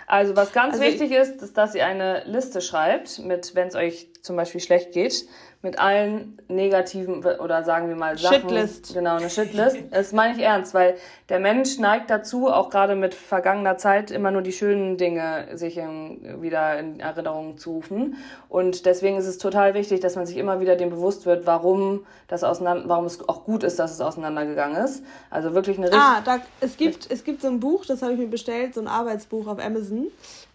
Also 0.07 0.35
was 0.35 0.53
ganz 0.53 0.75
also 0.75 0.85
wichtig 0.85 1.11
ist, 1.11 1.41
ist, 1.41 1.57
dass 1.57 1.75
ihr 1.75 1.85
eine 1.85 2.23
Liste 2.25 2.61
schreibt 2.61 3.19
mit, 3.19 3.55
wenn 3.55 3.67
es 3.67 3.75
euch 3.75 4.07
zum 4.27 4.35
Beispiel 4.35 4.61
schlecht 4.61 4.91
geht, 4.91 5.25
mit 5.63 5.79
allen 5.79 6.39
negativen 6.47 7.25
oder 7.25 7.63
sagen 7.63 7.89
wir 7.89 7.95
mal 7.95 8.17
Sachen. 8.17 8.41
Shitlist. 8.41 8.93
Genau, 8.93 9.15
eine 9.15 9.29
Shitlist. 9.29 9.77
Das 9.91 10.11
meine 10.13 10.35
ich 10.35 10.43
ernst, 10.43 10.73
weil 10.73 10.95
der 11.29 11.39
Mensch 11.39 11.79
neigt 11.79 12.09
dazu, 12.09 12.47
auch 12.47 12.69
gerade 12.69 12.95
mit 12.95 13.15
vergangener 13.15 13.77
Zeit, 13.77 14.11
immer 14.11 14.29
nur 14.29 14.43
die 14.43 14.51
schönen 14.51 14.97
Dinge 14.97 15.47
sich 15.53 15.77
in, 15.77 16.41
wieder 16.41 16.77
in 16.77 16.99
Erinnerung 16.99 17.57
zu 17.57 17.71
rufen. 17.71 18.17
Und 18.49 18.85
deswegen 18.85 19.17
ist 19.17 19.25
es 19.25 19.39
total 19.39 19.73
wichtig, 19.73 19.99
dass 20.01 20.15
man 20.15 20.27
sich 20.27 20.37
immer 20.37 20.59
wieder 20.59 20.75
dem 20.75 20.91
bewusst 20.91 21.25
wird, 21.25 21.47
warum 21.47 22.05
das 22.27 22.43
auseinander, 22.43 22.87
warum 22.87 23.05
es 23.05 23.27
auch 23.27 23.43
gut 23.43 23.63
ist, 23.63 23.79
dass 23.79 23.91
es 23.91 24.01
auseinandergegangen 24.01 24.83
ist. 24.83 25.03
Also 25.31 25.55
wirklich 25.55 25.77
eine 25.79 25.91
Ah, 25.91 26.21
da, 26.23 26.39
es 26.61 26.77
gibt, 26.77 27.09
es 27.09 27.23
gibt 27.23 27.41
so 27.41 27.47
ein 27.47 27.59
Buch, 27.59 27.85
das 27.85 28.03
habe 28.03 28.13
ich 28.13 28.19
mir 28.19 28.27
bestellt, 28.27 28.75
so 28.75 28.81
ein 28.81 28.87
Arbeitsbuch 28.87 29.47
auf 29.47 29.59
Amazon. 29.59 30.07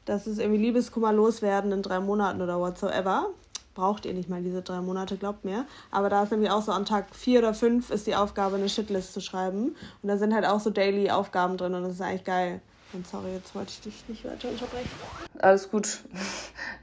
Das 0.05 0.27
ist 0.27 0.39
irgendwie 0.39 0.61
Liebeskummer 0.61 1.13
loswerden 1.13 1.73
in 1.73 1.83
drei 1.83 2.01
Monaten 2.01 2.41
oder 2.41 2.61
whatsoever 2.61 3.31
braucht 3.75 4.07
ihr 4.07 4.15
nicht 4.15 4.29
mal 4.29 4.43
diese 4.43 4.63
drei 4.63 4.81
Monate, 4.81 5.17
glaubt 5.17 5.45
mir. 5.45 5.67
Aber 5.91 6.09
da 6.09 6.23
ist 6.23 6.31
nämlich 6.31 6.51
auch 6.51 6.63
so 6.63 6.73
an 6.73 6.85
Tag 6.85 7.15
vier 7.15 7.41
oder 7.41 7.55
fünf 7.55 7.91
ist 7.91 8.07
die 8.07 8.15
Aufgabe, 8.15 8.57
eine 8.57 8.69
Shitlist 8.69 9.13
zu 9.13 9.21
schreiben. 9.21 9.77
Und 10.03 10.09
da 10.09 10.17
sind 10.17 10.35
halt 10.35 10.47
auch 10.47 10.61
so 10.61 10.71
Daily-Aufgaben 10.71 11.57
drin 11.57 11.75
und 11.75 11.83
das 11.83 11.95
ist 11.95 12.01
eigentlich 12.01 12.25
geil. 12.25 12.61
Und 12.93 13.07
sorry, 13.07 13.33
jetzt 13.33 13.55
wollte 13.55 13.71
ich 13.71 13.81
dich 13.81 14.09
nicht 14.09 14.25
weiter 14.25 14.49
unterbrechen. 14.49 14.91
Alles 15.39 15.71
gut. 15.71 16.01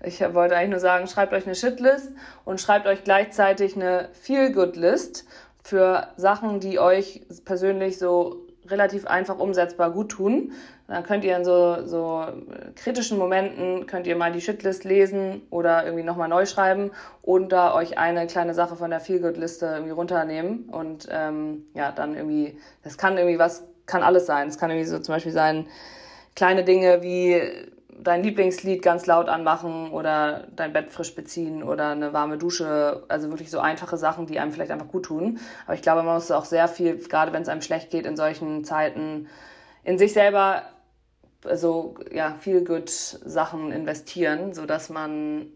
Ich 0.03 0.21
wollte 0.21 0.55
eigentlich 0.55 0.71
nur 0.71 0.79
sagen, 0.79 1.07
schreibt 1.07 1.33
euch 1.33 1.45
eine 1.45 1.55
Shitlist 1.55 2.11
und 2.45 2.59
schreibt 2.59 2.87
euch 2.87 3.03
gleichzeitig 3.03 3.75
eine 3.75 4.09
Feel-Good-List 4.13 5.25
für 5.61 6.07
Sachen, 6.17 6.59
die 6.59 6.79
euch 6.79 7.21
persönlich 7.45 7.99
so 7.99 8.47
relativ 8.65 9.05
einfach 9.05 9.37
umsetzbar 9.37 9.91
gut 9.91 10.09
tun. 10.09 10.53
Dann 10.89 11.03
könnt 11.03 11.23
ihr 11.23 11.37
in 11.37 11.45
so, 11.45 11.85
so 11.85 12.25
kritischen 12.75 13.19
Momenten, 13.19 13.85
könnt 13.85 14.07
ihr 14.07 14.15
mal 14.15 14.31
die 14.31 14.41
Shitlist 14.41 14.85
lesen 14.85 15.43
oder 15.51 15.85
irgendwie 15.85 16.03
nochmal 16.03 16.27
neu 16.27 16.47
schreiben 16.47 16.89
oder 17.21 17.75
euch 17.75 17.99
eine 17.99 18.25
kleine 18.25 18.55
Sache 18.55 18.75
von 18.75 18.89
der 18.89 18.99
Feelgood-Liste 18.99 19.67
irgendwie 19.67 19.91
runternehmen 19.91 20.67
und 20.69 21.07
ähm, 21.11 21.67
ja, 21.75 21.91
dann 21.91 22.15
irgendwie, 22.15 22.57
das 22.83 22.97
kann 22.97 23.17
irgendwie 23.17 23.37
was, 23.37 23.63
kann 23.85 24.01
alles 24.01 24.25
sein. 24.25 24.47
Es 24.47 24.57
kann 24.57 24.71
irgendwie 24.71 24.87
so 24.87 24.97
zum 24.97 25.13
Beispiel 25.13 25.31
sein, 25.31 25.67
kleine 26.35 26.63
Dinge 26.63 27.03
wie 27.03 27.39
dein 28.01 28.23
Lieblingslied 28.23 28.81
ganz 28.81 29.05
laut 29.05 29.29
anmachen 29.29 29.91
oder 29.91 30.47
dein 30.55 30.73
Bett 30.73 30.91
frisch 30.91 31.13
beziehen 31.13 31.61
oder 31.61 31.89
eine 31.89 32.13
warme 32.13 32.39
Dusche. 32.39 33.03
Also 33.09 33.29
wirklich 33.29 33.51
so 33.51 33.59
einfache 33.59 33.97
Sachen, 33.97 34.25
die 34.25 34.39
einem 34.39 34.51
vielleicht 34.51 34.71
einfach 34.71 34.87
gut 34.87 35.05
tun. 35.05 35.39
Aber 35.65 35.75
ich 35.75 35.83
glaube, 35.83 36.01
man 36.01 36.15
muss 36.15 36.31
auch 36.31 36.45
sehr 36.45 36.67
viel, 36.67 36.97
gerade 36.97 37.31
wenn 37.31 37.43
es 37.43 37.49
einem 37.49 37.61
schlecht 37.61 37.91
geht, 37.91 38.07
in 38.07 38.15
solchen 38.15 38.63
Zeiten 38.63 39.27
in 39.83 39.97
sich 39.97 40.13
selber 40.13 40.63
so 41.53 41.95
ja 42.13 42.35
viel 42.39 42.63
gut 42.63 42.89
Sachen 42.89 43.71
investieren, 43.71 44.53
so 44.53 44.65
dass 44.65 44.89
man 44.89 45.47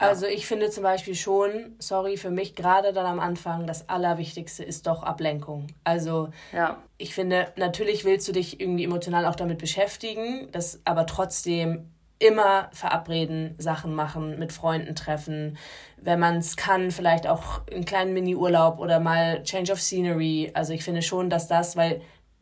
ja. 0.00 0.06
Also 0.06 0.26
ich 0.26 0.46
finde 0.46 0.70
zum 0.70 0.84
Beispiel 0.84 1.16
schon, 1.16 1.74
sorry, 1.80 2.16
für 2.16 2.30
mich 2.30 2.54
gerade 2.54 2.92
dann 2.92 3.06
am 3.06 3.18
Anfang, 3.18 3.66
das 3.66 3.88
Allerwichtigste 3.88 4.62
ist 4.62 4.86
doch 4.86 5.02
Ablenkung. 5.02 5.66
Also 5.82 6.28
ja. 6.52 6.80
ich 6.98 7.14
finde, 7.14 7.52
natürlich 7.56 8.04
willst 8.04 8.28
du 8.28 8.32
dich 8.32 8.60
irgendwie 8.60 8.84
emotional 8.84 9.26
auch 9.26 9.34
damit 9.34 9.58
beschäftigen, 9.58 10.48
das 10.52 10.80
aber 10.84 11.04
trotzdem 11.06 11.90
immer 12.20 12.68
verabreden, 12.72 13.54
Sachen 13.58 13.94
machen, 13.94 14.38
mit 14.38 14.52
Freunden 14.52 14.94
treffen, 14.94 15.56
wenn 15.96 16.18
man 16.18 16.36
es 16.36 16.56
kann, 16.56 16.90
vielleicht 16.90 17.26
auch 17.26 17.66
einen 17.70 17.84
kleinen 17.84 18.12
Mini-Urlaub 18.12 18.78
oder 18.78 19.00
mal 19.00 19.42
Change 19.42 19.72
of 19.72 19.80
Scenery. 19.80 20.50
Also 20.54 20.72
ich 20.72 20.84
finde 20.84 21.02
schon, 21.02 21.30
dass 21.30 21.48
das, 21.48 21.76
weil 21.76 22.00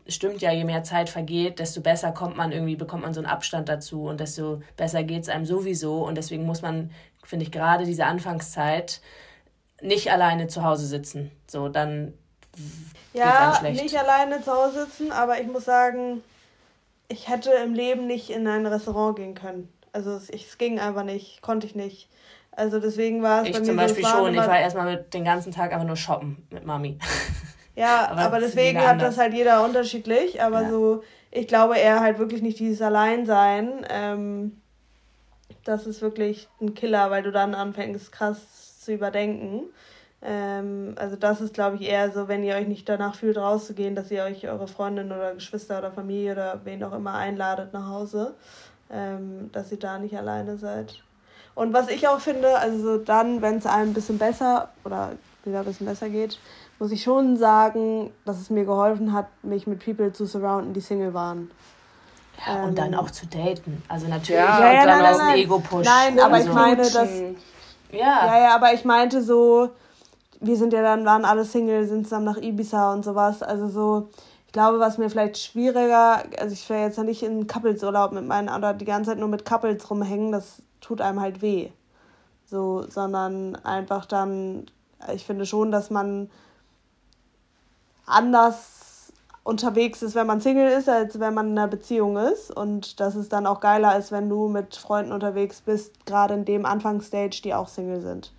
stimmt 0.09 0.41
ja, 0.43 0.53
je 0.53 0.65
mehr 0.65 0.83
Zeit 0.83 1.09
vergeht, 1.09 1.59
desto 1.59 1.81
besser 1.81 2.13
kommt 2.13 2.37
man 2.37 2.53
irgendwie, 2.53 2.77
bekommt 2.77 3.03
man 3.03 3.15
so 3.15 3.21
einen 3.21 3.29
Abstand 3.29 3.69
dazu 3.69 4.05
und 4.05 4.21
desto 4.21 4.63
besser 4.77 5.03
geht 5.03 5.23
es 5.23 5.29
einem 5.29 5.47
sowieso. 5.47 6.05
Und 6.05 6.17
deswegen 6.17 6.45
muss 6.45 6.63
man, 6.63 6.91
finde 7.25 7.45
ich, 7.45 7.53
gerade 7.53 7.85
diese 7.85 8.07
Anfangszeit 8.07 9.01
nicht 9.81 10.11
alleine 10.11 10.49
zu 10.49 10.63
Hause 10.63 10.87
sitzen. 10.87 11.31
So, 11.47 11.69
dann 11.69 12.15
ja, 13.13 13.61
nicht 13.63 13.99
alleine 13.99 14.43
zu 14.43 14.53
Hause 14.53 14.87
sitzen, 14.87 15.13
aber 15.13 15.41
ich 15.41 15.47
muss 15.47 15.65
sagen, 15.65 16.23
ich 17.09 17.29
hätte 17.29 17.51
im 17.51 17.75
Leben 17.75 18.07
nicht 18.07 18.31
in 18.31 18.47
ein 18.47 18.67
Restaurant 18.67 19.17
gehen 19.17 19.35
können. 19.35 19.73
Also 19.93 20.13
es, 20.13 20.29
es 20.31 20.59
ging 20.59 20.79
einfach 20.79 21.05
nicht, 21.05 21.43
konnte 21.43 21.67
ich 21.67 21.75
nicht. 21.75 22.09
Also 22.53 22.81
deswegen 22.81 23.23
war 23.23 23.43
es 23.43 23.49
ich 23.49 23.53
bei 23.53 23.61
mir 23.61 23.67
zum 23.67 23.77
Beispiel 23.77 24.05
so, 24.05 24.11
schon. 24.11 24.35
Ich 24.35 24.41
war 24.41 24.59
erstmal 24.59 24.97
mit 24.97 25.13
den 25.13 25.25
ganzen 25.25 25.53
Tag 25.53 25.73
einfach 25.73 25.87
nur 25.87 25.97
shoppen 25.97 26.47
mit 26.51 26.65
Mami. 26.65 26.99
Ja, 27.77 28.09
aber, 28.11 28.23
aber 28.23 28.41
deswegen 28.41 28.81
hat 28.81 29.01
das 29.03 29.19
halt 29.19 29.35
jeder 29.35 29.65
unterschiedlich. 29.65 30.43
Aber 30.43 30.63
ja. 30.63 30.71
so, 30.71 31.05
ich 31.31 31.47
glaube 31.47 31.79
eher 31.79 32.01
halt 32.01 32.19
wirklich 32.19 32.43
nicht 32.43 32.59
dieses 32.59 32.83
Alleinsein. 32.83 33.87
Ähm, 33.91 34.61
das 35.65 35.87
ist 35.87 36.01
wirklich 36.01 36.49
ein 36.61 36.75
Killer, 36.75 37.11
weil 37.11 37.23
du 37.23 37.31
dann 37.31 37.55
anfängst, 37.55 38.11
krass 38.11 38.81
zu 38.81 38.93
überdenken. 38.93 39.65
Ähm, 40.23 40.95
also 40.97 41.17
das 41.17 41.41
ist, 41.41 41.55
glaube 41.55 41.77
ich, 41.77 41.83
eher 41.83 42.11
so, 42.11 42.29
wenn 42.29 42.43
ihr 42.43 42.55
euch 42.55 42.67
nicht 42.67 42.89
danach 42.89 43.15
fühlt, 43.15 43.37
rauszugehen, 43.37 43.95
dass 43.95 44.11
ihr 44.11 44.25
euch 44.25 44.49
eure 44.49 44.69
Freundin 44.69 45.13
oder 45.13 45.35
Geschwister 45.35 45.79
oder 45.79 45.93
Familie 45.93 46.33
oder 46.33 46.61
wen 46.65 46.83
auch 46.83 46.95
immer 46.95 47.15
einladet 47.15 47.73
nach 47.75 47.89
Hause, 47.89 48.35
ähm, 48.91 49.51
dass 49.53 49.71
ihr 49.71 49.79
da 49.79 49.99
nicht 49.99 50.17
alleine 50.17 50.57
seid. 50.57 51.03
Und 51.55 51.73
was 51.73 51.89
ich 51.89 52.09
auch 52.09 52.21
finde, 52.21 52.59
also 52.59 52.79
so 52.79 52.99
dann, 52.99 53.43
wenn 53.43 53.59
es 53.59 53.67
einem 53.67 53.91
ein 53.91 53.95
bisschen 53.95 54.19
besser 54.19 54.71
oder 54.85 55.13
wieder 55.45 55.61
ein 55.61 55.65
bisschen 55.65 55.87
besser 55.87 56.09
geht, 56.09 56.39
muss 56.79 56.93
ich 56.93 57.03
schon 57.03 57.37
sagen, 57.37 58.13
dass 58.25 58.39
es 58.39 58.51
mir 58.51 58.65
geholfen 58.65 59.13
hat, 59.13 59.27
mich 59.43 59.67
mit 59.67 59.85
People 59.85 60.13
zu 60.13 60.27
surrounden, 60.27 60.75
die 60.75 60.81
Single 60.81 61.15
waren. 61.15 61.51
Ja, 62.47 62.65
und 62.65 62.77
dann 62.77 62.93
ähm, 62.93 62.99
auch 62.99 63.11
zu 63.11 63.27
daten. 63.27 63.83
Also 63.89 64.09
natürlich 64.09 64.41
ja, 64.41 64.73
ja, 64.73 64.85
dann 64.85 65.03
das 65.03 65.19
ein 65.19 65.37
Ego-Push. 65.37 65.87
Nein, 65.87 66.21
aber 66.21 66.39
ich 66.41 66.53
meine, 66.53 66.83
dass. 66.83 67.11
Ja. 67.93 68.27
ja, 68.27 68.41
ja, 68.41 68.55
aber 68.55 68.75
ich 68.75 68.85
meinte 68.85 69.23
so, 69.23 69.71
wir 70.41 70.57
sind 70.57 70.73
ja 70.73 70.83
dann, 70.83 71.05
waren 71.07 71.25
alle 71.25 71.45
Single, 71.45 71.87
sind 71.87 72.05
zusammen 72.05 72.25
nach 72.25 72.37
Ibiza 72.37 72.93
und 72.93 73.05
sowas. 73.05 73.43
Also 73.43 73.69
so, 73.69 74.09
ich 74.47 74.53
glaube, 74.53 74.81
was 74.81 74.99
mir 74.99 75.09
vielleicht 75.09 75.39
schwieriger, 75.39 76.23
also 76.39 76.53
ich 76.53 76.69
wäre 76.69 76.83
jetzt 76.83 76.99
ja 76.99 77.05
nicht 77.05 77.23
in 77.23 77.47
Couples-Urlaub 77.47 78.13
mit 78.13 78.27
meinen, 78.27 78.49
oder 78.49 78.75
die 78.75 78.85
ganze 78.85 79.11
Zeit 79.11 79.19
nur 79.19 79.29
mit 79.29 79.45
Couples 79.45 79.89
rumhängen, 79.91 80.33
das 80.33 80.63
tut 80.81 81.01
einem 81.01 81.21
halt 81.21 81.41
weh. 81.43 81.71
So, 82.45 82.85
sondern 82.89 83.57
einfach 83.57 84.05
dann, 84.05 84.67
ich 85.15 85.25
finde 85.25 85.47
schon, 85.47 85.71
dass 85.71 85.91
man 85.91 86.31
anders 88.07 89.13
unterwegs 89.43 90.03
ist, 90.03 90.15
wenn 90.15 90.27
man 90.27 90.41
Single 90.41 90.69
ist, 90.69 90.89
als 90.89 91.21
wenn 91.21 91.35
man 91.35 91.51
in 91.51 91.59
einer 91.59 91.69
Beziehung 91.69 92.17
ist. 92.17 92.51
Und 92.51 93.01
dass 93.01 93.15
es 93.15 93.29
dann 93.29 93.47
auch 93.47 93.61
geiler 93.61 93.97
ist, 93.97 94.11
wenn 94.11 94.29
du 94.29 94.49
mit 94.49 94.77
Freunden 94.77 95.13
unterwegs 95.13 95.61
bist, 95.61 96.05
gerade 96.07 96.35
in 96.35 96.45
dem 96.45 96.67
Anfangsstage, 96.67 97.41
die 97.43 97.55
auch 97.55 97.69
Single 97.69 98.01
sind. 98.01 98.33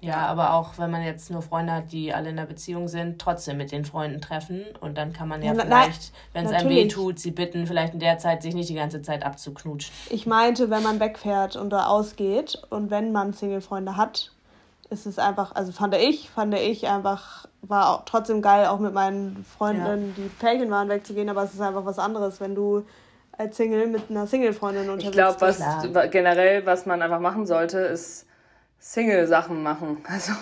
Ja, 0.00 0.26
aber 0.26 0.52
auch 0.52 0.76
wenn 0.76 0.90
man 0.90 1.02
jetzt 1.02 1.30
nur 1.30 1.40
Freunde 1.42 1.72
hat, 1.72 1.90
die 1.90 2.12
alle 2.12 2.28
in 2.28 2.38
einer 2.38 2.46
Beziehung 2.46 2.86
sind, 2.86 3.18
trotzdem 3.18 3.56
mit 3.56 3.72
den 3.72 3.84
Freunden 3.84 4.20
treffen. 4.20 4.64
Und 4.80 4.98
dann 4.98 5.12
kann 5.12 5.26
man 5.26 5.42
ja, 5.42 5.54
ja 5.54 5.62
vielleicht, 5.62 6.12
wenn 6.32 6.44
es 6.44 6.52
einem 6.52 6.68
weh 6.68 6.86
tut, 6.86 7.18
sie 7.18 7.30
bitten, 7.30 7.66
vielleicht 7.66 7.94
in 7.94 8.00
der 8.00 8.18
Zeit 8.18 8.42
sich 8.42 8.54
nicht 8.54 8.68
die 8.68 8.74
ganze 8.74 9.02
Zeit 9.02 9.24
abzuknutschen. 9.24 9.92
Ich 10.10 10.26
meinte, 10.26 10.70
wenn 10.70 10.82
man 10.82 11.00
wegfährt 11.00 11.56
und 11.56 11.70
da 11.70 11.86
ausgeht 11.86 12.62
und 12.68 12.90
wenn 12.90 13.10
man 13.10 13.32
Single-Freunde 13.32 13.96
hat, 13.96 14.32
ist 14.90 15.06
es 15.06 15.18
einfach, 15.18 15.54
also 15.54 15.72
fand 15.72 15.94
ich, 15.94 16.30
fand 16.30 16.54
ich 16.54 16.86
einfach, 16.88 17.46
war 17.62 17.90
auch 17.90 18.04
trotzdem 18.04 18.42
geil, 18.42 18.66
auch 18.66 18.78
mit 18.78 18.94
meinen 18.94 19.44
Freundinnen, 19.56 20.14
ja. 20.16 20.24
die 20.24 20.28
Pärchen 20.28 20.70
waren, 20.70 20.88
wegzugehen, 20.88 21.28
aber 21.28 21.42
es 21.42 21.54
ist 21.54 21.60
einfach 21.60 21.84
was 21.84 21.98
anderes, 21.98 22.40
wenn 22.40 22.54
du 22.54 22.84
als 23.32 23.56
Single 23.56 23.86
mit 23.88 24.10
einer 24.10 24.26
Single-Freundin 24.26 24.88
unterwegs 24.88 25.08
Ich 25.08 25.12
glaube, 25.12 25.40
was 25.40 25.56
klar. 25.56 26.08
generell, 26.08 26.64
was 26.64 26.86
man 26.86 27.02
einfach 27.02 27.20
machen 27.20 27.46
sollte, 27.46 27.78
ist 27.78 28.26
Single-Sachen 28.78 29.62
machen. 29.62 29.98
Also 30.08 30.32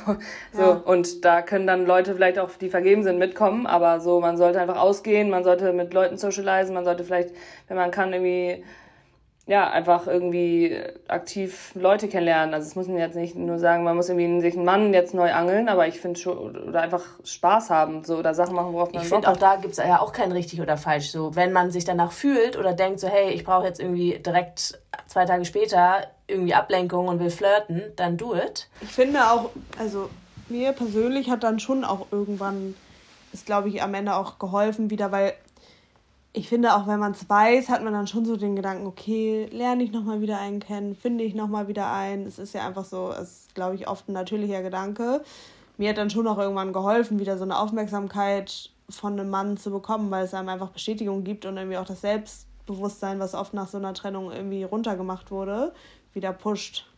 so 0.53 0.61
ja. 0.61 0.69
und 0.85 1.25
da 1.25 1.43
können 1.43 1.67
dann 1.67 1.87
Leute 1.87 2.15
vielleicht 2.15 2.39
auch, 2.39 2.51
die 2.51 2.69
vergeben 2.69 3.03
sind, 3.03 3.19
mitkommen, 3.19 3.67
aber 3.67 4.01
so, 4.01 4.21
man 4.21 4.37
sollte 4.37 4.61
einfach 4.61 4.79
ausgehen, 4.79 5.31
man 5.31 5.45
sollte 5.45 5.73
mit 5.73 5.95
Leuten 5.95 6.19
socialisen, 6.19 6.75
man 6.75 6.85
sollte 6.85 7.05
vielleicht, 7.05 7.31
wenn 7.69 7.77
man 7.77 7.91
kann, 7.91 8.13
irgendwie 8.13 8.65
ja, 9.47 9.69
einfach 9.69 10.07
irgendwie 10.07 10.75
aktiv 11.07 11.73
Leute 11.75 12.09
kennenlernen. 12.09 12.55
Also 12.55 12.67
es 12.67 12.77
muss 12.77 12.89
man 12.89 12.97
jetzt 12.97 13.15
nicht 13.15 13.37
nur 13.37 13.59
sagen, 13.59 13.85
man 13.85 13.95
muss 13.95 14.09
irgendwie 14.09 14.41
sich 14.41 14.55
einen 14.55 14.65
Mann 14.65 14.95
jetzt 14.95 15.13
neu 15.13 15.33
angeln, 15.33 15.69
aber 15.69 15.87
ich 15.87 16.01
finde 16.01 16.19
schon, 16.19 16.39
oder 16.39 16.81
einfach 16.81 17.03
Spaß 17.25 17.69
haben, 17.69 18.05
so, 18.05 18.17
oder 18.17 18.33
Sachen 18.33 18.55
machen, 18.55 18.73
worauf 18.73 18.93
man 18.93 19.03
Ich 19.03 19.09
finde 19.09 19.29
auch 19.29 19.37
da 19.37 19.57
gibt 19.57 19.73
es 19.73 19.79
ja 19.79 20.01
auch 20.01 20.13
kein 20.13 20.33
richtig 20.33 20.63
oder 20.63 20.79
falsch. 20.79 21.11
So, 21.11 21.37
wenn 21.37 21.53
man 21.53 21.71
sich 21.71 21.85
danach 21.85 22.13
fühlt 22.13 22.57
oder 22.57 22.73
denkt 22.73 23.01
so, 23.01 23.09
hey, 23.09 23.33
ich 23.33 23.45
brauche 23.45 23.67
jetzt 23.67 23.81
irgendwie 23.81 24.19
direkt 24.19 24.81
zwei 25.09 25.27
Tage 25.27 25.45
später 25.45 26.07
irgendwie 26.27 26.55
Ablenkung 26.55 27.09
und 27.09 27.21
will 27.21 27.31
flirten, 27.31 27.83
dann 27.97 28.17
do 28.17 28.35
it. 28.35 28.69
Ich 28.81 28.93
finde 28.93 29.31
auch, 29.31 29.51
also 29.79 30.09
mir 30.49 30.73
persönlich 30.73 31.29
hat 31.29 31.43
dann 31.43 31.61
schon 31.61 31.85
auch 31.85 32.07
irgendwann, 32.11 32.75
ist 33.35 33.45
glaube 33.45 33.69
ich 33.69 33.83
am 33.83 33.93
Ende 33.93 34.15
auch 34.15 34.39
geholfen 34.39 34.89
wieder, 34.91 35.13
weil 35.13 35.35
ich 36.37 36.49
finde, 36.49 36.75
auch 36.75 36.89
wenn 36.89 36.99
man 36.99 37.13
es 37.13 37.31
weiß, 37.31 37.69
hat 37.69 37.85
man 37.85 37.93
dann 37.93 38.09
schon 38.09 38.25
so 38.25 38.37
den 38.37 38.57
Gedanken, 38.57 38.87
okay, 38.87 39.49
lerne 39.53 39.85
ich 39.85 39.93
nochmal 39.93 40.21
wieder 40.21 40.41
einen 40.41 40.59
kennen, 40.59 40.97
finde 40.97 41.23
ich 41.23 41.33
nochmal 41.35 41.69
wieder 41.69 41.93
einen. 41.93 42.27
Es 42.27 42.41
ist 42.41 42.55
ja 42.55 42.67
einfach 42.67 42.85
so, 42.85 43.13
es 43.13 43.45
ist, 43.45 43.55
glaube 43.55 43.77
ich, 43.77 43.87
oft 43.87 44.09
ein 44.09 44.15
natürlicher 44.15 44.61
Gedanke. 44.61 45.23
Mir 45.79 45.91
hat 45.91 45.99
dann 45.99 46.11
schon 46.11 46.27
auch 46.27 46.39
irgendwann 46.39 46.73
geholfen, 46.73 47.21
wieder 47.21 47.39
so 47.39 47.45
eine 47.45 47.57
Aufmerksamkeit 47.57 48.71
von 48.91 49.13
einem 49.13 49.31
Mann 49.31 49.57
zu 49.57 49.71
bekommen, 49.71 50.11
weil 50.11 50.25
es 50.25 50.35
einem 50.35 50.49
einfach 50.49 50.71
Bestätigung 50.71 51.23
gibt 51.23 51.47
und 51.47 51.57
irgendwie 51.57 51.79
auch 51.79 51.87
das 51.87 52.01
Selbstbewusstsein, 52.01 53.21
was 53.21 53.35
oft 53.35 53.55
nach 53.55 53.69
so 53.69 53.79
einer 53.79 53.95
Trennung 53.95 54.33
irgendwie 54.33 54.65
runtergemacht 54.65 55.31
wurde, 55.31 55.73
wieder 56.15 56.33
pusht. 56.33 56.91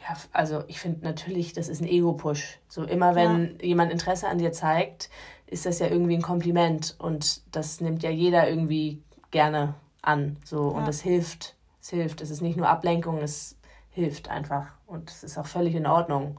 Ja, 0.00 0.16
also 0.32 0.64
ich 0.68 0.80
finde 0.80 1.04
natürlich, 1.04 1.52
das 1.52 1.68
ist 1.68 1.82
ein 1.82 1.88
Ego-Push. 1.88 2.60
So 2.68 2.84
immer 2.84 3.14
wenn 3.14 3.58
ja. 3.58 3.66
jemand 3.66 3.92
Interesse 3.92 4.28
an 4.28 4.38
dir 4.38 4.52
zeigt, 4.52 5.10
ist 5.50 5.66
das 5.66 5.78
ja 5.78 5.88
irgendwie 5.88 6.14
ein 6.14 6.22
Kompliment 6.22 6.94
und 6.98 7.42
das 7.54 7.80
nimmt 7.80 8.02
ja 8.02 8.10
jeder 8.10 8.48
irgendwie 8.48 9.02
gerne 9.30 9.74
an. 10.02 10.36
So 10.44 10.70
ja. 10.70 10.78
und 10.78 10.88
das 10.88 11.00
hilft. 11.00 11.54
Es 11.80 11.90
hilft. 11.90 12.20
Es 12.20 12.30
ist 12.30 12.42
nicht 12.42 12.56
nur 12.56 12.68
Ablenkung, 12.68 13.18
es 13.18 13.56
hilft 13.90 14.28
einfach 14.28 14.66
und 14.86 15.10
es 15.10 15.24
ist 15.24 15.38
auch 15.38 15.46
völlig 15.46 15.74
in 15.74 15.86
Ordnung. 15.86 16.38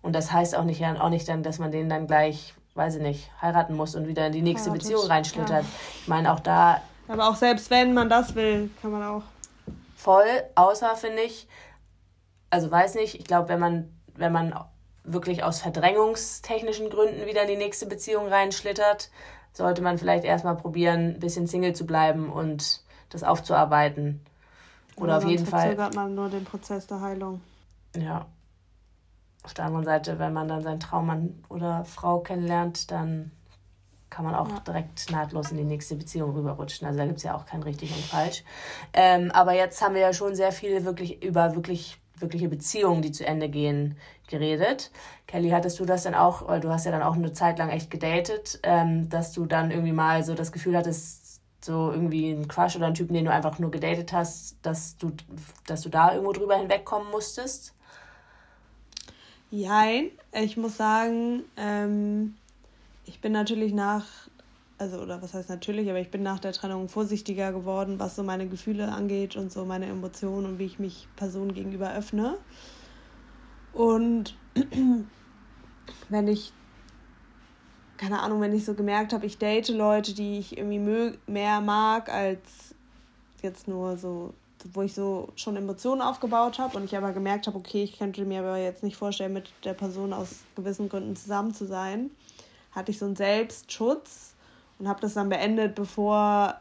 Und 0.00 0.14
das 0.14 0.32
heißt 0.32 0.56
auch 0.56 0.64
nicht, 0.64 0.84
auch 0.84 1.10
nicht 1.10 1.28
dann, 1.28 1.42
dass 1.42 1.58
man 1.58 1.70
den 1.70 1.88
dann 1.88 2.06
gleich, 2.06 2.54
weiß 2.74 2.96
ich 2.96 3.02
nicht, 3.02 3.30
heiraten 3.40 3.76
muss 3.76 3.94
und 3.94 4.08
wieder 4.08 4.26
in 4.26 4.32
die 4.32 4.42
nächste 4.42 4.70
Heiratet. 4.70 4.88
Beziehung 4.88 5.06
reinschlittert. 5.06 5.62
Ja. 5.62 5.68
Ich 6.00 6.08
meine, 6.08 6.32
auch 6.32 6.40
da. 6.40 6.80
Aber 7.08 7.28
auch 7.28 7.36
selbst 7.36 7.70
wenn 7.70 7.94
man 7.94 8.08
das 8.08 8.34
will, 8.34 8.70
kann 8.80 8.90
man 8.90 9.02
auch. 9.02 9.22
Voll, 9.94 10.26
außer 10.56 10.96
finde 10.96 11.22
ich, 11.22 11.46
also 12.50 12.70
weiß 12.70 12.96
nicht, 12.96 13.14
ich 13.14 13.24
glaube, 13.24 13.48
wenn 13.48 13.60
man, 13.60 13.92
wenn 14.16 14.32
man 14.32 14.52
wirklich 15.04 15.42
aus 15.42 15.60
verdrängungstechnischen 15.60 16.90
Gründen 16.90 17.26
wieder 17.26 17.42
in 17.42 17.48
die 17.48 17.56
nächste 17.56 17.86
Beziehung 17.86 18.28
reinschlittert, 18.28 19.10
sollte 19.52 19.82
man 19.82 19.98
vielleicht 19.98 20.24
erstmal 20.24 20.56
probieren, 20.56 21.14
ein 21.14 21.20
bisschen 21.20 21.46
Single 21.46 21.74
zu 21.74 21.86
bleiben 21.86 22.30
und 22.30 22.82
das 23.10 23.22
aufzuarbeiten. 23.22 24.24
Oder, 24.96 25.04
Oder 25.04 25.16
auf 25.18 25.24
jeden 25.24 25.46
Fall. 25.46 25.70
zögert 25.70 25.94
man 25.94 26.14
nur 26.14 26.28
den 26.28 26.44
Prozess 26.44 26.86
der 26.86 27.00
Heilung. 27.00 27.40
Ja. 27.96 28.26
Auf 29.42 29.54
der 29.54 29.64
anderen 29.64 29.84
Seite, 29.84 30.18
wenn 30.18 30.32
man 30.32 30.48
dann 30.48 30.62
seinen 30.62 30.80
Traummann 30.80 31.42
oder 31.48 31.84
Frau 31.84 32.20
kennenlernt, 32.20 32.90
dann 32.90 33.32
kann 34.08 34.24
man 34.24 34.34
auch 34.34 34.48
ja. 34.48 34.60
direkt 34.60 35.10
nahtlos 35.10 35.50
in 35.50 35.56
die 35.56 35.64
nächste 35.64 35.96
Beziehung 35.96 36.32
rüberrutschen. 36.32 36.86
Also 36.86 36.98
da 36.98 37.06
gibt 37.06 37.16
es 37.16 37.24
ja 37.24 37.34
auch 37.34 37.46
kein 37.46 37.62
richtig 37.62 37.96
und 37.96 38.04
falsch. 38.04 38.44
Ähm, 38.92 39.30
aber 39.32 39.54
jetzt 39.54 39.82
haben 39.82 39.94
wir 39.94 40.02
ja 40.02 40.12
schon 40.12 40.34
sehr 40.34 40.52
viel 40.52 40.84
wirklich 40.84 41.22
über 41.22 41.54
wirklich 41.54 42.01
wirkliche 42.22 42.48
Beziehungen, 42.48 43.02
die 43.02 43.12
zu 43.12 43.26
Ende 43.26 43.48
gehen, 43.48 43.96
geredet. 44.28 44.90
Kelly, 45.26 45.50
hattest 45.50 45.78
du 45.80 45.84
das 45.84 46.04
dann 46.04 46.14
auch, 46.14 46.48
weil 46.48 46.60
du 46.60 46.70
hast 46.70 46.86
ja 46.86 46.92
dann 46.92 47.02
auch 47.02 47.14
eine 47.14 47.32
Zeit 47.32 47.58
lang 47.58 47.70
echt 47.70 47.90
gedatet, 47.90 48.60
ähm, 48.62 49.08
dass 49.08 49.32
du 49.32 49.46
dann 49.46 49.70
irgendwie 49.70 49.92
mal 49.92 50.24
so 50.24 50.34
das 50.34 50.52
Gefühl 50.52 50.76
hattest, 50.76 51.40
so 51.64 51.92
irgendwie 51.92 52.30
ein 52.30 52.48
Crush 52.48 52.76
oder 52.76 52.86
ein 52.86 52.94
Typen, 52.94 53.14
den 53.14 53.26
du 53.26 53.30
einfach 53.30 53.58
nur 53.58 53.70
gedatet 53.70 54.12
hast, 54.12 54.56
dass 54.62 54.96
du, 54.96 55.12
dass 55.66 55.82
du 55.82 55.88
da 55.88 56.12
irgendwo 56.12 56.32
drüber 56.32 56.56
hinwegkommen 56.56 57.10
musstest? 57.10 57.74
Jein, 59.50 60.10
ich 60.32 60.56
muss 60.56 60.78
sagen, 60.78 61.42
ähm, 61.56 62.36
ich 63.04 63.20
bin 63.20 63.32
natürlich 63.32 63.74
nach 63.74 64.06
also 64.82 64.98
oder 64.98 65.22
was 65.22 65.32
heißt 65.32 65.48
natürlich, 65.48 65.88
aber 65.88 66.00
ich 66.00 66.10
bin 66.10 66.24
nach 66.24 66.40
der 66.40 66.52
Trennung 66.52 66.88
vorsichtiger 66.88 67.52
geworden, 67.52 68.00
was 68.00 68.16
so 68.16 68.24
meine 68.24 68.48
Gefühle 68.48 68.88
angeht 68.88 69.36
und 69.36 69.52
so 69.52 69.64
meine 69.64 69.86
Emotionen 69.86 70.44
und 70.46 70.58
wie 70.58 70.66
ich 70.66 70.80
mich 70.80 71.06
Personen 71.14 71.54
gegenüber 71.54 71.94
öffne. 71.94 72.36
Und 73.72 74.34
wenn 76.08 76.26
ich, 76.26 76.52
keine 77.96 78.20
Ahnung, 78.20 78.40
wenn 78.40 78.52
ich 78.52 78.64
so 78.64 78.74
gemerkt 78.74 79.12
habe, 79.12 79.24
ich 79.24 79.38
date 79.38 79.68
Leute, 79.68 80.14
die 80.14 80.40
ich 80.40 80.58
irgendwie 80.58 81.16
mehr 81.28 81.60
mag 81.60 82.12
als 82.12 82.74
jetzt 83.40 83.68
nur 83.68 83.96
so, 83.96 84.34
wo 84.72 84.82
ich 84.82 84.94
so 84.94 85.28
schon 85.36 85.54
Emotionen 85.54 86.02
aufgebaut 86.02 86.58
habe 86.58 86.76
und 86.76 86.84
ich 86.84 86.96
aber 86.96 87.12
gemerkt 87.12 87.46
habe, 87.46 87.56
okay, 87.56 87.84
ich 87.84 87.98
könnte 87.98 88.24
mir 88.24 88.40
aber 88.40 88.58
jetzt 88.58 88.82
nicht 88.82 88.96
vorstellen, 88.96 89.32
mit 89.32 89.48
der 89.64 89.74
Person 89.74 90.12
aus 90.12 90.40
gewissen 90.56 90.88
Gründen 90.88 91.14
zusammen 91.14 91.54
zu 91.54 91.66
sein, 91.66 92.10
hatte 92.72 92.90
ich 92.90 92.98
so 92.98 93.06
einen 93.06 93.16
Selbstschutz 93.16 94.31
und 94.82 94.88
habe 94.88 95.00
das 95.00 95.14
dann 95.14 95.28
beendet, 95.28 95.76
bevor 95.76 96.56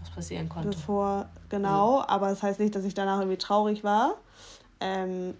was 0.00 0.10
passieren 0.14 0.48
konnte. 0.48 0.70
Bevor, 0.70 1.28
genau, 1.50 1.98
ja. 1.98 2.08
aber 2.08 2.30
das 2.30 2.42
heißt 2.42 2.58
nicht, 2.58 2.74
dass 2.74 2.84
ich 2.84 2.94
danach 2.94 3.18
irgendwie 3.18 3.36
traurig 3.36 3.84
war. 3.84 4.14
Ähm, 4.80 5.34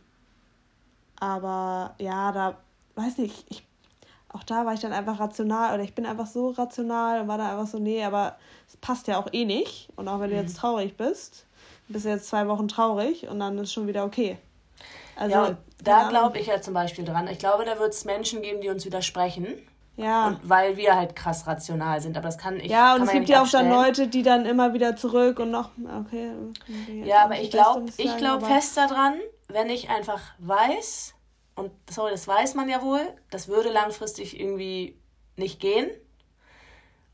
aber 1.19 1.95
ja, 1.99 2.31
da, 2.33 2.59
weiß 2.97 3.17
nicht, 3.17 3.47
ich, 3.49 3.67
auch 4.29 4.43
da 4.43 4.67
war 4.67 4.75
ich 4.75 4.81
dann 4.81 4.93
einfach 4.93 5.21
rational 5.21 5.73
oder 5.73 5.83
ich 5.83 5.95
bin 5.95 6.05
einfach 6.05 6.27
so 6.27 6.51
rational 6.51 7.23
und 7.23 7.29
war 7.29 7.39
dann 7.39 7.51
einfach 7.51 7.67
so, 7.67 7.79
nee, 7.79 8.05
aber 8.05 8.37
es 8.69 8.77
passt 8.77 9.07
ja 9.07 9.19
auch 9.19 9.33
eh 9.33 9.47
nicht. 9.47 9.89
Und 9.97 10.07
auch 10.07 10.21
wenn 10.21 10.29
du 10.29 10.37
jetzt 10.37 10.57
mhm. 10.57 10.59
traurig 10.59 10.99
bist, 10.99 11.47
bist 11.89 12.05
du 12.05 12.11
jetzt 12.11 12.29
zwei 12.29 12.47
Wochen 12.47 12.69
traurig 12.69 13.27
und 13.27 13.41
dann 13.41 13.57
ist 13.57 13.73
schon 13.73 13.87
wieder 13.87 14.05
okay. 14.05 14.37
Also, 15.17 15.35
ja, 15.35 15.57
da 15.83 16.09
glaube 16.11 16.39
ich 16.39 16.47
ja 16.47 16.61
zum 16.61 16.75
Beispiel 16.75 17.07
dran. 17.07 17.27
Ich 17.29 17.39
glaube, 17.39 17.65
da 17.65 17.79
wird 17.79 17.95
es 17.95 18.05
Menschen 18.05 18.43
geben, 18.43 18.61
die 18.61 18.69
uns 18.69 18.85
widersprechen. 18.85 19.47
Ja. 19.97 20.29
Und 20.29 20.41
weil 20.43 20.77
wir 20.77 20.97
halt 20.97 21.15
krass 21.15 21.47
rational 21.47 22.01
sind. 22.01 22.17
Aber 22.17 22.27
das 22.27 22.39
kann 22.39 22.59
ich. 22.59 22.71
Ja, 22.71 22.95
und 22.95 23.03
es 23.03 23.13
gibt 23.13 23.29
ja 23.29 23.43
auch 23.43 23.49
dann 23.49 23.69
Leute, 23.69 24.09
die 24.09 24.23
dann 24.23 24.47
immer 24.47 24.73
wieder 24.73 24.97
zurück 24.97 25.39
und 25.39 25.51
noch. 25.51 25.71
Okay. 26.01 26.31
Ja, 27.05 27.25
aber 27.25 27.39
ich 27.41 27.51
glaube 27.51 27.87
ich 27.97 28.17
glaub 28.17 28.47
fest 28.47 28.77
daran, 28.77 29.15
wenn 29.49 29.69
ich 29.69 29.91
einfach 29.91 30.21
weiß, 30.39 31.15
und 31.55 31.71
sorry, 31.91 32.13
das 32.13 32.27
weiß 32.27 32.55
man 32.55 32.69
ja 32.69 32.83
wohl, 32.83 33.03
das 33.31 33.49
würde 33.49 33.71
langfristig 33.71 34.41
irgendwie 34.41 34.99
nicht 35.37 35.61
gehen. 35.61 35.91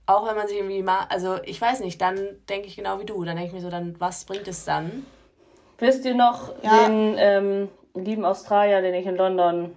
Auch 0.06 0.26
wenn 0.26 0.36
man 0.36 0.46
sich 0.48 0.56
irgendwie 0.56 0.82
mal. 0.82 1.06
Also 1.10 1.38
ich 1.44 1.60
weiß 1.60 1.80
nicht, 1.80 2.00
dann 2.00 2.18
denke 2.48 2.68
ich 2.68 2.76
genau 2.76 3.00
wie 3.00 3.04
du. 3.04 3.24
Dann 3.24 3.36
denke 3.36 3.48
ich 3.48 3.54
mir 3.54 3.60
so, 3.60 3.70
dann 3.70 4.00
was 4.00 4.24
bringt 4.24 4.48
es 4.48 4.64
dann? 4.64 5.04
Wisst 5.78 6.04
ihr 6.04 6.14
noch 6.14 6.54
ja. 6.62 6.86
den 6.86 7.14
ähm, 7.18 7.68
lieben 7.94 8.24
Australier, 8.24 8.80
den 8.80 8.94
ich 8.94 9.06
in 9.06 9.16
London 9.16 9.76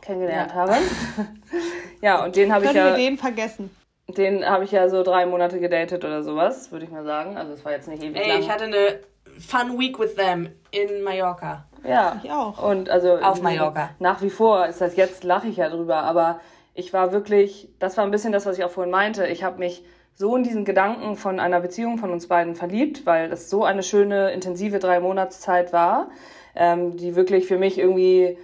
kennengelernt 0.00 0.50
ja. 0.50 0.56
habe? 0.56 0.76
Ja, 2.02 2.24
und 2.24 2.36
den 2.36 2.52
habe 2.52 2.66
ich 2.66 2.72
ja. 2.72 2.90
wir 2.90 2.96
den 2.96 3.16
vergessen? 3.16 3.74
Den 4.08 4.44
habe 4.44 4.64
ich 4.64 4.72
ja 4.72 4.88
so 4.88 5.02
drei 5.02 5.24
Monate 5.24 5.60
gedatet 5.60 6.04
oder 6.04 6.22
sowas, 6.22 6.70
würde 6.72 6.84
ich 6.84 6.90
mal 6.90 7.04
sagen. 7.04 7.38
Also 7.38 7.52
es 7.52 7.64
war 7.64 7.72
jetzt 7.72 7.88
nicht 7.88 8.02
ewig 8.02 8.20
Ey, 8.20 8.28
lang. 8.28 8.40
ich 8.40 8.50
hatte 8.50 8.64
eine 8.64 9.00
Fun 9.38 9.78
Week 9.78 9.98
with 9.98 10.16
them 10.16 10.50
in 10.72 11.02
Mallorca. 11.02 11.64
Ja, 11.88 12.20
ich 12.22 12.30
auch. 12.30 12.62
Und 12.62 12.90
also 12.90 13.14
auf 13.14 13.40
Mallorca. 13.40 13.90
Nach 14.00 14.20
wie 14.20 14.30
vor 14.30 14.66
ist 14.66 14.80
das 14.80 14.96
jetzt 14.96 15.24
lache 15.24 15.48
ich 15.48 15.56
ja 15.56 15.70
drüber, 15.70 15.98
aber 15.98 16.40
ich 16.74 16.92
war 16.92 17.12
wirklich, 17.12 17.68
das 17.78 17.96
war 17.96 18.04
ein 18.04 18.10
bisschen 18.10 18.32
das, 18.32 18.46
was 18.46 18.58
ich 18.58 18.64
auch 18.64 18.70
vorhin 18.70 18.90
meinte. 18.90 19.26
Ich 19.26 19.44
habe 19.44 19.58
mich 19.58 19.84
so 20.14 20.36
in 20.36 20.42
diesen 20.42 20.64
Gedanken 20.64 21.16
von 21.16 21.40
einer 21.40 21.60
Beziehung 21.60 21.98
von 21.98 22.10
uns 22.10 22.28
beiden 22.28 22.54
verliebt, 22.54 23.06
weil 23.06 23.30
das 23.30 23.48
so 23.48 23.64
eine 23.64 23.82
schöne 23.82 24.32
intensive 24.32 24.78
drei 24.78 25.00
Monatszeit 25.00 25.72
war, 25.72 26.10
ähm, 26.54 26.96
die 26.96 27.16
wirklich 27.16 27.46
für 27.46 27.58
mich 27.58 27.78
irgendwie 27.78 28.36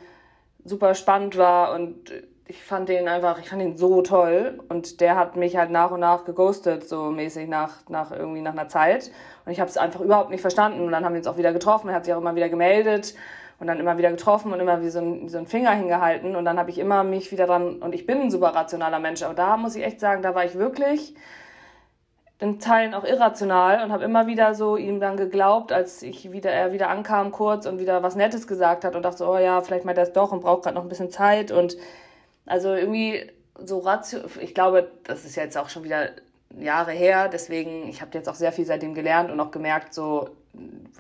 super 0.65 0.95
spannend 0.95 1.37
war 1.37 1.75
und 1.75 2.13
ich 2.49 2.63
fand 2.65 2.89
den 2.89 3.09
einfach, 3.09 3.39
ich 3.39 3.51
fand 3.51 3.61
ihn 3.61 3.77
so 3.77 4.01
toll 4.01 4.59
und 4.71 5.03
der 5.03 5.17
hat 5.17 5.37
mich 5.37 5.59
halt 5.59 5.71
nach 5.71 5.91
und 5.91 6.01
nach 6.01 6.25
geghostet, 6.25 6.89
so 6.89 7.11
mäßig 7.11 7.47
nach, 7.47 7.89
nach 7.91 8.11
irgendwie 8.11 8.41
nach 8.41 8.53
einer 8.53 8.69
Zeit. 8.69 9.11
Und 9.45 9.53
ich 9.53 9.61
habe 9.61 9.69
es 9.69 9.77
einfach 9.77 10.01
überhaupt 10.01 10.31
nicht 10.31 10.41
verstanden. 10.41 10.81
Und 10.81 10.93
dann 10.93 11.05
haben 11.05 11.13
wir 11.13 11.19
uns 11.19 11.27
auch 11.27 11.37
wieder 11.37 11.53
getroffen, 11.53 11.91
er 11.91 11.97
hat 11.97 12.07
sich 12.07 12.15
auch 12.15 12.19
immer 12.19 12.35
wieder 12.35 12.49
gemeldet 12.49 13.15
und 13.61 13.67
dann 13.67 13.79
immer 13.79 13.99
wieder 13.99 14.11
getroffen 14.11 14.51
und 14.55 14.61
immer 14.61 14.81
wie 14.81 14.89
so 14.89 14.99
ein, 14.99 15.29
so 15.29 15.37
ein 15.37 15.47
Finger 15.47 15.73
hingehalten. 15.73 16.37
Und 16.37 16.47
dann 16.47 16.59
habe 16.59 16.71
ich 16.71 16.79
immer 16.79 17.05
mich 17.05 17.31
wieder 17.33 17.47
dran 17.47 17.83
und 17.83 17.95
ich 17.95 18.07
bin 18.07 18.23
ein 18.23 18.31
super 18.31 18.55
rationaler 18.55 18.99
Mensch, 18.99 19.23
aber 19.23 19.35
da 19.35 19.59
muss 19.59 19.77
ich 19.77 19.85
echt 19.85 20.01
sagen, 20.01 20.23
da 20.23 20.35
war 20.35 20.47
ich 20.47 20.55
wirklich 20.55 21.15
in 22.39 22.61
Teilen 22.61 22.95
auch 22.95 23.05
irrational 23.05 23.85
und 23.85 23.93
habe 23.93 24.05
immer 24.05 24.27
wieder 24.27 24.55
so 24.55 24.77
ihm 24.77 25.01
dann 25.01 25.19
geglaubt, 25.19 25.71
als 25.71 26.03
ich 26.03 26.33
wieder 26.33 26.51
er 26.51 26.73
wieder 26.73 26.89
ankam 26.89 27.31
kurz 27.31 27.67
und 27.67 27.79
wieder 27.79 28.03
was 28.03 28.17
Nettes 28.17 28.47
gesagt 28.47 28.85
hat 28.85 28.97
und 28.97 29.03
dachte 29.03 29.19
so, 29.19 29.29
oh 29.29 29.39
ja, 29.39 29.61
vielleicht 29.61 29.85
meint 29.85 29.99
er 29.99 30.05
es 30.05 30.13
doch 30.13 30.33
und 30.33 30.41
braucht 30.41 30.63
gerade 30.63 30.77
noch 30.77 30.85
ein 30.85 30.89
bisschen 30.89 31.11
Zeit. 31.11 31.51
Und 31.51 31.77
also 32.49 32.75
irgendwie 32.75 33.31
so 33.65 33.79
ratio, 33.79 34.21
ich 34.41 34.55
glaube, 34.55 34.91
das 35.05 35.25
ist 35.25 35.37
jetzt 35.37 35.57
auch 35.57 35.69
schon 35.69 35.85
wieder 35.85 36.11
Jahre 36.59 36.93
her, 36.93 37.29
deswegen, 37.29 37.89
ich 37.89 38.01
habe 38.01 38.13
jetzt 38.15 38.29
auch 38.29 38.35
sehr 38.35 38.53
viel 38.53 38.65
seitdem 38.65 38.95
gelernt 38.95 39.31
und 39.31 39.39
auch 39.41 39.51
gemerkt, 39.51 39.93
so 39.93 40.31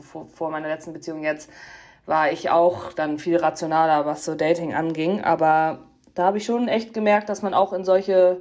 vor, 0.00 0.26
vor 0.28 0.50
meiner 0.50 0.68
letzten 0.68 0.92
Beziehung 0.92 1.22
jetzt 1.22 1.50
war 2.06 2.32
ich 2.32 2.50
auch 2.50 2.92
dann 2.92 3.18
viel 3.18 3.36
rationaler, 3.36 4.06
was 4.06 4.24
so 4.24 4.34
Dating 4.34 4.74
anging, 4.74 5.22
aber 5.22 5.80
da 6.14 6.24
habe 6.24 6.38
ich 6.38 6.44
schon 6.44 6.68
echt 6.68 6.94
gemerkt, 6.94 7.28
dass 7.28 7.42
man 7.42 7.54
auch 7.54 7.72
in 7.72 7.84
solche 7.84 8.40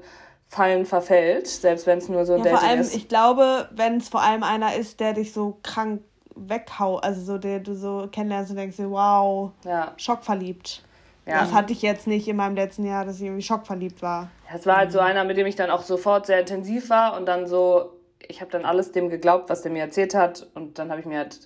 Fallen 0.50 0.86
verfällt, 0.86 1.48
selbst 1.48 1.86
wenn 1.86 1.98
es 1.98 2.10
nur 2.10 2.26
so 2.26 2.34
ein 2.34 2.40
ja, 2.40 2.46
Dating 2.46 2.60
vor 2.60 2.70
allem, 2.70 2.80
ist. 2.82 2.96
Ich 2.96 3.08
glaube, 3.08 3.70
wenn 3.72 3.98
es 3.98 4.10
vor 4.10 4.22
allem 4.22 4.44
einer 4.44 4.76
ist, 4.76 5.00
der 5.00 5.14
dich 5.14 5.34
so 5.34 5.58
krank 5.64 6.02
weghaut, 6.36 7.04
also 7.04 7.22
so 7.22 7.38
der 7.38 7.60
du 7.60 7.76
so 7.76 8.08
kennenlernst 8.12 8.52
und 8.52 8.58
denkst, 8.58 8.78
wow, 8.80 9.52
ja. 9.66 9.94
schockverliebt. 9.98 10.84
Ja. 11.28 11.42
Das 11.42 11.52
hatte 11.52 11.74
ich 11.74 11.82
jetzt 11.82 12.08
nicht 12.08 12.28
in 12.30 12.38
meinem 12.38 12.56
letzten 12.56 12.86
Jahr, 12.86 13.04
dass 13.04 13.18
ich 13.18 13.24
irgendwie 13.24 13.42
schockverliebt 13.42 14.02
war. 14.02 14.30
Es 14.54 14.66
war 14.66 14.78
halt 14.78 14.94
so 14.94 15.00
einer, 15.00 15.26
mit 15.26 15.36
dem 15.36 15.46
ich 15.46 15.58
dann 15.58 15.70
auch 15.70 15.82
sofort 15.82 16.26
sehr 16.26 16.40
intensiv 16.40 16.90
war 16.90 17.18
und 17.18 17.26
dann 17.26 17.48
so, 17.48 17.92
ich 18.26 18.40
habe 18.40 18.50
dann 18.50 18.64
alles 18.64 18.94
dem 18.94 19.10
geglaubt, 19.10 19.50
was 19.50 19.62
der 19.62 19.72
mir 19.72 19.82
erzählt 19.82 20.16
hat 20.16 20.48
und 20.56 20.80
dann 20.80 20.90
habe 20.90 21.02
ich 21.02 21.06
mir 21.06 21.18
halt 21.18 21.40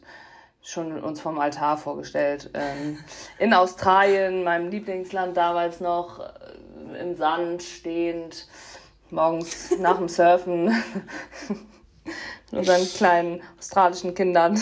schon 0.61 1.01
uns 1.01 1.19
vom 1.19 1.39
Altar 1.39 1.77
vorgestellt. 1.77 2.51
Ähm, 2.53 2.99
in 3.39 3.55
Australien, 3.55 4.43
meinem 4.43 4.69
Lieblingsland 4.69 5.35
damals 5.35 5.79
noch, 5.79 6.19
äh, 6.19 7.01
im 7.01 7.15
Sand 7.15 7.63
stehend, 7.63 8.47
morgens 9.09 9.75
nach 9.79 9.97
dem 9.97 10.07
Surfen 10.07 10.65
mit 12.51 12.59
unseren 12.59 12.87
kleinen 12.95 13.41
australischen 13.57 14.13
Kindern. 14.13 14.59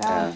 Ja. 0.00 0.28
ja. 0.28 0.32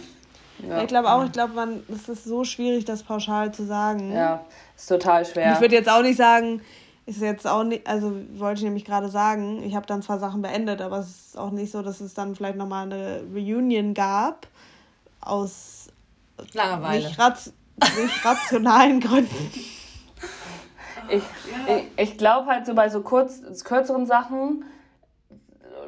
Ja. 0.66 0.82
Ich 0.82 0.88
glaube 0.88 1.10
auch, 1.10 1.24
ich 1.24 1.32
glaube, 1.32 1.54
man, 1.54 1.82
es 1.88 2.08
ist 2.08 2.24
so 2.24 2.44
schwierig, 2.44 2.84
das 2.84 3.02
pauschal 3.02 3.52
zu 3.52 3.64
sagen. 3.64 4.12
Ja, 4.12 4.44
ist 4.76 4.88
total 4.88 5.24
schwer. 5.24 5.52
Ich 5.52 5.60
würde 5.60 5.76
jetzt 5.76 5.88
auch 5.88 6.02
nicht 6.02 6.16
sagen, 6.16 6.62
ist 7.06 7.20
jetzt 7.20 7.46
auch 7.46 7.64
nicht, 7.64 7.86
also 7.86 8.12
wollte 8.34 8.58
ich 8.58 8.64
nämlich 8.64 8.84
gerade 8.84 9.08
sagen, 9.08 9.62
ich 9.62 9.74
habe 9.74 9.86
dann 9.86 10.02
zwar 10.02 10.18
Sachen 10.18 10.42
beendet, 10.42 10.82
aber 10.82 10.98
es 10.98 11.08
ist 11.08 11.38
auch 11.38 11.50
nicht 11.50 11.72
so, 11.72 11.82
dass 11.82 12.00
es 12.00 12.14
dann 12.14 12.34
vielleicht 12.34 12.56
nochmal 12.56 12.84
eine 12.84 13.22
Reunion 13.32 13.94
gab 13.94 14.46
aus 15.20 15.88
Langeweile. 16.52 17.06
Nicht, 17.06 17.18
raz 17.18 17.52
nicht 17.80 18.24
rationalen 18.24 19.00
Gründen. 19.00 19.50
Ich, 21.08 21.22
ja. 21.22 21.76
ich, 21.76 21.84
ich 21.96 22.18
glaube 22.18 22.46
halt 22.48 22.66
so 22.66 22.74
bei 22.74 22.88
so 22.88 23.00
kurz, 23.00 23.40
kürzeren 23.64 24.06
Sachen, 24.06 24.64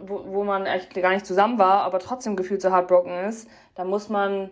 wo, 0.03 0.25
wo 0.27 0.45
man 0.45 0.67
echt 0.67 0.95
gar 0.95 1.13
nicht 1.13 1.27
zusammen 1.27 1.59
war, 1.59 1.83
aber 1.83 1.99
trotzdem 1.99 2.37
gefühlt 2.37 2.63
so 2.63 2.71
heartbroken 2.71 3.13
ist, 3.25 3.49
da 3.75 3.85
muss 3.85 4.09
man 4.09 4.51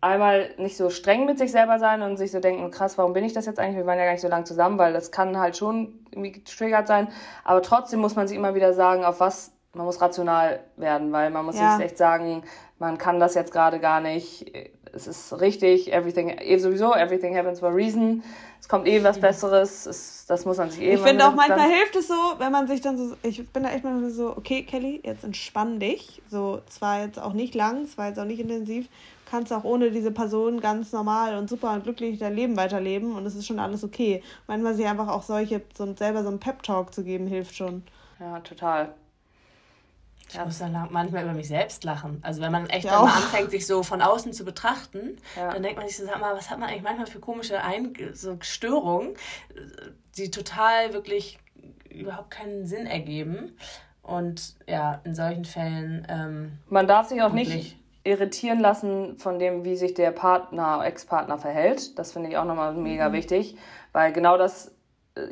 einmal 0.00 0.50
nicht 0.58 0.76
so 0.76 0.90
streng 0.90 1.26
mit 1.26 1.38
sich 1.38 1.50
selber 1.50 1.78
sein 1.78 2.02
und 2.02 2.16
sich 2.16 2.30
so 2.30 2.40
denken, 2.40 2.70
krass, 2.70 2.98
warum 2.98 3.12
bin 3.12 3.24
ich 3.24 3.32
das 3.32 3.46
jetzt 3.46 3.58
eigentlich? 3.58 3.76
Wir 3.76 3.86
waren 3.86 3.98
ja 3.98 4.04
gar 4.04 4.12
nicht 4.12 4.20
so 4.20 4.28
lange 4.28 4.44
zusammen, 4.44 4.78
weil 4.78 4.92
das 4.92 5.10
kann 5.10 5.38
halt 5.38 5.56
schon 5.56 6.06
irgendwie 6.10 6.32
getriggert 6.32 6.86
sein. 6.86 7.08
Aber 7.44 7.62
trotzdem 7.62 8.00
muss 8.00 8.14
man 8.16 8.28
sich 8.28 8.36
immer 8.36 8.54
wieder 8.54 8.74
sagen, 8.74 9.04
auf 9.04 9.20
was 9.20 9.52
man 9.74 9.86
muss 9.86 10.00
rational 10.00 10.60
werden, 10.76 11.12
weil 11.12 11.30
man 11.30 11.44
muss 11.44 11.58
ja. 11.58 11.76
sich 11.76 11.86
echt 11.86 11.98
sagen, 11.98 12.42
man 12.78 12.98
kann 12.98 13.20
das 13.20 13.34
jetzt 13.34 13.52
gerade 13.52 13.80
gar 13.80 14.00
nicht. 14.00 14.52
Es 14.92 15.06
ist 15.06 15.40
richtig, 15.40 15.92
everything, 15.92 16.30
eh 16.30 16.56
sowieso, 16.58 16.94
everything 16.94 17.36
happens 17.36 17.60
for 17.60 17.68
a 17.68 17.72
reason. 17.72 18.22
Es 18.60 18.68
kommt 18.68 18.88
eh 18.88 19.04
was 19.04 19.20
Besseres, 19.20 19.86
es, 19.86 20.26
das 20.26 20.44
muss 20.44 20.56
man 20.56 20.70
sich 20.70 20.82
eh 20.82 20.94
Ich 20.94 21.00
finde 21.00 21.26
auch 21.26 21.34
manchmal 21.34 21.68
hilft 21.68 21.94
es 21.96 22.08
so, 22.08 22.14
wenn 22.38 22.50
man 22.50 22.66
sich 22.66 22.80
dann 22.80 22.96
so, 22.96 23.14
ich 23.22 23.46
bin 23.50 23.62
da 23.62 23.70
echt 23.70 23.84
manchmal 23.84 24.10
so, 24.10 24.36
okay, 24.36 24.62
Kelly, 24.62 25.00
jetzt 25.04 25.24
entspann 25.24 25.78
dich. 25.78 26.22
So, 26.28 26.60
zwar 26.68 27.04
jetzt 27.04 27.20
auch 27.20 27.34
nicht 27.34 27.54
lang, 27.54 27.82
es 27.82 27.98
war 27.98 28.08
jetzt 28.08 28.18
auch 28.18 28.24
nicht 28.24 28.40
intensiv, 28.40 28.88
kannst 29.30 29.52
auch 29.52 29.64
ohne 29.64 29.90
diese 29.90 30.10
Person 30.10 30.60
ganz 30.60 30.92
normal 30.92 31.36
und 31.36 31.48
super 31.48 31.72
und 31.72 31.84
glücklich 31.84 32.18
dein 32.18 32.34
Leben 32.34 32.56
weiterleben 32.56 33.14
und 33.14 33.26
es 33.26 33.34
ist 33.34 33.46
schon 33.46 33.58
alles 33.58 33.84
okay. 33.84 34.22
Manchmal 34.46 34.74
sich 34.74 34.86
einfach 34.86 35.08
auch 35.08 35.22
solche, 35.22 35.62
so 35.76 35.94
selber 35.94 36.22
so 36.22 36.28
einen 36.28 36.40
Pep-Talk 36.40 36.94
zu 36.94 37.04
geben, 37.04 37.26
hilft 37.26 37.54
schon. 37.54 37.82
Ja, 38.20 38.40
total. 38.40 38.94
Ich 40.28 40.34
ja. 40.34 40.44
muss 40.44 40.58
dann 40.58 40.88
manchmal 40.90 41.24
über 41.24 41.32
mich 41.32 41.48
selbst 41.48 41.84
lachen. 41.84 42.18
Also 42.22 42.42
wenn 42.42 42.52
man 42.52 42.68
echt 42.68 42.84
ja, 42.84 42.92
dann 42.92 43.04
mal 43.06 43.16
anfängt, 43.16 43.50
sich 43.50 43.66
so 43.66 43.82
von 43.82 44.02
außen 44.02 44.32
zu 44.34 44.44
betrachten, 44.44 45.16
ja. 45.36 45.52
dann 45.52 45.62
denkt 45.62 45.78
man 45.78 45.88
sich 45.88 45.96
so, 45.96 46.04
sag 46.04 46.20
mal, 46.20 46.36
was 46.36 46.50
hat 46.50 46.58
man 46.58 46.68
eigentlich 46.68 46.82
manchmal 46.82 47.06
für 47.06 47.18
komische 47.18 47.62
Ein 47.62 47.94
so 48.12 48.36
Störungen, 48.40 49.14
die 50.18 50.30
total 50.30 50.92
wirklich 50.92 51.38
überhaupt 51.88 52.30
keinen 52.30 52.66
Sinn 52.66 52.86
ergeben. 52.86 53.56
Und 54.02 54.54
ja, 54.66 55.00
in 55.04 55.14
solchen 55.14 55.44
Fällen. 55.44 56.06
Ähm, 56.08 56.58
man 56.68 56.86
darf 56.86 57.08
sich 57.08 57.22
auch 57.22 57.32
nicht 57.32 57.76
irritieren 58.08 58.58
lassen 58.58 59.18
von 59.18 59.38
dem, 59.38 59.64
wie 59.64 59.76
sich 59.76 59.94
der 59.94 60.10
Partner, 60.10 60.82
Ex-Partner 60.84 61.38
verhält. 61.38 61.98
Das 61.98 62.12
finde 62.12 62.30
ich 62.30 62.36
auch 62.36 62.44
nochmal 62.44 62.74
mega 62.74 63.08
mhm. 63.08 63.12
wichtig, 63.12 63.56
weil 63.92 64.12
genau 64.12 64.38
das, 64.38 64.74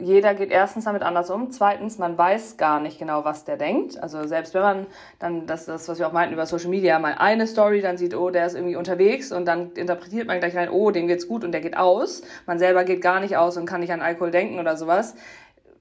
jeder 0.01 0.35
geht 0.35 0.51
erstens 0.51 0.85
damit 0.85 1.03
anders 1.03 1.31
um, 1.31 1.51
zweitens, 1.53 1.97
man 1.99 2.19
weiß 2.19 2.57
gar 2.57 2.81
nicht 2.81 2.99
genau, 2.99 3.25
was 3.25 3.45
der 3.45 3.57
denkt. 3.57 4.03
Also 4.03 4.27
selbst 4.27 4.53
wenn 4.53 4.63
man 4.63 4.87
dann, 5.19 5.47
das, 5.47 5.67
das 5.67 5.89
was 5.89 5.99
wir 5.99 6.09
auch 6.09 6.13
meinten 6.13 6.35
über 6.35 6.45
Social 6.45 6.71
Media, 6.71 6.99
mal 6.99 7.15
eine 7.19 7.47
Story 7.47 7.81
dann 7.81 7.97
sieht, 7.97 8.15
oh, 8.15 8.31
der 8.31 8.47
ist 8.47 8.55
irgendwie 8.55 8.77
unterwegs 8.77 9.33
und 9.33 9.47
dann 9.47 9.73
interpretiert 9.73 10.27
man 10.27 10.41
gleich 10.41 10.57
rein, 10.57 10.69
oh, 10.71 10.91
dem 10.91 11.07
geht's 11.07 11.29
gut 11.29 11.45
und 11.45 11.53
der 11.53 11.61
geht 11.61 11.77
aus. 11.77 12.23
Man 12.47 12.59
selber 12.59 12.85
geht 12.85 13.01
gar 13.01 13.21
nicht 13.21 13.37
aus 13.37 13.57
und 13.57 13.67
kann 13.67 13.81
nicht 13.81 13.93
an 13.93 14.03
Alkohol 14.03 14.31
denken 14.31 14.59
oder 14.59 14.77
sowas 14.77 15.15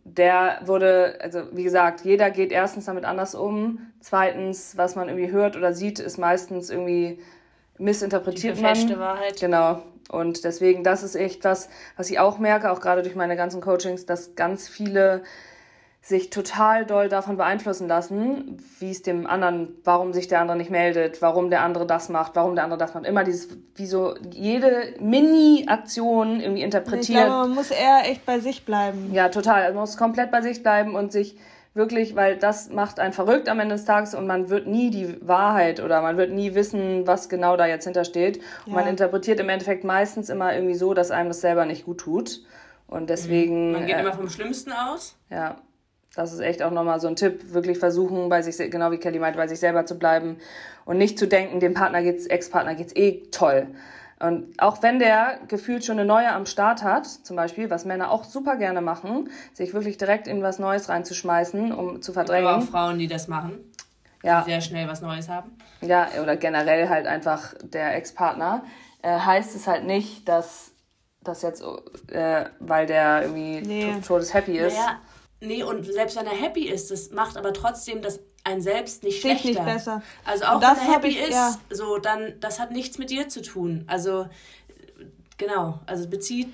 der 0.06 0.60
wurde, 0.66 1.18
also 1.20 1.42
wie 1.52 1.64
gesagt, 1.64 2.02
jeder 2.02 2.30
geht 2.30 2.52
erstens 2.52 2.86
damit 2.86 3.06
anders 3.06 3.34
um. 3.34 3.80
Zweitens, 4.00 4.78
was 4.78 4.96
man 4.96 5.10
irgendwie 5.10 5.32
hört 5.32 5.58
oder 5.58 5.74
sieht, 5.74 6.00
ist 6.00 6.20
meistens 6.20 6.70
irgendwie 6.70 7.20
missinterpretiert 7.80 8.58
Die 8.58 8.62
man. 8.62 9.00
Wahrheit. 9.00 9.40
Genau. 9.40 9.82
Und 10.10 10.44
deswegen, 10.44 10.84
das 10.84 11.02
ist 11.02 11.16
echt 11.16 11.44
was, 11.44 11.70
was 11.98 12.12
ich 12.12 12.20
auch 12.20 12.38
merke, 12.38 12.72
auch 12.72 12.80
gerade 12.80 13.02
durch 13.02 13.16
meine 13.16 13.36
ganzen 13.36 13.62
Coachings, 13.62 14.06
dass 14.06 14.36
ganz 14.36 14.68
viele 14.68 15.24
sich 16.06 16.30
total 16.30 16.86
doll 16.86 17.10
davon 17.10 17.36
beeinflussen 17.36 17.88
lassen, 17.88 18.64
wie 18.78 18.92
es 18.92 19.02
dem 19.02 19.26
anderen, 19.26 19.70
warum 19.84 20.14
sich 20.14 20.28
der 20.28 20.40
andere 20.40 20.56
nicht 20.56 20.70
meldet, 20.70 21.20
warum 21.24 21.50
der 21.50 21.64
andere 21.64 21.88
das 21.88 22.10
macht, 22.10 22.36
warum 22.36 22.54
der 22.54 22.64
andere 22.64 22.78
das 22.78 22.94
macht. 22.94 23.08
Immer 23.08 23.24
dieses, 23.24 23.50
wie 23.74 23.88
so 23.88 24.14
jede 24.30 24.94
Mini-Aktion 25.00 26.42
irgendwie 26.42 26.62
interpretiert. 26.62 27.10
Ich 27.10 27.26
glaube, 27.26 27.48
man 27.48 27.56
muss 27.56 27.72
eher 27.72 28.04
echt 28.06 28.24
bei 28.24 28.38
sich 28.38 28.66
bleiben. 28.66 29.12
Ja, 29.14 29.30
total. 29.30 29.64
Also 29.64 29.74
man 29.74 29.82
muss 29.82 29.98
komplett 29.98 30.30
bei 30.30 30.44
sich 30.44 30.62
bleiben 30.62 30.94
und 30.94 31.12
sich 31.12 31.40
wirklich, 31.74 32.16
weil 32.16 32.38
das 32.38 32.70
macht 32.70 33.00
einen 33.00 33.14
verrückt 33.14 33.50
am 33.50 33.60
Ende 33.60 33.74
des 33.74 33.86
Tages 33.86 34.14
und 34.14 34.28
man 34.28 34.52
wird 34.52 34.68
nie 34.68 34.92
die 34.92 35.18
Wahrheit 35.28 35.80
oder 35.80 36.04
man 36.04 36.18
wird 36.18 36.30
nie 36.30 36.54
wissen, 36.54 37.08
was 37.08 37.30
genau 37.30 37.58
da 37.58 37.66
jetzt 37.66 37.86
hintersteht. 37.86 38.38
Und 38.68 38.74
ja. 38.74 38.76
man 38.76 38.86
interpretiert 38.86 39.40
im 39.40 39.50
Endeffekt 39.50 39.84
meistens 39.84 40.30
immer 40.30 40.54
irgendwie 40.54 40.76
so, 40.76 40.94
dass 40.94 41.10
einem 41.10 41.30
das 41.30 41.42
selber 41.42 41.66
nicht 41.66 41.84
gut 41.86 41.98
tut. 41.98 42.42
Und 42.86 43.10
deswegen. 43.10 43.72
Man 43.72 43.88
geht 43.88 43.96
äh, 43.96 44.02
immer 44.02 44.14
vom 44.14 44.30
Schlimmsten 44.30 44.72
aus. 44.72 45.18
Ja 45.32 45.56
das 46.16 46.32
ist 46.32 46.40
echt 46.40 46.64
auch 46.64 46.72
nochmal 46.72 47.00
so 47.00 47.08
ein 47.08 47.16
Tipp, 47.16 47.54
wirklich 47.54 47.78
versuchen, 47.78 48.30
bei 48.30 48.42
sich, 48.42 48.58
genau 48.72 48.92
wie 48.92 48.98
Kelly 48.98 49.20
meint, 49.20 49.36
bei 49.36 49.48
sich 49.48 49.60
selber 49.60 49.86
zu 49.86 50.00
bleiben 50.00 50.38
und 50.86 50.98
nicht 50.98 51.20
zu 51.20 51.28
denken, 51.28 51.60
dem 51.60 51.74
Partner 51.74 52.02
geht's, 52.02 52.26
Ex-Partner 52.26 52.76
geht's 52.76 52.96
eh 52.96 53.24
toll. 53.32 53.68
Und 54.18 54.54
auch 54.60 54.82
wenn 54.82 54.98
der 54.98 55.40
gefühlt 55.50 55.84
schon 55.84 56.00
eine 56.00 56.08
neue 56.08 56.32
am 56.32 56.46
Start 56.46 56.84
hat, 56.84 57.06
zum 57.06 57.36
Beispiel, 57.36 57.70
was 57.70 57.84
Männer 57.84 58.12
auch 58.12 58.24
super 58.24 58.56
gerne 58.56 58.80
machen, 58.80 59.30
sich 59.54 59.74
wirklich 59.74 59.98
direkt 59.98 60.28
in 60.28 60.42
was 60.42 60.58
Neues 60.58 60.88
reinzuschmeißen, 60.88 61.74
um 61.74 62.02
zu 62.02 62.14
verdrängen. 62.14 62.48
Aber 62.48 62.64
auch 62.64 62.68
Frauen, 62.68 62.98
die 62.98 63.08
das 63.08 63.28
machen, 63.28 63.60
ja. 64.24 64.42
die 64.42 64.52
sehr 64.52 64.62
schnell 64.62 64.88
was 64.88 65.02
Neues 65.02 65.28
haben. 65.28 65.52
Ja, 65.82 66.08
oder 66.24 66.38
generell 66.38 66.88
halt 66.88 67.08
einfach 67.08 67.56
der 67.62 67.94
Ex-Partner, 67.98 68.64
äh, 69.02 69.20
heißt 69.20 69.54
es 69.54 69.68
halt 69.68 69.84
nicht, 69.84 70.30
dass 70.30 70.72
das 71.22 71.42
jetzt, 71.42 71.62
äh, 72.12 72.46
weil 72.60 72.86
der 72.86 73.24
irgendwie 73.24 73.62
nee. 73.62 73.96
todeshappy 74.02 74.58
ist. 74.58 74.78
Naja 74.78 75.00
Nee, 75.46 75.64
und 75.64 75.86
selbst 75.86 76.16
wenn 76.18 76.26
er 76.26 76.34
happy 76.34 76.68
ist, 76.68 76.92
das 76.92 77.12
macht 77.12 77.38
aber 77.38 77.54
trotzdem 77.54 78.02
das 78.02 78.20
ein 78.44 78.62
selbst 78.62 79.04
nicht 79.04 79.22
schlechter. 79.22 79.48
Nicht 79.48 79.66
besser. 79.66 80.02
Also 80.24 80.46
auch 80.46 80.62
wenn 80.62 80.70
er 80.70 80.94
happy 80.94 81.08
ich, 81.08 81.20
ist, 81.20 81.32
ja. 81.32 81.56
so 81.70 81.98
dann 81.98 82.34
das 82.40 82.60
hat 82.60 82.72
nichts 82.72 82.98
mit 82.98 83.10
dir 83.10 83.28
zu 83.28 83.42
tun. 83.42 83.84
Also 83.88 84.28
genau, 85.38 85.80
also 85.86 86.08
bezieht 86.08 86.48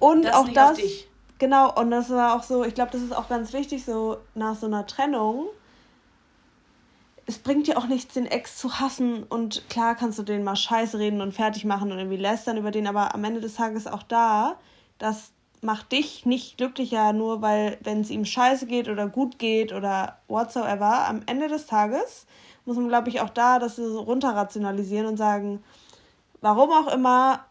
und 0.00 0.24
das 0.24 0.34
auch 0.34 0.44
nicht 0.44 0.56
das, 0.56 0.70
auf 0.70 0.76
dich. 0.76 1.08
Genau, 1.38 1.72
und 1.78 1.90
das 1.90 2.10
war 2.10 2.34
auch 2.34 2.42
so, 2.42 2.64
ich 2.64 2.74
glaube, 2.74 2.90
das 2.90 3.02
ist 3.02 3.14
auch 3.14 3.28
ganz 3.28 3.52
wichtig, 3.52 3.84
so 3.84 4.18
nach 4.34 4.56
so 4.56 4.66
einer 4.66 4.86
Trennung. 4.86 5.46
Es 7.26 7.38
bringt 7.38 7.66
dir 7.66 7.76
auch 7.76 7.86
nichts, 7.86 8.14
den 8.14 8.26
Ex 8.26 8.56
zu 8.56 8.80
hassen 8.80 9.22
und 9.22 9.68
klar 9.68 9.94
kannst 9.94 10.18
du 10.18 10.22
den 10.22 10.42
mal 10.42 10.56
scheiße 10.56 10.98
reden 10.98 11.20
und 11.20 11.32
fertig 11.32 11.64
machen 11.64 11.92
und 11.92 11.98
irgendwie 11.98 12.16
lästern 12.16 12.56
über 12.56 12.70
den, 12.70 12.86
aber 12.86 13.14
am 13.14 13.22
Ende 13.22 13.40
des 13.40 13.54
Tages 13.54 13.86
auch 13.86 14.02
da, 14.02 14.58
dass 14.98 15.32
macht 15.60 15.92
dich 15.92 16.26
nicht 16.26 16.56
glücklicher, 16.56 17.12
nur 17.12 17.42
weil, 17.42 17.78
wenn 17.82 18.00
es 18.00 18.10
ihm 18.10 18.24
scheiße 18.24 18.66
geht 18.66 18.88
oder 18.88 19.08
gut 19.08 19.38
geht 19.38 19.72
oder 19.72 20.18
whatsoever. 20.28 21.08
Am 21.08 21.22
Ende 21.26 21.48
des 21.48 21.66
Tages 21.66 22.26
muss 22.64 22.76
man, 22.76 22.88
glaube 22.88 23.08
ich, 23.08 23.20
auch 23.20 23.30
da 23.30 23.58
das 23.58 23.76
so 23.76 24.00
runterrationalisieren 24.00 25.06
und 25.06 25.16
sagen, 25.16 25.62
warum 26.40 26.70
auch 26.70 26.92
immer, 26.92 27.44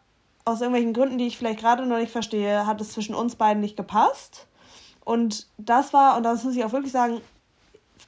aus 0.45 0.61
irgendwelchen 0.61 0.93
Gründen, 0.93 1.17
die 1.17 1.27
ich 1.27 1.37
vielleicht 1.37 1.59
gerade 1.59 1.85
noch 1.85 1.97
nicht 1.97 2.11
verstehe, 2.11 2.65
hat 2.65 2.79
es 2.79 2.93
zwischen 2.93 3.13
uns 3.13 3.35
beiden 3.35 3.61
nicht 3.61 3.75
gepasst. 3.75 4.47
Und 5.03 5.47
das 5.57 5.91
war, 5.91 6.15
und 6.15 6.23
das 6.23 6.43
muss 6.43 6.55
ich 6.55 6.63
auch 6.63 6.71
wirklich 6.71 6.93
sagen, 6.93 7.19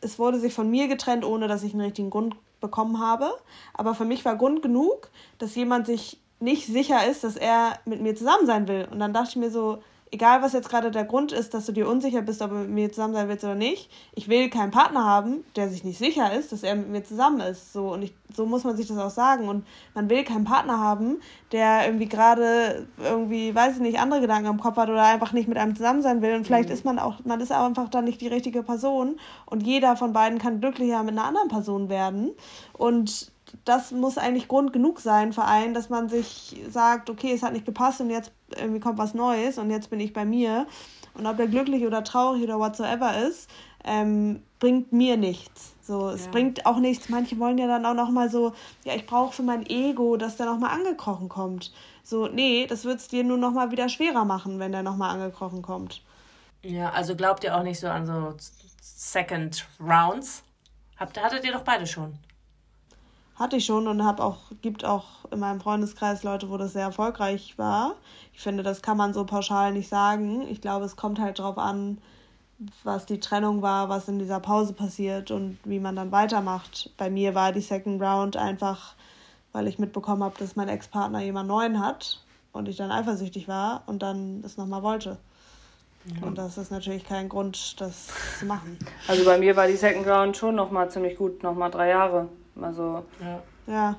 es 0.01 0.19
wurde 0.19 0.39
sich 0.39 0.53
von 0.53 0.69
mir 0.69 0.87
getrennt, 0.87 1.25
ohne 1.25 1.49
dass 1.49 1.63
ich 1.63 1.73
einen 1.73 1.81
richtigen 1.81 2.09
Grund 2.09 2.35
bekommen 2.61 2.99
habe. 2.99 3.33
Aber 3.73 3.93
für 3.95 4.05
mich 4.05 4.23
war 4.23 4.37
Grund 4.37 4.61
genug, 4.61 5.09
dass 5.37 5.55
jemand 5.55 5.85
sich 5.85 6.19
nicht 6.39 6.67
sicher 6.67 7.05
ist, 7.05 7.23
dass 7.23 7.35
er 7.35 7.79
mit 7.85 8.01
mir 8.01 8.15
zusammen 8.15 8.45
sein 8.45 8.67
will. 8.67 8.87
Und 8.91 8.99
dann 8.99 9.13
dachte 9.13 9.29
ich 9.31 9.35
mir 9.35 9.51
so, 9.51 9.79
egal 10.11 10.41
was 10.41 10.53
jetzt 10.53 10.69
gerade 10.69 10.91
der 10.91 11.05
Grund 11.05 11.31
ist, 11.31 11.53
dass 11.53 11.65
du 11.65 11.71
dir 11.71 11.87
unsicher 11.87 12.21
bist, 12.21 12.41
ob 12.41 12.49
du 12.49 12.55
mit 12.57 12.69
mir 12.69 12.91
zusammen 12.91 13.13
sein 13.13 13.27
willst 13.27 13.43
oder 13.43 13.55
nicht, 13.55 13.89
ich 14.13 14.27
will 14.27 14.49
keinen 14.49 14.71
Partner 14.71 15.05
haben, 15.05 15.43
der 15.55 15.69
sich 15.69 15.83
nicht 15.83 15.97
sicher 15.97 16.33
ist, 16.33 16.51
dass 16.51 16.63
er 16.63 16.75
mit 16.75 16.89
mir 16.89 17.03
zusammen 17.03 17.39
ist. 17.41 17.73
So 17.73 17.93
und 17.93 18.01
ich, 18.01 18.13
so 18.35 18.45
muss 18.45 18.63
man 18.63 18.75
sich 18.75 18.87
das 18.87 18.97
auch 18.97 19.09
sagen. 19.09 19.47
Und 19.47 19.65
man 19.93 20.09
will 20.09 20.23
keinen 20.23 20.45
Partner 20.45 20.79
haben, 20.79 21.17
der 21.51 21.85
irgendwie 21.85 22.07
gerade 22.07 22.87
irgendwie, 22.97 23.53
weiß 23.53 23.75
ich 23.75 23.81
nicht, 23.81 23.99
andere 23.99 24.21
Gedanken 24.21 24.49
im 24.49 24.59
Kopf 24.59 24.77
hat 24.77 24.89
oder 24.89 25.03
einfach 25.03 25.33
nicht 25.33 25.47
mit 25.47 25.57
einem 25.57 25.75
zusammen 25.75 26.01
sein 26.01 26.21
will. 26.21 26.35
Und 26.35 26.45
vielleicht 26.45 26.69
mhm. 26.69 26.75
ist 26.75 26.85
man 26.85 26.99
auch, 26.99 27.15
man 27.25 27.41
ist 27.41 27.51
einfach 27.51 27.89
dann 27.89 28.05
nicht 28.05 28.21
die 28.21 28.27
richtige 28.27 28.63
Person. 28.63 29.19
Und 29.45 29.65
jeder 29.65 29.95
von 29.95 30.13
beiden 30.13 30.39
kann 30.39 30.61
glücklicher 30.61 31.03
mit 31.03 31.13
einer 31.13 31.25
anderen 31.25 31.49
Person 31.49 31.89
werden. 31.89 32.31
Und 32.73 33.31
das 33.65 33.91
muss 33.91 34.17
eigentlich 34.17 34.47
Grund 34.47 34.73
genug 34.73 34.99
sein 34.99 35.33
für 35.33 35.45
einen, 35.45 35.73
dass 35.73 35.89
man 35.89 36.09
sich 36.09 36.55
sagt, 36.69 37.09
okay, 37.09 37.33
es 37.33 37.43
hat 37.43 37.53
nicht 37.53 37.65
gepasst 37.65 38.01
und 38.01 38.09
jetzt 38.09 38.31
irgendwie 38.57 38.79
kommt 38.79 38.97
was 38.97 39.13
Neues 39.13 39.57
und 39.57 39.69
jetzt 39.69 39.89
bin 39.89 39.99
ich 39.99 40.13
bei 40.13 40.25
mir. 40.25 40.67
Und 41.13 41.25
ob 41.25 41.37
der 41.37 41.47
glücklich 41.47 41.85
oder 41.85 42.03
traurig 42.03 42.43
oder 42.43 42.59
whatsoever 42.59 43.17
ist, 43.27 43.49
ähm, 43.83 44.43
bringt 44.59 44.91
mir 44.91 45.17
nichts. 45.17 45.73
So, 45.81 46.09
es 46.09 46.25
ja. 46.25 46.31
bringt 46.31 46.65
auch 46.65 46.77
nichts. 46.77 47.09
Manche 47.09 47.39
wollen 47.39 47.57
ja 47.57 47.67
dann 47.67 47.85
auch 47.85 47.93
noch 47.93 48.11
mal 48.11 48.29
so, 48.29 48.53
ja, 48.83 48.93
ich 48.95 49.05
brauche 49.05 49.33
für 49.33 49.43
mein 49.43 49.65
Ego, 49.65 50.17
dass 50.17 50.37
der 50.37 50.45
noch 50.45 50.59
mal 50.59 50.69
angekrochen 50.69 51.29
kommt. 51.29 51.73
So, 52.03 52.27
nee, 52.27 52.67
das 52.67 52.85
wird 52.85 52.99
es 52.99 53.07
dir 53.07 53.23
nur 53.23 53.37
noch 53.37 53.51
mal 53.51 53.71
wieder 53.71 53.89
schwerer 53.89 54.25
machen, 54.25 54.59
wenn 54.59 54.71
der 54.71 54.83
noch 54.83 54.97
mal 54.97 55.09
angekrochen 55.09 55.61
kommt. 55.61 56.03
Ja, 56.61 56.91
also 56.91 57.15
glaubt 57.15 57.43
ihr 57.43 57.55
auch 57.55 57.63
nicht 57.63 57.79
so 57.79 57.87
an 57.87 58.05
so 58.05 58.35
Second 58.81 59.65
Rounds? 59.79 60.43
Habt, 60.97 61.21
hattet 61.21 61.45
ihr 61.45 61.53
doch 61.53 61.63
beide 61.63 61.87
schon? 61.87 62.17
Hatte 63.39 63.55
ich 63.55 63.65
schon 63.65 63.87
und 63.87 64.03
habe 64.03 64.23
auch, 64.23 64.37
gibt 64.61 64.85
auch 64.85 65.05
in 65.31 65.39
meinem 65.39 65.61
Freundeskreis 65.61 66.23
Leute, 66.23 66.49
wo 66.49 66.57
das 66.57 66.73
sehr 66.73 66.83
erfolgreich 66.83 67.57
war. 67.57 67.95
Ich 68.33 68.41
finde, 68.41 68.61
das 68.63 68.81
kann 68.81 68.97
man 68.97 69.13
so 69.13 69.25
pauschal 69.25 69.73
nicht 69.73 69.89
sagen. 69.89 70.45
Ich 70.49 70.61
glaube, 70.61 70.85
es 70.85 70.95
kommt 70.95 71.19
halt 71.19 71.39
darauf 71.39 71.57
an, 71.57 71.97
was 72.83 73.05
die 73.05 73.19
Trennung 73.19 73.61
war, 73.61 73.89
was 73.89 74.09
in 74.09 74.19
dieser 74.19 74.41
Pause 74.41 74.73
passiert 74.73 75.31
und 75.31 75.57
wie 75.63 75.79
man 75.79 75.95
dann 75.95 76.11
weitermacht. 76.11 76.91
Bei 76.97 77.09
mir 77.09 77.33
war 77.33 77.53
die 77.53 77.61
Second 77.61 78.01
Round 78.01 78.35
einfach 78.35 78.95
weil 79.51 79.67
ich 79.67 79.79
mitbekommen 79.79 80.23
habe, 80.23 80.35
dass 80.37 80.55
mein 80.55 80.69
Ex-Partner 80.69 81.21
jemand 81.21 81.47
neuen 81.47 81.83
hat 81.83 82.19
und 82.51 82.67
ich 82.67 82.77
dann 82.77 82.91
eifersüchtig 82.91 83.47
war 83.47 83.83
und 83.87 84.01
dann 84.01 84.41
das 84.41 84.57
nochmal 84.57 84.83
wollte. 84.83 85.17
Ja. 86.05 86.27
Und 86.27 86.37
das 86.37 86.57
ist 86.57 86.71
natürlich 86.71 87.03
kein 87.03 87.29
Grund, 87.29 87.79
das 87.81 88.07
zu 88.39 88.45
machen. 88.45 88.77
Also 89.07 89.25
bei 89.25 89.37
mir 89.37 89.55
war 89.55 89.67
die 89.67 89.75
Second 89.75 90.07
Round 90.07 90.37
schon 90.37 90.55
nochmal 90.55 90.89
ziemlich 90.89 91.17
gut, 91.17 91.43
nochmal 91.43 91.71
drei 91.71 91.89
Jahre. 91.89 92.29
Also 92.63 93.03
ja. 93.21 93.41
ja. 93.67 93.95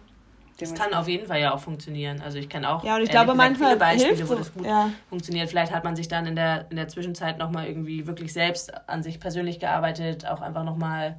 Das 0.61 0.75
kann 0.75 0.93
auf 0.93 1.09
jeden 1.09 1.27
Fall 1.27 1.41
ja 1.41 1.55
auch 1.55 1.61
funktionieren. 1.61 2.21
Also 2.21 2.39
ich 2.39 2.49
kenne 2.49 2.69
auch 2.69 2.85
ja, 2.85 2.97
und 2.97 3.03
ich 3.03 3.11
glaube, 3.11 3.35
manchmal 3.35 3.71
viele 3.71 3.79
Beispiele, 3.79 4.29
wo 4.29 4.35
das 4.35 4.53
gut 4.53 4.67
ja. 4.67 4.91
funktioniert. 5.09 5.49
Vielleicht 5.49 5.73
hat 5.73 5.85
man 5.85 5.97
sich 5.97 6.09
dann 6.09 6.27
in 6.27 6.37
der, 6.37 6.67
in 6.71 6.77
der 6.77 6.89
Zwischenzeit 6.89 7.39
nochmal 7.39 7.67
irgendwie 7.67 8.07
wirklich 8.07 8.33
selbst 8.33 8.73
an 8.89 9.03
sich 9.03 9.21
persönlich 9.21 9.59
gearbeitet, 9.59 10.27
auch 10.27 10.43
einfach 10.43 10.65
nochmal 10.65 11.19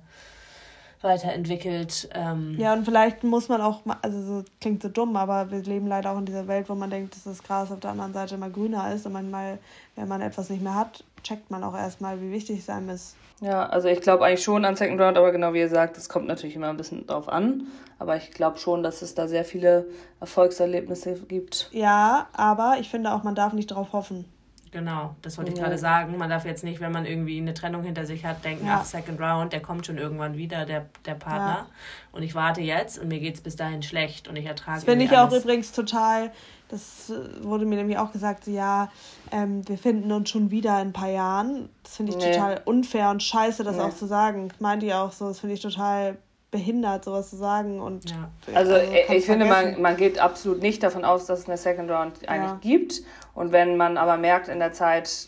weiterentwickelt. 1.02 2.10
Ähm. 2.14 2.56
Ja, 2.60 2.74
und 2.74 2.86
vielleicht 2.86 3.24
muss 3.24 3.50
man 3.50 3.62
auch, 3.62 3.82
also 4.02 4.22
so 4.22 4.44
klingt 4.60 4.84
so 4.84 4.90
dumm, 4.90 5.16
aber 5.16 5.50
wir 5.50 5.64
leben 5.64 5.88
leider 5.88 6.12
auch 6.12 6.20
in 6.20 6.26
dieser 6.26 6.48
Welt, 6.48 6.70
wo 6.70 6.76
man 6.76 6.90
denkt, 6.90 7.16
dass 7.16 7.24
das 7.24 7.42
Gras 7.42 7.72
auf 7.72 7.80
der 7.80 7.92
anderen 7.92 8.14
Seite 8.14 8.36
immer 8.36 8.50
grüner 8.50 8.94
ist 8.94 9.06
und 9.06 9.14
manchmal, 9.14 9.58
wenn 9.96 10.08
man 10.08 10.22
etwas 10.22 10.50
nicht 10.50 10.62
mehr 10.62 10.76
hat, 10.76 11.04
checkt 11.24 11.52
man 11.52 11.64
auch 11.64 11.76
erstmal, 11.76 12.22
wie 12.22 12.32
wichtig 12.32 12.60
es 12.60 12.70
einem 12.70 12.90
ist. 12.90 13.16
Ja, 13.42 13.66
also 13.68 13.88
ich 13.88 14.02
glaube 14.02 14.24
eigentlich 14.26 14.44
schon 14.44 14.66
an 14.66 14.76
Second 14.76 15.02
Round, 15.02 15.18
aber 15.18 15.32
genau 15.32 15.54
wie 15.54 15.60
ihr 15.60 15.70
sagt, 15.70 15.98
es 15.98 16.10
kommt 16.10 16.28
natürlich 16.28 16.56
immer 16.56 16.70
ein 16.70 16.78
bisschen 16.78 17.08
drauf 17.08 17.28
an. 17.28 17.68
Aber 17.98 18.16
ich 18.16 18.32
glaube 18.32 18.60
schon, 18.60 18.84
dass 18.84 19.02
es 19.02 19.16
da 19.16 19.28
sehr 19.28 19.46
viele 19.46 19.88
Erfolgserlebnisse 20.20 21.14
gibt. 21.28 21.70
Ja, 21.72 22.28
aber 22.34 22.78
ich 22.80 22.90
finde 22.90 23.12
auch, 23.12 23.24
man 23.24 23.36
darf 23.36 23.54
nicht 23.54 23.72
darauf 23.72 23.94
hoffen. 23.94 24.26
Genau, 24.72 25.16
das 25.22 25.38
wollte 25.38 25.52
ich 25.52 25.60
gerade 25.60 25.78
sagen. 25.78 26.18
Man 26.18 26.30
darf 26.30 26.46
jetzt 26.46 26.64
nicht, 26.64 26.80
wenn 26.80 26.94
man 26.94 27.06
irgendwie 27.06 27.38
eine 27.38 27.54
Trennung 27.54 27.84
hinter 27.84 28.06
sich 28.06 28.24
hat, 28.26 28.46
denken, 28.46 28.68
ja. 28.68 28.80
ach, 28.80 28.86
Second 28.86 29.20
Round, 29.20 29.52
der 29.52 29.60
kommt 29.60 29.86
schon 29.86 29.98
irgendwann 29.98 30.38
wieder, 30.38 30.66
der, 30.66 30.86
der 31.06 31.16
Partner. 31.16 31.66
Ja. 31.66 31.68
Und 32.14 32.24
ich 32.24 32.36
warte 32.36 32.62
jetzt 32.62 32.98
und 32.98 33.10
mir 33.10 33.20
geht 33.20 33.36
es 33.36 33.42
bis 33.42 33.58
dahin 33.58 33.84
schlecht 33.84 34.30
und 34.30 34.38
ich 34.38 34.46
ertrage 34.46 34.78
Das 34.78 34.86
finde 34.86 35.04
ich 35.04 35.12
alles. 35.12 35.34
auch 35.34 35.38
übrigens 35.38 35.74
total, 35.74 36.32
das 36.72 37.10
äh, 37.10 37.44
wurde 37.44 37.66
mir 37.66 37.76
nämlich 37.76 37.98
auch 37.98 38.12
gesagt, 38.12 38.48
ja, 38.48 38.90
ähm, 39.32 39.68
wir 39.68 39.78
finden 39.78 40.12
uns 40.12 40.30
schon 40.30 40.52
wieder 40.52 40.82
in 40.82 40.90
ein 40.90 40.94
paar 40.94 41.10
Jahren. 41.10 41.70
Das 41.84 41.98
finde 41.98 42.14
ich 42.14 42.18
nee. 42.18 42.32
total 42.32 42.62
unfair 42.66 43.10
und 43.10 43.22
scheiße, 43.22 43.64
das 43.64 43.76
nee. 43.76 43.82
auch 43.82 43.96
zu 43.96 44.08
sagen. 44.08 44.50
Meint 44.60 44.82
ihr 44.84 44.98
auch 44.98 45.12
so, 45.12 45.28
das 45.28 45.40
finde 45.40 45.56
ich 45.56 45.62
total 45.62 46.18
behindert, 46.50 47.06
sowas 47.06 47.30
zu 47.30 47.38
sagen. 47.38 47.80
Und 47.80 48.10
ja. 48.10 48.30
Also, 48.54 48.74
also 48.74 48.92
ich 49.10 49.26
finde, 49.26 49.46
man, 49.46 49.82
man 49.82 49.98
geht 49.98 50.20
absolut 50.20 50.62
nicht 50.62 50.82
davon 50.84 51.06
aus, 51.06 51.26
dass 51.26 51.40
es 51.40 51.48
eine 51.48 51.58
Second 51.58 51.90
Round 51.92 52.28
eigentlich 52.28 52.52
ja. 52.52 52.60
gibt. 52.62 53.02
Und 53.34 53.52
wenn 53.52 53.78
man 53.78 53.98
aber 53.98 54.18
merkt 54.18 54.48
in 54.48 54.60
der 54.60 54.74
Zeit. 54.74 55.28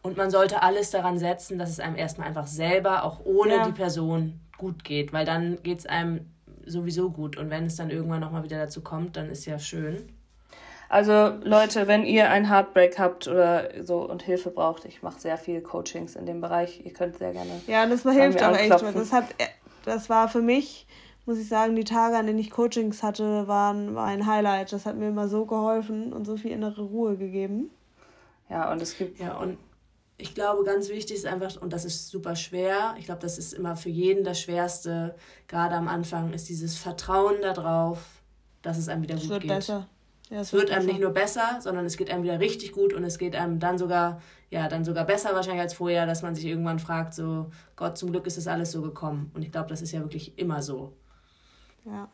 Und 0.00 0.16
man 0.16 0.30
sollte 0.30 0.62
alles 0.62 0.90
daran 0.90 1.18
setzen, 1.18 1.58
dass 1.58 1.70
es 1.70 1.80
einem 1.80 1.96
erstmal 1.96 2.28
einfach 2.28 2.46
selber, 2.46 3.04
auch 3.04 3.20
ohne 3.24 3.56
ja. 3.56 3.66
die 3.66 3.72
Person, 3.72 4.40
gut 4.56 4.84
geht. 4.84 5.12
Weil 5.12 5.26
dann 5.26 5.58
geht 5.62 5.80
es 5.80 5.86
einem 5.86 6.30
sowieso 6.64 7.10
gut. 7.10 7.36
Und 7.36 7.50
wenn 7.50 7.66
es 7.66 7.76
dann 7.76 7.90
irgendwann 7.90 8.20
nochmal 8.20 8.44
wieder 8.44 8.58
dazu 8.58 8.80
kommt, 8.80 9.16
dann 9.16 9.28
ist 9.28 9.44
ja 9.44 9.58
schön. 9.58 10.08
Also 10.88 11.34
Leute, 11.42 11.86
wenn 11.86 12.04
ihr 12.04 12.30
ein 12.30 12.48
Heartbreak 12.48 12.98
habt 12.98 13.28
oder 13.28 13.84
so 13.84 14.08
und 14.08 14.22
Hilfe 14.22 14.50
braucht, 14.50 14.86
ich 14.86 15.02
mache 15.02 15.20
sehr 15.20 15.36
viel 15.36 15.60
Coachings 15.60 16.16
in 16.16 16.24
dem 16.24 16.40
Bereich. 16.40 16.84
Ihr 16.84 16.92
könnt 16.92 17.18
sehr 17.18 17.32
gerne. 17.32 17.60
Ja, 17.66 17.84
das 17.86 18.02
hilft 18.02 18.42
auch 18.42 18.56
echt. 18.56 18.70
Das 18.70 19.12
hat 19.12 19.26
das 19.84 20.08
war 20.08 20.28
für 20.28 20.42
mich, 20.42 20.86
muss 21.26 21.38
ich 21.38 21.48
sagen, 21.48 21.74
die 21.76 21.84
Tage, 21.84 22.16
an 22.16 22.26
denen 22.26 22.38
ich 22.38 22.50
Coachings 22.50 23.02
hatte, 23.02 23.48
waren 23.48 23.94
war 23.94 24.06
ein 24.06 24.26
Highlight. 24.26 24.72
Das 24.72 24.86
hat 24.86 24.96
mir 24.96 25.08
immer 25.08 25.28
so 25.28 25.46
geholfen 25.46 26.12
und 26.12 26.24
so 26.24 26.36
viel 26.36 26.52
innere 26.52 26.82
Ruhe 26.82 27.16
gegeben. 27.16 27.70
Ja, 28.48 28.72
und 28.72 28.80
es 28.80 28.96
gibt. 28.96 29.18
Ja, 29.18 29.36
und 29.36 29.58
ich 30.16 30.34
glaube, 30.34 30.64
ganz 30.64 30.88
wichtig 30.88 31.16
ist 31.16 31.26
einfach, 31.26 31.60
und 31.60 31.72
das 31.72 31.84
ist 31.84 32.08
super 32.08 32.34
schwer, 32.34 32.96
ich 32.98 33.04
glaube, 33.04 33.20
das 33.20 33.38
ist 33.38 33.52
immer 33.52 33.76
für 33.76 33.88
jeden 33.88 34.24
das 34.24 34.40
Schwerste, 34.40 35.14
gerade 35.46 35.76
am 35.76 35.86
Anfang, 35.86 36.32
ist 36.32 36.48
dieses 36.48 36.76
Vertrauen 36.76 37.36
darauf, 37.40 37.98
dass 38.62 38.78
es 38.78 38.88
einem 38.88 39.02
wieder 39.02 39.14
das 39.14 39.24
gut 39.24 39.30
wird 39.30 39.42
geht. 39.42 39.50
Besser. 39.50 39.86
Ja, 40.30 40.40
es, 40.40 40.52
wird, 40.52 40.68
wird 40.68 40.76
einem 40.76 40.86
nicht 40.86 41.00
nur 41.00 41.10
besser, 41.10 41.58
sondern 41.60 41.86
es 41.86 41.96
geht 41.96 42.10
einem 42.10 42.22
wieder 42.22 42.38
richtig 42.38 42.72
gut 42.72 42.92
und 42.92 43.02
es 43.04 43.18
geht 43.18 43.34
einem 43.34 43.60
dann 43.60 43.78
sogar, 43.78 44.20
ja, 44.50 44.68
dann 44.68 44.84
sogar 44.84 45.04
besser 45.04 45.34
wahrscheinlich 45.34 45.62
als 45.62 45.74
vorher, 45.74 46.06
dass 46.06 46.22
man 46.22 46.34
sich 46.34 46.44
irgendwann 46.44 46.78
fragt, 46.78 47.14
so, 47.14 47.50
Gott, 47.76 47.96
zum 47.96 48.10
Glück 48.10 48.26
ist 48.26 48.36
das 48.36 48.46
alles 48.46 48.72
so 48.72 48.82
gekommen. 48.82 49.30
Und 49.34 49.42
ich 49.42 49.50
glaube, 49.50 49.68
das 49.68 49.80
ist 49.80 49.92
ja 49.92 50.00
wirklich 50.00 50.38
immer 50.38 50.62
so. 50.62 50.92
Ja. 51.84 52.08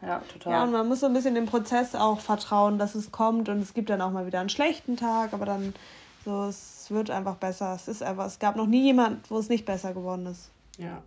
Ja, 0.00 0.20
total. 0.32 0.52
Ja, 0.52 0.62
und 0.64 0.72
man 0.72 0.88
muss 0.88 1.00
so 1.00 1.06
ein 1.06 1.12
bisschen 1.12 1.36
dem 1.36 1.46
Prozess 1.46 1.94
auch 1.94 2.18
vertrauen, 2.18 2.78
dass 2.78 2.96
es 2.96 3.12
kommt 3.12 3.48
und 3.48 3.60
es 3.60 3.72
gibt 3.72 3.88
dann 3.88 4.00
auch 4.00 4.10
mal 4.10 4.26
wieder 4.26 4.40
einen 4.40 4.48
schlechten 4.48 4.96
Tag, 4.96 5.32
aber 5.32 5.46
dann 5.46 5.74
so, 6.24 6.44
es 6.44 6.86
wird 6.90 7.10
einfach 7.10 7.36
besser. 7.36 7.74
Es 7.74 7.86
ist 7.86 8.02
einfach, 8.02 8.26
es 8.26 8.38
gab 8.38 8.56
noch 8.56 8.66
nie 8.66 8.82
jemand, 8.82 9.30
wo 9.30 9.38
es 9.38 9.48
nicht 9.48 9.64
besser 9.64 9.94
geworden 9.94 10.26
ist. 10.26 10.50
Ja. 10.78 11.02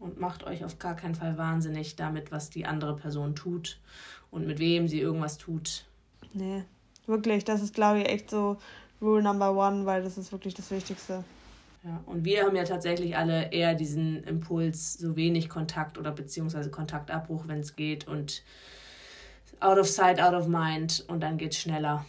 Und 0.00 0.20
macht 0.20 0.42
euch 0.42 0.64
auf 0.64 0.80
gar 0.80 0.96
keinen 0.96 1.14
Fall 1.14 1.38
wahnsinnig 1.38 1.94
damit, 1.94 2.32
was 2.32 2.50
die 2.50 2.66
andere 2.66 2.96
Person 2.96 3.36
tut 3.36 3.78
und 4.32 4.46
mit 4.46 4.58
wem 4.58 4.88
sie 4.88 4.98
irgendwas 4.98 5.38
tut. 5.38 5.84
Nee, 6.32 6.64
wirklich, 7.06 7.44
das 7.44 7.62
ist, 7.62 7.74
glaube 7.74 8.00
ich, 8.00 8.08
echt 8.08 8.30
so 8.30 8.56
Rule 9.00 9.22
Number 9.22 9.54
One, 9.54 9.86
weil 9.86 10.02
das 10.02 10.18
ist 10.18 10.32
wirklich 10.32 10.54
das 10.54 10.72
Wichtigste. 10.72 11.22
Ja, 11.84 12.02
und 12.06 12.24
wir 12.24 12.44
haben 12.44 12.56
ja 12.56 12.64
tatsächlich 12.64 13.16
alle 13.16 13.52
eher 13.52 13.74
diesen 13.74 14.24
Impuls, 14.24 14.94
so 14.94 15.16
wenig 15.16 15.48
Kontakt 15.48 15.98
oder 15.98 16.12
beziehungsweise 16.12 16.70
Kontaktabbruch, 16.70 17.46
wenn 17.46 17.60
es 17.60 17.76
geht 17.76 18.08
und 18.08 18.42
out 19.60 19.78
of 19.78 19.88
sight, 19.88 20.20
out 20.20 20.34
of 20.34 20.48
mind 20.48 21.04
und 21.08 21.20
dann 21.20 21.38
geht 21.38 21.52
es 21.52 21.60
schneller. 21.60 22.04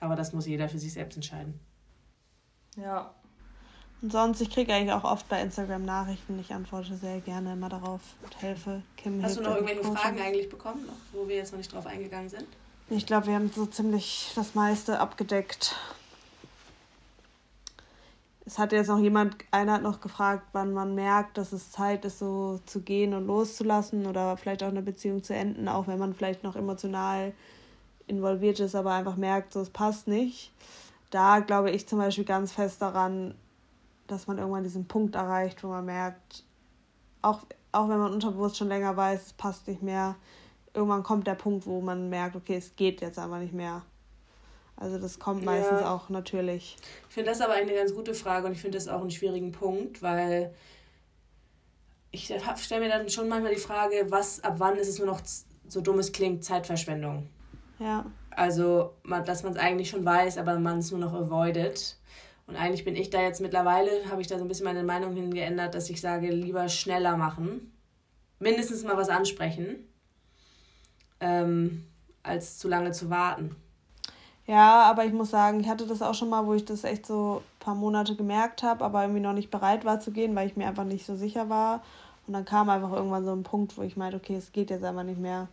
Aber 0.00 0.16
das 0.16 0.32
muss 0.32 0.46
jeder 0.46 0.68
für 0.68 0.78
sich 0.78 0.92
selbst 0.92 1.16
entscheiden. 1.16 1.60
Ja, 2.76 3.14
und 4.00 4.12
sonst, 4.12 4.40
ich 4.40 4.50
kriege 4.50 4.72
eigentlich 4.72 4.92
auch 4.92 5.04
oft 5.04 5.28
bei 5.28 5.40
Instagram 5.42 5.84
Nachrichten. 5.84 6.38
Ich 6.38 6.52
antworte 6.52 6.96
sehr 6.96 7.20
gerne 7.20 7.54
immer 7.54 7.68
darauf 7.68 8.00
und 8.22 8.40
helfe. 8.40 8.82
Kim 8.96 9.22
Hast 9.22 9.38
du 9.38 9.42
noch 9.42 9.56
irgendwelche 9.56 9.82
Fragen 9.82 10.20
eigentlich 10.20 10.48
bekommen, 10.48 10.86
noch, 10.86 10.94
wo 11.12 11.26
wir 11.26 11.36
jetzt 11.36 11.52
noch 11.52 11.58
nicht 11.58 11.72
drauf 11.72 11.86
eingegangen 11.86 12.28
sind? 12.28 12.46
Ich 12.90 13.06
glaube, 13.06 13.26
wir 13.26 13.34
haben 13.34 13.50
so 13.54 13.66
ziemlich 13.66 14.32
das 14.34 14.54
meiste 14.54 15.00
abgedeckt. 15.00 15.74
Es 18.46 18.58
hat 18.58 18.72
jetzt 18.72 18.88
noch 18.88 18.98
jemand, 18.98 19.36
einer 19.50 19.74
hat 19.74 19.82
noch 19.82 20.00
gefragt, 20.00 20.46
wann 20.52 20.72
man 20.72 20.94
merkt, 20.94 21.36
dass 21.36 21.52
es 21.52 21.70
Zeit 21.70 22.06
ist, 22.06 22.18
so 22.18 22.60
zu 22.64 22.80
gehen 22.80 23.12
und 23.12 23.26
loszulassen 23.26 24.06
oder 24.06 24.38
vielleicht 24.38 24.62
auch 24.62 24.68
eine 24.68 24.80
Beziehung 24.80 25.22
zu 25.22 25.34
enden, 25.34 25.68
auch 25.68 25.86
wenn 25.86 25.98
man 25.98 26.14
vielleicht 26.14 26.44
noch 26.44 26.56
emotional 26.56 27.34
involviert 28.06 28.58
ist, 28.60 28.74
aber 28.74 28.92
einfach 28.92 29.16
merkt, 29.16 29.52
so 29.52 29.60
es 29.60 29.68
passt 29.68 30.08
nicht. 30.08 30.50
Da 31.10 31.40
glaube 31.40 31.70
ich 31.70 31.86
zum 31.86 31.98
Beispiel 31.98 32.24
ganz 32.24 32.52
fest 32.52 32.80
daran, 32.80 33.34
dass 34.08 34.26
man 34.26 34.38
irgendwann 34.38 34.64
diesen 34.64 34.88
Punkt 34.88 35.14
erreicht, 35.14 35.62
wo 35.62 35.68
man 35.68 35.84
merkt, 35.84 36.44
auch, 37.22 37.40
auch 37.72 37.88
wenn 37.88 37.98
man 37.98 38.12
unterbewusst 38.12 38.56
schon 38.56 38.68
länger 38.68 38.96
weiß, 38.96 39.26
es 39.26 39.32
passt 39.32 39.68
nicht 39.68 39.82
mehr, 39.82 40.16
irgendwann 40.74 41.02
kommt 41.02 41.26
der 41.26 41.34
Punkt, 41.34 41.66
wo 41.66 41.80
man 41.80 42.08
merkt, 42.08 42.36
okay, 42.36 42.56
es 42.56 42.74
geht 42.76 43.00
jetzt 43.00 43.18
einfach 43.18 43.38
nicht 43.38 43.54
mehr. 43.54 43.82
Also 44.76 44.98
das 44.98 45.18
kommt 45.18 45.44
meistens 45.44 45.80
ja. 45.80 45.92
auch 45.92 46.08
natürlich. 46.08 46.76
Ich 47.08 47.14
finde 47.14 47.30
das 47.30 47.40
aber 47.40 47.54
eine 47.54 47.74
ganz 47.74 47.94
gute 47.94 48.14
Frage 48.14 48.46
und 48.46 48.52
ich 48.52 48.60
finde 48.60 48.78
das 48.78 48.86
auch 48.86 49.00
einen 49.00 49.10
schwierigen 49.10 49.50
Punkt, 49.50 50.02
weil 50.02 50.54
ich 52.10 52.32
stelle 52.56 52.80
mir 52.80 52.88
dann 52.88 53.08
schon 53.08 53.28
manchmal 53.28 53.54
die 53.54 53.60
Frage, 53.60 54.06
was 54.08 54.42
ab 54.44 54.54
wann 54.58 54.76
ist 54.76 54.88
es 54.88 54.98
nur 54.98 55.08
noch 55.08 55.20
so 55.68 55.80
dumm 55.80 55.98
es 55.98 56.12
klingt, 56.12 56.44
Zeitverschwendung. 56.44 57.28
Ja. 57.78 58.06
Also, 58.30 58.94
dass 59.26 59.42
man 59.42 59.52
es 59.52 59.58
eigentlich 59.58 59.90
schon 59.90 60.04
weiß, 60.04 60.38
aber 60.38 60.58
man 60.58 60.78
es 60.78 60.90
nur 60.90 61.00
noch 61.00 61.12
avoidet. 61.12 61.96
Und 62.48 62.56
eigentlich 62.56 62.84
bin 62.84 62.96
ich 62.96 63.10
da 63.10 63.20
jetzt 63.20 63.42
mittlerweile, 63.42 63.90
habe 64.10 64.22
ich 64.22 64.26
da 64.26 64.38
so 64.38 64.44
ein 64.44 64.48
bisschen 64.48 64.64
meine 64.64 64.82
Meinung 64.82 65.14
hingeändert, 65.14 65.74
dass 65.74 65.90
ich 65.90 66.00
sage, 66.00 66.30
lieber 66.30 66.68
schneller 66.70 67.16
machen. 67.16 67.72
Mindestens 68.38 68.84
mal 68.84 68.96
was 68.96 69.10
ansprechen, 69.10 69.86
ähm, 71.20 71.84
als 72.22 72.58
zu 72.58 72.66
lange 72.68 72.92
zu 72.92 73.10
warten. 73.10 73.54
Ja, 74.46 74.84
aber 74.84 75.04
ich 75.04 75.12
muss 75.12 75.30
sagen, 75.30 75.60
ich 75.60 75.68
hatte 75.68 75.86
das 75.86 76.00
auch 76.00 76.14
schon 76.14 76.30
mal, 76.30 76.46
wo 76.46 76.54
ich 76.54 76.64
das 76.64 76.84
echt 76.84 77.04
so 77.04 77.42
ein 77.42 77.58
paar 77.60 77.74
Monate 77.74 78.16
gemerkt 78.16 78.62
habe, 78.62 78.82
aber 78.82 79.02
irgendwie 79.02 79.20
noch 79.20 79.34
nicht 79.34 79.50
bereit 79.50 79.84
war 79.84 80.00
zu 80.00 80.10
gehen, 80.10 80.34
weil 80.34 80.46
ich 80.46 80.56
mir 80.56 80.68
einfach 80.68 80.84
nicht 80.84 81.04
so 81.04 81.16
sicher 81.16 81.50
war. 81.50 81.82
Und 82.26 82.32
dann 82.32 82.46
kam 82.46 82.70
einfach 82.70 82.92
irgendwann 82.92 83.26
so 83.26 83.32
ein 83.32 83.42
Punkt, 83.42 83.76
wo 83.76 83.82
ich 83.82 83.98
meinte, 83.98 84.16
okay, 84.16 84.36
es 84.36 84.52
geht 84.52 84.70
jetzt 84.70 84.84
einfach 84.84 85.02
nicht 85.02 85.20
mehr. 85.20 85.48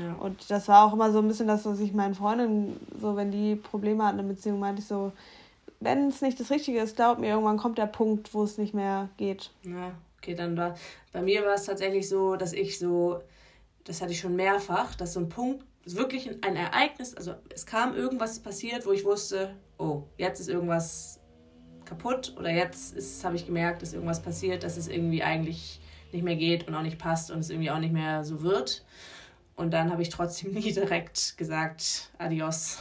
Ja. 0.00 0.14
Und 0.20 0.48
das 0.50 0.68
war 0.68 0.86
auch 0.86 0.92
immer 0.92 1.10
so 1.10 1.18
ein 1.18 1.26
bisschen 1.26 1.48
das, 1.48 1.64
was 1.64 1.80
ich 1.80 1.92
meinen 1.92 2.14
Freundinnen, 2.14 2.78
so 3.00 3.16
wenn 3.16 3.32
die 3.32 3.56
Probleme 3.56 4.04
hatten 4.04 4.20
in 4.20 4.28
Beziehung, 4.28 4.60
meinte 4.60 4.82
ich 4.82 4.86
so, 4.86 5.10
wenn 5.80 6.08
es 6.08 6.22
nicht 6.22 6.40
das 6.40 6.50
Richtige 6.50 6.80
ist, 6.80 6.96
glaubt 6.96 7.20
mir, 7.20 7.28
irgendwann 7.28 7.56
kommt 7.56 7.78
der 7.78 7.86
Punkt, 7.86 8.34
wo 8.34 8.42
es 8.42 8.58
nicht 8.58 8.74
mehr 8.74 9.08
geht. 9.16 9.50
Ja, 9.62 9.92
okay, 10.18 10.34
dann 10.34 10.56
war. 10.56 10.74
Bei 11.12 11.22
mir 11.22 11.44
war 11.44 11.54
es 11.54 11.64
tatsächlich 11.64 12.08
so, 12.08 12.36
dass 12.36 12.52
ich 12.52 12.78
so, 12.78 13.20
das 13.84 14.02
hatte 14.02 14.12
ich 14.12 14.20
schon 14.20 14.36
mehrfach, 14.36 14.94
dass 14.94 15.12
so 15.12 15.20
ein 15.20 15.28
Punkt, 15.28 15.64
wirklich 15.86 16.30
ein 16.44 16.56
Ereignis, 16.56 17.14
also 17.14 17.34
es 17.54 17.64
kam 17.64 17.94
irgendwas 17.94 18.40
passiert, 18.40 18.86
wo 18.86 18.92
ich 18.92 19.04
wusste, 19.04 19.54
oh, 19.78 20.02
jetzt 20.16 20.40
ist 20.40 20.48
irgendwas 20.48 21.20
kaputt 21.84 22.34
oder 22.38 22.50
jetzt 22.50 23.24
habe 23.24 23.36
ich 23.36 23.46
gemerkt, 23.46 23.80
dass 23.80 23.94
irgendwas 23.94 24.20
passiert, 24.20 24.64
dass 24.64 24.76
es 24.76 24.88
irgendwie 24.88 25.22
eigentlich 25.22 25.80
nicht 26.12 26.22
mehr 26.22 26.36
geht 26.36 26.68
und 26.68 26.74
auch 26.74 26.82
nicht 26.82 26.98
passt 26.98 27.30
und 27.30 27.38
es 27.38 27.50
irgendwie 27.50 27.70
auch 27.70 27.78
nicht 27.78 27.92
mehr 27.92 28.24
so 28.24 28.42
wird. 28.42 28.84
Und 29.56 29.72
dann 29.72 29.90
habe 29.90 30.02
ich 30.02 30.08
trotzdem 30.10 30.52
nie 30.52 30.72
direkt 30.72 31.38
gesagt, 31.38 32.10
adios 32.18 32.78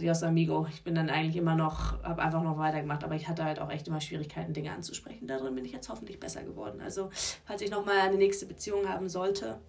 adios 0.00 0.22
amigo. 0.22 0.66
Ich 0.70 0.82
bin 0.82 0.94
dann 0.94 1.10
eigentlich 1.10 1.36
immer 1.36 1.54
noch, 1.54 2.02
habe 2.02 2.22
einfach 2.22 2.42
noch 2.42 2.58
weitergemacht, 2.58 3.04
aber 3.04 3.14
ich 3.14 3.28
hatte 3.28 3.44
halt 3.44 3.58
auch 3.58 3.70
echt 3.70 3.86
immer 3.86 4.00
Schwierigkeiten, 4.00 4.54
Dinge 4.54 4.72
anzusprechen. 4.72 5.26
Darin 5.26 5.54
bin 5.54 5.64
ich 5.64 5.72
jetzt 5.72 5.88
hoffentlich 5.88 6.18
besser 6.18 6.42
geworden. 6.42 6.80
Also, 6.80 7.10
falls 7.44 7.60
ich 7.60 7.70
nochmal 7.70 7.98
eine 7.98 8.16
nächste 8.16 8.46
Beziehung 8.46 8.88
haben 8.88 9.08
sollte, 9.08 9.60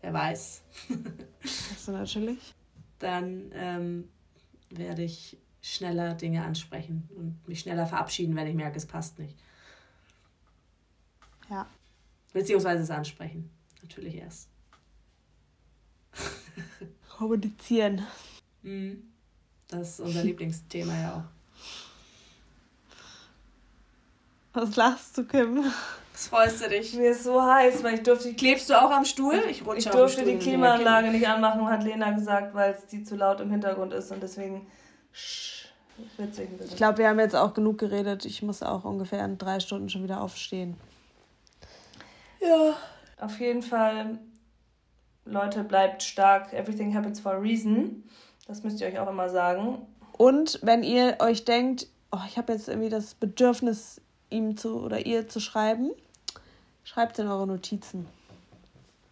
wer 0.00 0.12
weiß. 0.12 0.62
Du 1.86 1.92
natürlich. 1.92 2.54
Dann 2.98 3.50
ähm, 3.54 4.08
werde 4.68 5.02
ich 5.02 5.38
schneller 5.62 6.14
Dinge 6.14 6.44
ansprechen 6.44 7.08
und 7.16 7.48
mich 7.48 7.60
schneller 7.60 7.86
verabschieden, 7.86 8.36
wenn 8.36 8.46
ich 8.46 8.54
merke, 8.54 8.76
es 8.76 8.84
passt 8.84 9.18
nicht. 9.18 9.38
Ja. 11.48 11.66
Beziehungsweise 12.34 12.82
es 12.82 12.90
ansprechen. 12.90 13.48
Natürlich 13.80 14.16
erst. 14.16 14.50
Kommunizieren. 17.16 18.06
Mhm. 18.62 19.02
Das 19.68 19.90
ist 19.90 20.00
unser 20.00 20.22
Lieblingsthema 20.24 20.92
ja 21.00 21.14
auch. 21.16 21.22
Was 24.60 24.76
lachst 24.76 25.16
du, 25.18 25.24
Kim? 25.24 25.64
Was 26.12 26.26
freust 26.28 26.64
du 26.64 26.68
dich? 26.68 26.94
Mir 26.94 27.10
ist 27.10 27.22
so 27.24 27.40
heiß, 27.40 27.82
weil 27.84 27.94
ich 27.94 28.02
durfte. 28.02 28.32
Klebst 28.34 28.68
du 28.70 28.74
auch 28.80 28.90
am 28.90 29.04
Stuhl? 29.04 29.40
Ich 29.50 29.64
rutsche 29.64 29.78
Ich 29.78 29.84
durfte 29.86 30.22
Stuhl 30.22 30.32
die 30.32 30.38
Klimaanlage 30.38 31.10
nicht 31.10 31.28
anmachen, 31.28 31.68
hat 31.68 31.84
Lena 31.84 32.10
gesagt, 32.12 32.54
weil 32.54 32.72
es 32.74 32.86
die 32.86 33.04
zu 33.04 33.14
laut 33.14 33.40
im 33.40 33.50
Hintergrund 33.50 33.92
ist 33.92 34.10
und 34.10 34.22
deswegen. 34.22 34.66
Sch- 35.14 35.66
Witzig 36.16 36.48
ein 36.48 36.56
bisschen. 36.58 36.70
Ich 36.72 36.76
glaube, 36.76 36.98
wir 36.98 37.08
haben 37.08 37.18
jetzt 37.18 37.34
auch 37.36 37.54
genug 37.54 37.78
geredet. 37.78 38.24
Ich 38.24 38.40
muss 38.42 38.62
auch 38.62 38.84
ungefähr 38.84 39.24
in 39.24 39.36
drei 39.36 39.58
Stunden 39.60 39.90
schon 39.90 40.02
wieder 40.04 40.20
aufstehen. 40.20 40.76
Ja, 42.40 42.76
auf 43.20 43.38
jeden 43.40 43.62
Fall, 43.62 44.18
Leute, 45.24 45.64
bleibt 45.64 46.02
stark. 46.04 46.52
Everything 46.52 46.94
happens 46.94 47.18
for 47.20 47.32
a 47.32 47.38
reason. 47.38 48.04
Das 48.48 48.64
müsst 48.64 48.80
ihr 48.80 48.88
euch 48.88 48.98
auch 48.98 49.08
immer 49.08 49.28
sagen. 49.28 49.78
Und 50.16 50.58
wenn 50.62 50.82
ihr 50.82 51.18
euch 51.20 51.44
denkt, 51.44 51.86
oh, 52.10 52.18
ich 52.26 52.36
habe 52.38 52.52
jetzt 52.52 52.68
irgendwie 52.68 52.88
das 52.88 53.14
Bedürfnis, 53.14 54.00
ihm 54.30 54.56
zu 54.56 54.80
oder 54.82 55.06
ihr 55.06 55.28
zu 55.28 55.38
schreiben, 55.38 55.90
schreibt 56.82 57.18
in 57.18 57.28
eure 57.28 57.46
Notizen. 57.46 58.06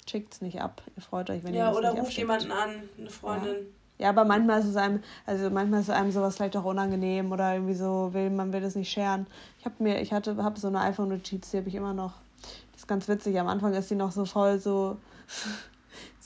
Schickt 0.09 0.35
es 0.35 0.41
nicht 0.41 0.61
ab. 0.61 0.83
Ihr 0.97 1.03
freut 1.03 1.31
euch, 1.31 1.45
wenn 1.45 1.53
ihr 1.53 1.61
Ja, 1.61 1.69
das 1.69 1.77
oder 1.79 1.91
nicht 1.91 2.01
ruft 2.01 2.09
abschickt. 2.09 2.19
jemanden 2.19 2.51
an, 2.53 2.89
eine 2.99 3.11
Freundin. 3.11 3.57
Ja, 3.99 4.11
aber 4.11 4.25
manchmal 4.25 4.61
ist 4.61 4.67
es 4.67 4.77
einem, 4.77 5.03
also 5.25 5.49
manchmal 5.51 5.81
ist 5.81 5.91
einem 5.91 6.11
sowas 6.13 6.37
vielleicht 6.37 6.57
auch 6.57 6.65
unangenehm 6.65 7.33
oder 7.33 7.55
irgendwie 7.55 7.75
so, 7.75 8.11
will, 8.13 8.29
man 8.31 8.53
will 8.53 8.61
das 8.61 8.75
nicht 8.75 8.91
scheren. 8.91 9.27
Ich 9.59 9.65
habe 9.65 9.75
mir, 9.79 10.01
ich 10.01 10.13
hatte, 10.13 10.37
habe 10.43 10.61
so 10.61 10.69
eine 10.69 10.81
iPhone-Notiz, 10.81 11.51
die 11.51 11.57
habe 11.59 11.69
ich 11.69 11.75
immer 11.75 11.95
noch. 11.95 12.13
Die 12.73 12.77
ist 12.77 12.89
ganz 12.89 13.09
witzig. 13.09 13.39
Am 13.41 13.49
Anfang 13.49 13.73
ist 13.75 13.91
die 13.91 13.95
noch 13.95 14.13
so 14.13 14.25
voll 14.27 14.59
so 14.59 14.99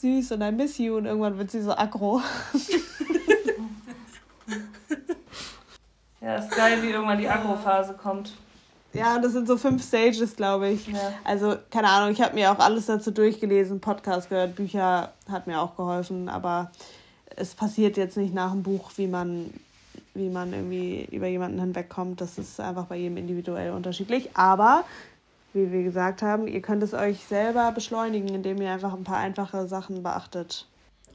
süß 0.00 0.32
und 0.32 0.42
I 0.42 0.52
miss 0.52 0.78
you 0.78 0.96
und 0.96 1.06
irgendwann 1.06 1.38
wird 1.38 1.50
sie 1.50 1.62
so 1.62 1.72
aggro. 1.72 2.20
Ja, 6.20 6.36
ist 6.36 6.50
geil, 6.50 6.82
wie 6.82 6.90
irgendwann 6.90 7.18
die 7.18 7.28
Agro-Phase 7.28 7.94
kommt. 7.94 8.34
Ja, 8.92 9.18
das 9.18 9.32
sind 9.32 9.46
so 9.46 9.56
fünf 9.56 9.82
Stages, 9.82 10.36
glaube 10.36 10.68
ich. 10.68 10.88
Ja. 10.88 11.14
Also, 11.24 11.56
keine 11.70 11.88
Ahnung, 11.88 12.12
ich 12.12 12.20
habe 12.20 12.34
mir 12.34 12.52
auch 12.52 12.58
alles 12.58 12.86
dazu 12.86 13.10
durchgelesen, 13.10 13.80
Podcast 13.80 14.28
gehört, 14.28 14.56
Bücher 14.56 15.12
hat 15.30 15.46
mir 15.46 15.60
auch 15.60 15.76
geholfen, 15.76 16.28
aber 16.28 16.70
es 17.36 17.54
passiert 17.54 17.96
jetzt 17.96 18.16
nicht 18.16 18.34
nach 18.34 18.50
dem 18.50 18.62
Buch, 18.62 18.90
wie 18.96 19.06
man, 19.06 19.52
wie 20.14 20.28
man 20.28 20.52
irgendwie 20.52 21.08
über 21.10 21.28
jemanden 21.28 21.60
hinwegkommt. 21.60 22.20
Das 22.20 22.36
ist 22.36 22.60
einfach 22.60 22.86
bei 22.86 22.96
jedem 22.96 23.16
individuell 23.16 23.70
unterschiedlich. 23.70 24.30
Aber, 24.34 24.84
wie 25.52 25.70
wir 25.72 25.82
gesagt 25.82 26.22
haben, 26.22 26.46
ihr 26.46 26.62
könnt 26.62 26.82
es 26.82 26.94
euch 26.94 27.24
selber 27.24 27.72
beschleunigen, 27.72 28.28
indem 28.28 28.60
ihr 28.62 28.70
einfach 28.72 28.94
ein 28.94 29.04
paar 29.04 29.18
einfache 29.18 29.66
Sachen 29.66 30.02
beachtet. 30.02 30.66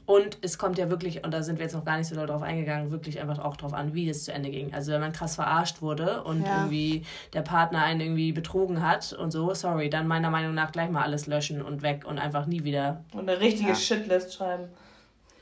Und 0.04 0.38
es 0.42 0.56
kommt 0.56 0.78
ja 0.78 0.88
wirklich, 0.88 1.24
und 1.24 1.34
da 1.34 1.42
sind 1.42 1.58
wir 1.58 1.64
jetzt 1.64 1.72
noch 1.74 1.84
gar 1.84 1.98
nicht 1.98 2.06
so 2.06 2.14
doll 2.14 2.28
drauf 2.28 2.42
eingegangen, 2.42 2.92
wirklich 2.92 3.20
einfach 3.20 3.40
auch 3.40 3.56
drauf 3.56 3.74
an, 3.74 3.92
wie 3.92 4.08
es 4.08 4.22
zu 4.24 4.32
Ende 4.32 4.50
ging. 4.50 4.72
Also 4.72 4.92
wenn 4.92 5.00
man 5.00 5.10
krass 5.12 5.34
verarscht 5.34 5.82
wurde 5.82 6.22
und 6.22 6.42
Ja. 6.46 6.58
irgendwie 6.58 7.04
der 7.32 7.42
Partner 7.42 7.82
einen 7.82 8.00
irgendwie 8.00 8.30
betrogen 8.30 8.86
hat 8.86 9.12
und 9.14 9.32
so, 9.32 9.52
sorry, 9.54 9.90
dann 9.90 10.06
meiner 10.06 10.30
Meinung 10.30 10.54
nach 10.54 10.70
gleich 10.70 10.90
mal 10.90 11.02
alles 11.02 11.26
löschen 11.26 11.60
und 11.60 11.82
weg 11.82 12.04
und 12.06 12.18
einfach 12.20 12.46
nie 12.46 12.62
wieder. 12.62 13.02
Und 13.14 13.28
eine 13.28 13.40
richtige 13.40 13.70
Ja. 13.70 13.74
Shitlist 13.74 14.34
schreiben. 14.34 14.68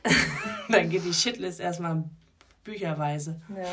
Dann 0.71 0.89
geht 0.89 1.05
die 1.05 1.13
Shitlist 1.15 1.61
erstmal 1.61 2.05
bücherweise. 2.63 3.37
Ja. 3.51 3.65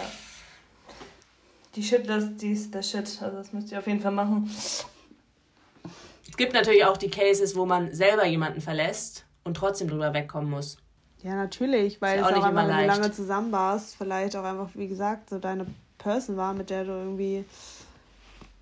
Die 1.75 1.83
Shitlist, 1.83 2.41
die 2.41 2.51
ist 2.51 2.73
der 2.73 2.81
Shit. 2.81 3.21
Also 3.21 3.37
das 3.37 3.53
müsst 3.53 3.71
ihr 3.71 3.79
auf 3.79 3.87
jeden 3.87 4.01
Fall 4.01 4.11
machen. 4.11 4.49
Es 6.31 6.37
gibt 6.37 6.53
natürlich 6.53 6.85
auch 6.85 6.95
die 6.95 7.09
Cases, 7.09 7.57
wo 7.57 7.65
man 7.65 7.93
selber 7.93 8.25
jemanden 8.25 8.61
verlässt 8.61 9.25
und 9.43 9.57
trotzdem 9.57 9.89
drüber 9.89 10.13
wegkommen 10.13 10.49
muss. 10.49 10.77
Ja, 11.21 11.35
natürlich, 11.35 12.01
weil 12.01 12.19
Ist 12.19 12.25
es 12.25 12.31
auch 12.31 12.37
auch 12.37 12.43
einfach, 12.45 12.67
wenn 12.67 12.77
du 12.77 12.85
lange 12.85 13.11
zusammen 13.11 13.51
warst, 13.51 13.97
vielleicht 13.97 14.37
auch 14.37 14.45
einfach, 14.45 14.69
wie 14.73 14.87
gesagt, 14.87 15.29
so 15.29 15.39
deine 15.39 15.67
Person 15.97 16.37
war, 16.37 16.53
mit 16.53 16.69
der 16.69 16.85
du 16.85 16.91
irgendwie 16.91 17.43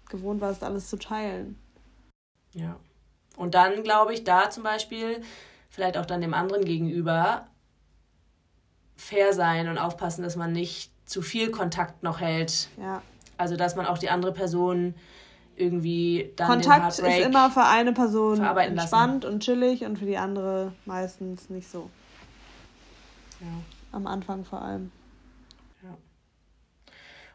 gewohnt 0.09 0.41
warst, 0.41 0.63
alles 0.63 0.89
zu 0.89 0.97
teilen. 0.97 1.59
Ja. 2.53 2.75
Und 3.37 3.53
dann 3.53 3.83
glaube 3.83 4.15
ich, 4.15 4.23
da 4.23 4.49
zum 4.49 4.63
Beispiel 4.63 5.21
vielleicht 5.69 5.95
auch 5.95 6.07
dann 6.07 6.21
dem 6.21 6.33
anderen 6.33 6.65
gegenüber 6.65 7.47
fair 8.97 9.31
sein 9.31 9.69
und 9.69 9.77
aufpassen, 9.77 10.23
dass 10.23 10.35
man 10.35 10.51
nicht 10.51 10.91
zu 11.07 11.21
viel 11.21 11.51
Kontakt 11.51 12.01
noch 12.01 12.19
hält. 12.19 12.69
Ja. 12.81 13.03
Also 13.37 13.55
dass 13.55 13.75
man 13.75 13.85
auch 13.85 13.99
die 13.99 14.09
andere 14.09 14.33
Person 14.33 14.95
irgendwie 15.59 16.31
dann 16.35 16.47
Kontakt 16.47 16.97
den 16.97 17.05
ist 17.05 17.25
immer 17.25 17.51
für 17.51 17.63
eine 17.63 17.93
Person 17.93 18.37
verarbeiten 18.37 18.75
lassen. 18.75 18.85
entspannt 18.85 19.25
und 19.25 19.43
chillig 19.43 19.83
und 19.83 19.99
für 19.99 20.05
die 20.05 20.17
andere 20.17 20.73
meistens 20.85 21.49
nicht 21.49 21.69
so. 21.69 21.89
Ja. 23.41 23.47
Am 23.91 24.07
Anfang 24.07 24.45
vor 24.45 24.61
allem. 24.61 24.91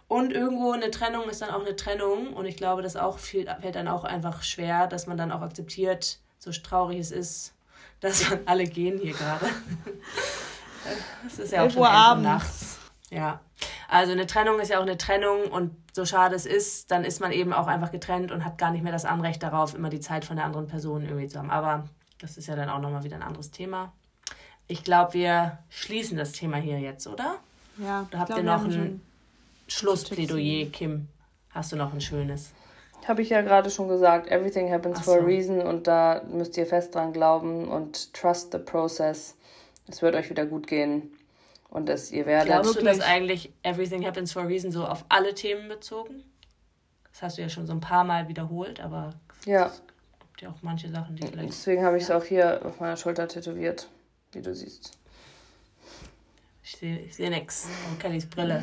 Und 0.09 0.33
irgendwo 0.33 0.73
eine 0.73 0.91
Trennung 0.91 1.29
ist 1.29 1.43
dann 1.43 1.51
auch 1.51 1.63
eine 1.63 1.77
Trennung. 1.77 2.35
Und 2.35 2.47
ich 2.47 2.57
glaube, 2.57 2.83
das 2.83 2.97
auch 2.97 3.19
viel, 3.19 3.47
fällt 3.61 3.75
dann 3.75 3.89
auch 3.89 4.05
einfach 4.05 4.43
schwer, 4.43 4.87
dass 4.87 5.07
man 5.07 5.17
dann 5.17 5.33
auch 5.33 5.41
akzeptiert, 5.41 6.19
so 6.39 6.51
traurig 6.53 6.99
es 6.99 7.11
ist, 7.11 7.55
dass 8.01 8.29
man 8.29 8.41
alle 8.47 8.65
gehen 8.65 8.99
hier 8.99 9.13
gerade. 9.13 9.47
Es 11.27 11.39
ist 11.39 11.53
ja 11.53 11.61
auch 11.61 11.65
11 11.65 11.73
schon 11.73 11.83
Uhr 11.83 11.89
11 11.89 11.97
Uhr 11.97 12.03
abends. 12.03 12.25
nachts. 12.25 12.79
Ja. 13.09 13.41
Also 13.95 14.11
eine 14.11 14.27
Trennung 14.27 14.59
ist 14.59 14.71
ja 14.71 14.79
auch 14.79 14.83
eine 14.83 14.99
Trennung 14.99 15.53
und 15.53 15.71
so 15.93 16.05
schade 16.05 16.35
es 16.35 16.47
ist, 16.47 16.91
dann 16.91 17.05
ist 17.05 17.21
man 17.21 17.31
eben 17.31 17.53
auch 17.53 17.69
einfach 17.69 17.93
getrennt 17.93 18.33
und 18.33 18.45
hat 18.45 18.59
gar 18.59 18.73
nicht 18.73 18.83
mehr 18.83 18.91
das 18.91 19.05
Anrecht 19.05 19.41
darauf, 19.41 19.73
immer 19.73 19.89
die 19.89 20.01
Zeit 20.01 20.25
von 20.25 20.35
der 20.35 20.47
anderen 20.47 20.67
Person 20.67 21.05
irgendwie 21.05 21.29
zu 21.29 21.39
haben. 21.39 21.53
Aber 21.53 21.85
das 22.19 22.37
ist 22.37 22.49
ja 22.49 22.57
dann 22.57 22.69
auch 22.69 22.81
nochmal 22.81 23.05
wieder 23.05 23.15
ein 23.15 23.23
anderes 23.23 23.53
Thema. 23.53 23.93
Ich 24.67 24.83
glaube, 24.83 25.15
wir 25.15 25.59
schließen 25.71 26.19
das 26.19 26.33
Thema 26.33 26.57
hier 26.57 26.81
jetzt, 26.81 27.07
oder? 27.07 27.37
Ja, 27.79 28.09
Da 28.11 28.19
habt 28.19 28.31
ihr 28.31 28.43
noch 28.43 28.65
ein 28.65 29.01
Schlussplädoyer, 29.69 30.71
Kim. 30.73 31.07
Hast 31.51 31.71
du 31.71 31.77
noch 31.77 31.93
ein 31.93 32.01
schönes? 32.01 32.51
Habe 33.07 33.23
ich 33.23 33.29
ja 33.29 33.43
gerade 33.43 33.71
schon 33.71 33.87
gesagt, 33.87 34.27
everything 34.29 34.73
happens 34.73 34.99
Ach 34.99 35.05
for 35.05 35.19
a 35.19 35.21
so. 35.21 35.25
reason 35.25 35.61
und 35.61 35.87
da 35.87 36.25
müsst 36.33 36.57
ihr 36.57 36.67
fest 36.67 36.97
dran 36.97 37.13
glauben 37.13 37.69
und 37.69 38.13
trust 38.13 38.51
the 38.51 38.59
process. 38.59 39.37
Es 39.87 40.03
wird 40.03 40.17
euch 40.17 40.31
wieder 40.31 40.47
gut 40.47 40.67
gehen 40.67 41.14
und 41.75 41.89
es, 41.89 42.11
ihr 42.13 42.25
werdet. 42.25 42.47
Glaubst 42.47 42.77
du, 42.77 42.83
dass 42.85 43.01
eigentlich 43.01 43.53
Everything 43.63 44.07
Happens 44.07 44.33
for 44.33 44.43
a 44.43 44.47
Reason 44.47 44.71
so 44.71 44.87
auf 44.87 45.05
alle 45.11 45.35
Themen 45.35 45.69
bezogen? 45.69 46.23
Das 47.13 47.21
hast 47.23 47.37
du 47.37 47.43
ja 47.43 47.49
schon 47.49 47.67
so 47.67 47.73
ein 47.73 47.81
paar 47.81 48.05
Mal 48.05 48.29
wiederholt, 48.29 48.81
aber 48.81 49.11
Ja, 49.45 49.67
es 49.67 49.83
gibt 50.21 50.41
ja 50.43 50.49
auch 50.51 50.63
manche 50.63 50.89
Sachen, 50.89 51.17
die 51.17 51.27
vielleicht. 51.27 51.49
deswegen 51.49 51.85
habe 51.85 51.97
ich 51.99 52.05
es 52.05 52.11
auch 52.11 52.25
hier 52.25 52.65
auf 52.65 52.81
meiner 52.81 52.97
Schulter 52.97 53.27
tätowiert, 53.29 53.89
wie 54.33 54.41
du 54.41 54.55
siehst. 54.55 54.97
Ich 56.63 56.77
sehe 56.77 56.99
ich 57.01 57.15
seh 57.17 57.29
nix. 57.29 57.67
Und 57.91 57.99
Kellys 58.01 58.27
Brille. 58.27 58.63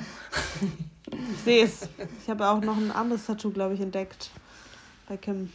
Ich 1.12 1.44
sehe 1.44 1.66
es. 1.66 1.88
Ich 2.24 2.30
habe 2.30 2.48
auch 2.50 2.62
noch 2.62 2.78
ein 2.78 2.92
anderes 2.92 3.26
Tattoo, 3.26 3.52
glaube 3.52 3.74
ich, 3.76 3.82
entdeckt. 3.82 4.32
Bei 5.08 5.18
Kim. 5.18 5.52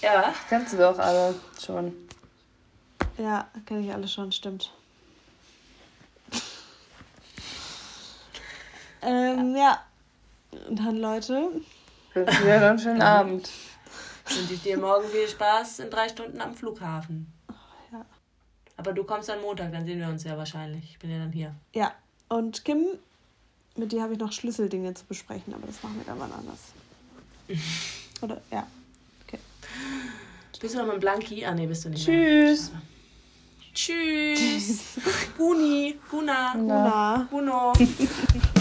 Ja. 0.00 0.32
Kennst 0.48 0.72
du 0.72 0.78
doch 0.78 0.98
alle 0.98 1.34
schon. 1.60 1.92
Ja, 3.18 3.48
kenne 3.66 3.80
ich 3.80 3.92
alles 3.92 4.12
schon, 4.12 4.32
stimmt. 4.32 4.72
Ähm, 9.02 9.56
ja. 9.56 9.80
Und 10.68 10.78
dann, 10.78 10.98
Leute, 10.98 11.50
Wünsche 12.14 12.42
dir 12.42 12.60
noch 12.60 12.68
einen 12.68 12.78
schönen 12.78 13.02
Abend. 13.02 13.50
Wünsche 14.28 14.54
ich 14.54 14.62
dir 14.62 14.78
morgen 14.78 15.08
viel 15.08 15.28
Spaß 15.28 15.80
in 15.80 15.90
drei 15.90 16.08
Stunden 16.08 16.40
am 16.40 16.54
Flughafen. 16.54 17.32
ja. 17.92 18.04
Aber 18.76 18.92
du 18.92 19.04
kommst 19.04 19.30
am 19.30 19.40
Montag, 19.40 19.72
dann 19.72 19.84
sehen 19.84 19.98
wir 19.98 20.08
uns 20.08 20.24
ja 20.24 20.36
wahrscheinlich. 20.36 20.84
Ich 20.84 20.98
bin 20.98 21.10
ja 21.10 21.18
dann 21.18 21.32
hier. 21.32 21.54
Ja, 21.74 21.92
und 22.28 22.64
Kim, 22.64 22.84
mit 23.76 23.92
dir 23.92 24.02
habe 24.02 24.12
ich 24.12 24.18
noch 24.18 24.32
Schlüsseldinge 24.32 24.94
zu 24.94 25.04
besprechen, 25.04 25.54
aber 25.54 25.66
das 25.66 25.82
machen 25.82 25.96
wir 25.96 26.04
dann 26.04 26.18
mal 26.18 26.30
anders. 26.32 26.58
Oder, 28.22 28.40
ja. 28.50 28.66
Bist 30.62 30.76
du 30.76 30.78
noch 30.78 30.92
mit 30.92 31.00
Blanki? 31.00 31.44
Ah, 31.44 31.54
nee, 31.54 31.66
bist 31.66 31.84
du 31.84 31.88
nicht 31.88 32.04
Tschüss. 32.04 32.70
mehr. 32.70 32.82
Tschüss. 33.74 34.80
Buni. 35.36 35.98
Buna. 36.08 36.54
Na. 36.54 37.26
Buno. 37.28 37.72